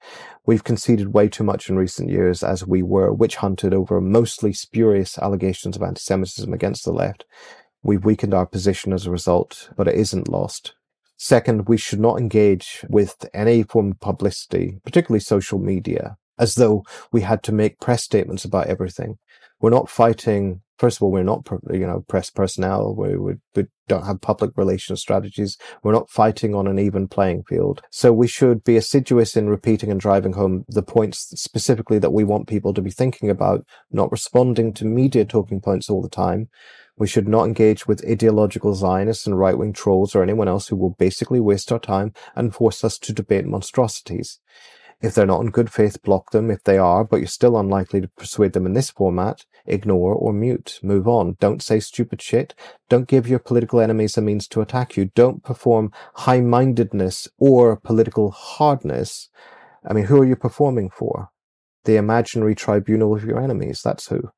We've 0.47 0.65
conceded 0.65 1.13
way 1.13 1.29
too 1.29 1.45
much 1.45 1.69
in 1.69 1.77
recent 1.77 2.11
years 2.11 2.43
as 2.43 2.67
we 2.67 2.83
were 2.83 3.13
witch 3.13 3.37
hunted 3.37 3.75
over 3.75 4.01
mostly 4.01 4.53
spurious 4.53 5.19
allegations 5.19 5.77
of 5.77 5.83
anti-Semitism 5.83 6.53
against 6.53 6.85
the 6.85 6.93
left. 6.93 7.25
We've 7.83 8.05
weakened 8.05 8.35
our 8.35 8.47
position 8.47 8.93
as 8.93 9.07
a 9.07 9.11
result, 9.11 9.71
but 9.77 9.89
it 9.89 9.97
isn't 9.97 10.29
lost. 10.29 10.75
Second, 11.17 11.67
we 11.67 11.77
should 11.77 12.01
not 12.01 12.19
engage 12.19 12.85
with 12.89 13.17
any 13.33 13.63
form 13.63 13.93
of 13.93 14.01
publicity, 14.01 14.79
particularly 14.85 15.21
social 15.21 15.59
media, 15.59 16.17
as 16.39 16.57
though 16.57 16.85
we 17.11 17.23
had 17.23 17.43
to 17.45 17.53
make 17.53 17.81
press 17.81 18.05
statements 18.05 18.45
about 18.45 18.67
everything. 18.67 19.19
We're 19.67 19.71
not 19.71 19.91
fighting. 19.91 20.61
First 20.79 20.99
of 20.99 21.03
all, 21.03 21.11
we're 21.11 21.25
not, 21.25 21.45
you 21.73 21.89
know, 21.89 22.05
press 22.07 22.31
personnel. 22.31 22.95
We, 22.95 23.17
we, 23.17 23.33
we 23.57 23.65
don't 23.89 24.07
have 24.07 24.21
public 24.21 24.53
relations 24.55 25.01
strategies. 25.01 25.59
We're 25.83 25.91
not 25.91 26.09
fighting 26.09 26.55
on 26.55 26.69
an 26.69 26.79
even 26.79 27.09
playing 27.09 27.43
field. 27.49 27.83
So 27.91 28.13
we 28.13 28.29
should 28.29 28.63
be 28.63 28.77
assiduous 28.77 29.37
in 29.37 29.49
repeating 29.49 29.91
and 29.91 29.99
driving 29.99 30.35
home 30.35 30.67
the 30.69 30.85
points 30.85 31.33
specifically 31.35 31.99
that 31.99 32.13
we 32.13 32.23
want 32.23 32.47
people 32.47 32.75
to 32.75 32.81
be 32.81 32.93
thinking 32.93 33.29
about, 33.29 33.67
not 33.91 34.13
responding 34.13 34.73
to 34.75 34.85
media 34.85 35.25
talking 35.25 35.61
points 35.61 35.91
all 35.91 36.01
the 36.01 36.09
time, 36.09 36.49
we 36.97 37.09
should 37.09 37.27
not 37.27 37.49
engage 37.49 37.89
with 37.89 38.09
ideological 38.09 38.77
Zionists 38.77 39.27
and 39.27 39.37
right 39.37 39.59
wing 39.59 39.73
trolls 39.73 40.15
or 40.15 40.23
anyone 40.23 40.47
else 40.47 40.69
who 40.69 40.77
will 40.77 40.95
basically 40.97 41.41
waste 41.41 41.73
our 41.73 41.81
time 41.81 42.13
and 42.37 42.55
force 42.55 42.85
us 42.85 42.99
to 43.01 43.13
debate 43.13 43.47
monstrosities. 43.47 44.39
If 45.03 45.15
they're 45.15 45.27
not 45.27 45.43
in 45.43 45.51
good 45.51 45.71
faith, 45.71 46.03
block 46.03 46.31
them. 46.31 46.51
If 46.51 46.65
they 46.65 46.79
are, 46.79 47.05
but 47.05 47.19
you're 47.19 47.27
still 47.27 47.59
unlikely 47.59 48.01
to 48.01 48.09
persuade 48.09 48.55
them 48.55 48.65
in 48.65 48.73
this 48.73 48.91
format, 48.91 49.45
ignore 49.67 50.15
or 50.15 50.33
mute. 50.33 50.81
Move 50.83 51.07
on. 51.07 51.37
Don't 51.39 51.63
say 51.63 51.81
stupid 51.81 52.23
shit. 52.23 52.55
Don't 52.89 53.09
give 53.09 53.29
your 53.29 53.39
political 53.39 53.81
enemies 53.81 54.17
a 54.17 54.23
means 54.23 54.49
to 54.49 54.63
attack 54.63 54.97
you. 54.97 55.11
Don't 55.15 55.45
perform 55.45 55.93
high 56.15 56.41
mindedness 56.41 57.29
or 57.39 57.77
political 57.77 58.31
hardness. 58.31 59.29
I 59.87 59.93
mean, 59.93 60.07
who 60.07 60.21
are 60.21 60.27
you 60.27 60.37
performing 60.37 60.91
for? 60.91 61.29
The 61.85 61.97
imaginary 61.97 62.55
tribunal 62.55 63.15
of 63.15 63.25
your 63.25 63.41
enemies. 63.41 63.83
That's 63.83 64.09
who 64.09 64.31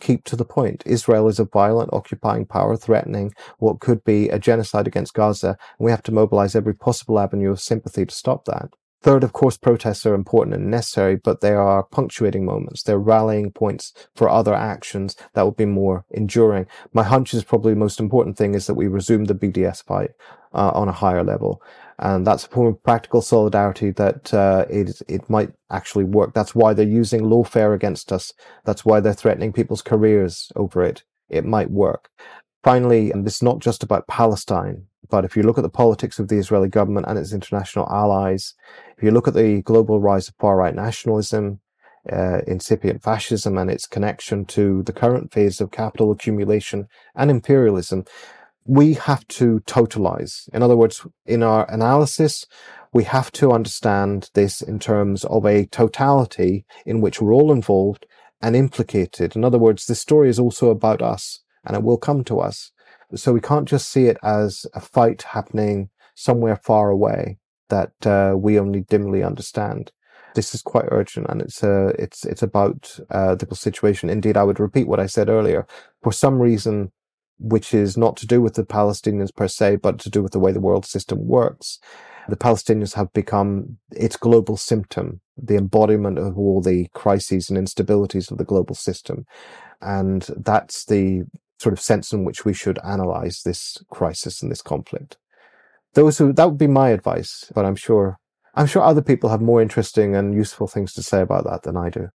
keep 0.00 0.24
to 0.24 0.36
the 0.36 0.44
point. 0.44 0.82
Israel 0.84 1.28
is 1.28 1.38
a 1.38 1.44
violent 1.44 1.90
occupying 1.92 2.44
power 2.44 2.76
threatening 2.76 3.32
what 3.58 3.80
could 3.80 4.02
be 4.02 4.28
a 4.28 4.38
genocide 4.38 4.88
against 4.88 5.14
Gaza, 5.14 5.56
and 5.78 5.84
we 5.84 5.92
have 5.92 6.02
to 6.02 6.12
mobilize 6.12 6.56
every 6.56 6.74
possible 6.74 7.20
avenue 7.20 7.52
of 7.52 7.60
sympathy 7.60 8.04
to 8.04 8.14
stop 8.14 8.44
that. 8.46 8.70
Third, 9.02 9.24
of 9.24 9.32
course, 9.32 9.56
protests 9.56 10.06
are 10.06 10.14
important 10.14 10.54
and 10.54 10.70
necessary, 10.70 11.16
but 11.16 11.40
they 11.40 11.52
are 11.52 11.82
punctuating 11.82 12.44
moments. 12.44 12.82
They're 12.82 12.98
rallying 12.98 13.50
points 13.50 13.92
for 14.14 14.28
other 14.28 14.54
actions 14.54 15.16
that 15.34 15.42
will 15.42 15.50
be 15.50 15.66
more 15.66 16.04
enduring. 16.10 16.66
My 16.92 17.02
hunch 17.02 17.34
is 17.34 17.42
probably 17.44 17.72
the 17.72 17.80
most 17.80 17.98
important 17.98 18.36
thing 18.36 18.54
is 18.54 18.66
that 18.66 18.74
we 18.74 18.86
resume 18.86 19.24
the 19.24 19.34
BDS 19.34 19.84
fight 19.84 20.10
uh, 20.54 20.70
on 20.74 20.88
a 20.88 20.92
higher 20.92 21.24
level 21.24 21.62
and 22.02 22.26
that's 22.26 22.44
a 22.44 22.48
form 22.48 22.66
of 22.74 22.82
practical 22.82 23.22
solidarity 23.22 23.90
that 23.92 24.34
uh, 24.34 24.66
it 24.68 25.00
it 25.08 25.30
might 25.30 25.52
actually 25.70 26.04
work. 26.04 26.34
That's 26.34 26.54
why 26.54 26.74
they're 26.74 26.84
using 26.84 27.22
lawfare 27.22 27.74
against 27.74 28.12
us. 28.12 28.32
That's 28.64 28.84
why 28.84 28.98
they're 28.98 29.12
threatening 29.12 29.52
people's 29.52 29.82
careers 29.82 30.50
over 30.56 30.82
it. 30.82 31.04
It 31.28 31.44
might 31.44 31.70
work. 31.70 32.10
Finally, 32.64 33.12
and 33.12 33.24
this 33.24 33.36
is 33.36 33.42
not 33.42 33.60
just 33.60 33.84
about 33.84 34.08
Palestine. 34.08 34.86
But 35.10 35.24
if 35.24 35.36
you 35.36 35.42
look 35.42 35.58
at 35.58 35.62
the 35.62 35.68
politics 35.68 36.18
of 36.18 36.28
the 36.28 36.38
Israeli 36.38 36.68
government 36.68 37.06
and 37.08 37.18
its 37.18 37.32
international 37.32 37.88
allies, 37.90 38.54
if 38.96 39.02
you 39.02 39.10
look 39.10 39.28
at 39.28 39.34
the 39.34 39.62
global 39.62 40.00
rise 40.00 40.28
of 40.28 40.34
far 40.36 40.56
right 40.56 40.74
nationalism, 40.74 41.60
uh, 42.10 42.40
incipient 42.46 43.02
fascism 43.02 43.56
and 43.58 43.70
its 43.70 43.86
connection 43.86 44.44
to 44.44 44.82
the 44.84 44.92
current 44.92 45.32
phase 45.32 45.60
of 45.60 45.70
capital 45.70 46.10
accumulation 46.10 46.88
and 47.14 47.30
imperialism, 47.30 48.04
we 48.64 48.94
have 48.94 49.26
to 49.28 49.60
totalize. 49.66 50.48
In 50.52 50.62
other 50.62 50.76
words, 50.76 51.06
in 51.26 51.42
our 51.42 51.68
analysis, 51.70 52.46
we 52.92 53.04
have 53.04 53.32
to 53.32 53.52
understand 53.52 54.30
this 54.34 54.60
in 54.60 54.78
terms 54.78 55.24
of 55.24 55.46
a 55.46 55.66
totality 55.66 56.64
in 56.84 57.00
which 57.00 57.20
we're 57.20 57.34
all 57.34 57.52
involved 57.52 58.06
and 58.40 58.54
implicated. 58.54 59.34
In 59.34 59.44
other 59.44 59.58
words, 59.58 59.86
this 59.86 60.00
story 60.00 60.28
is 60.28 60.38
also 60.38 60.70
about 60.70 61.00
us 61.00 61.40
and 61.64 61.76
it 61.76 61.82
will 61.82 61.96
come 61.96 62.24
to 62.24 62.40
us. 62.40 62.71
So 63.14 63.32
we 63.32 63.40
can't 63.40 63.68
just 63.68 63.90
see 63.90 64.06
it 64.06 64.18
as 64.22 64.66
a 64.74 64.80
fight 64.80 65.22
happening 65.22 65.90
somewhere 66.14 66.56
far 66.56 66.90
away 66.90 67.38
that 67.68 68.06
uh, 68.06 68.36
we 68.36 68.58
only 68.58 68.82
dimly 68.82 69.22
understand. 69.22 69.92
This 70.34 70.54
is 70.54 70.62
quite 70.62 70.86
urgent, 70.90 71.26
and 71.28 71.42
it's 71.42 71.62
uh, 71.62 71.92
it's 71.98 72.24
it's 72.24 72.42
about 72.42 72.98
uh, 73.10 73.34
the 73.34 73.54
situation. 73.54 74.08
Indeed, 74.08 74.36
I 74.36 74.44
would 74.44 74.60
repeat 74.60 74.88
what 74.88 75.00
I 75.00 75.06
said 75.06 75.28
earlier. 75.28 75.66
For 76.02 76.12
some 76.12 76.38
reason, 76.40 76.90
which 77.38 77.74
is 77.74 77.96
not 77.96 78.16
to 78.18 78.26
do 78.26 78.40
with 78.40 78.54
the 78.54 78.64
Palestinians 78.64 79.34
per 79.34 79.48
se, 79.48 79.76
but 79.76 79.98
to 80.00 80.10
do 80.10 80.22
with 80.22 80.32
the 80.32 80.38
way 80.38 80.52
the 80.52 80.60
world 80.60 80.86
system 80.86 81.26
works, 81.26 81.78
the 82.28 82.36
Palestinians 82.36 82.94
have 82.94 83.12
become 83.12 83.78
its 83.90 84.16
global 84.16 84.56
symptom, 84.56 85.20
the 85.36 85.56
embodiment 85.56 86.18
of 86.18 86.38
all 86.38 86.62
the 86.62 86.88
crises 86.94 87.50
and 87.50 87.58
instabilities 87.58 88.30
of 88.30 88.38
the 88.38 88.44
global 88.44 88.74
system. 88.74 89.26
And 89.80 90.26
that's 90.36 90.84
the 90.84 91.24
sort 91.62 91.72
of 91.72 91.80
sense 91.80 92.12
in 92.12 92.24
which 92.24 92.44
we 92.44 92.52
should 92.52 92.78
analyze 92.84 93.42
this 93.42 93.78
crisis 93.90 94.42
and 94.42 94.50
this 94.50 94.62
conflict. 94.62 95.16
Those 95.94 96.18
who, 96.18 96.32
that 96.32 96.48
would 96.48 96.58
be 96.58 96.66
my 96.66 96.90
advice, 96.90 97.50
but 97.54 97.64
I'm 97.64 97.76
sure, 97.76 98.18
I'm 98.54 98.66
sure 98.66 98.82
other 98.82 99.02
people 99.02 99.30
have 99.30 99.40
more 99.40 99.62
interesting 99.62 100.16
and 100.16 100.34
useful 100.34 100.66
things 100.66 100.92
to 100.94 101.02
say 101.02 101.20
about 101.20 101.44
that 101.44 101.62
than 101.62 101.76
I 101.76 101.90
do. 101.90 102.08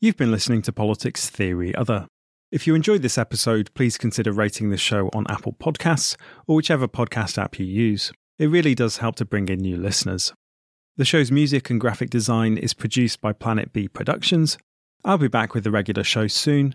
You've 0.00 0.16
been 0.16 0.32
listening 0.32 0.62
to 0.62 0.72
Politics 0.72 1.30
Theory 1.30 1.74
Other. 1.74 2.08
If 2.50 2.66
you 2.66 2.74
enjoyed 2.74 3.02
this 3.02 3.16
episode, 3.16 3.72
please 3.74 3.96
consider 3.96 4.32
rating 4.32 4.70
the 4.70 4.76
show 4.76 5.08
on 5.14 5.26
Apple 5.28 5.52
Podcasts 5.52 6.16
or 6.46 6.56
whichever 6.56 6.88
podcast 6.88 7.38
app 7.38 7.58
you 7.58 7.66
use. 7.66 8.12
It 8.38 8.48
really 8.48 8.74
does 8.74 8.98
help 8.98 9.16
to 9.16 9.24
bring 9.24 9.48
in 9.48 9.60
new 9.60 9.76
listeners. 9.76 10.32
The 10.96 11.04
show's 11.04 11.30
music 11.30 11.70
and 11.70 11.80
graphic 11.80 12.10
design 12.10 12.58
is 12.58 12.74
produced 12.74 13.20
by 13.20 13.32
Planet 13.32 13.72
B 13.72 13.86
Productions. 13.88 14.58
I'll 15.04 15.18
be 15.18 15.28
back 15.28 15.54
with 15.54 15.64
the 15.64 15.70
regular 15.70 16.04
show 16.04 16.26
soon. 16.26 16.74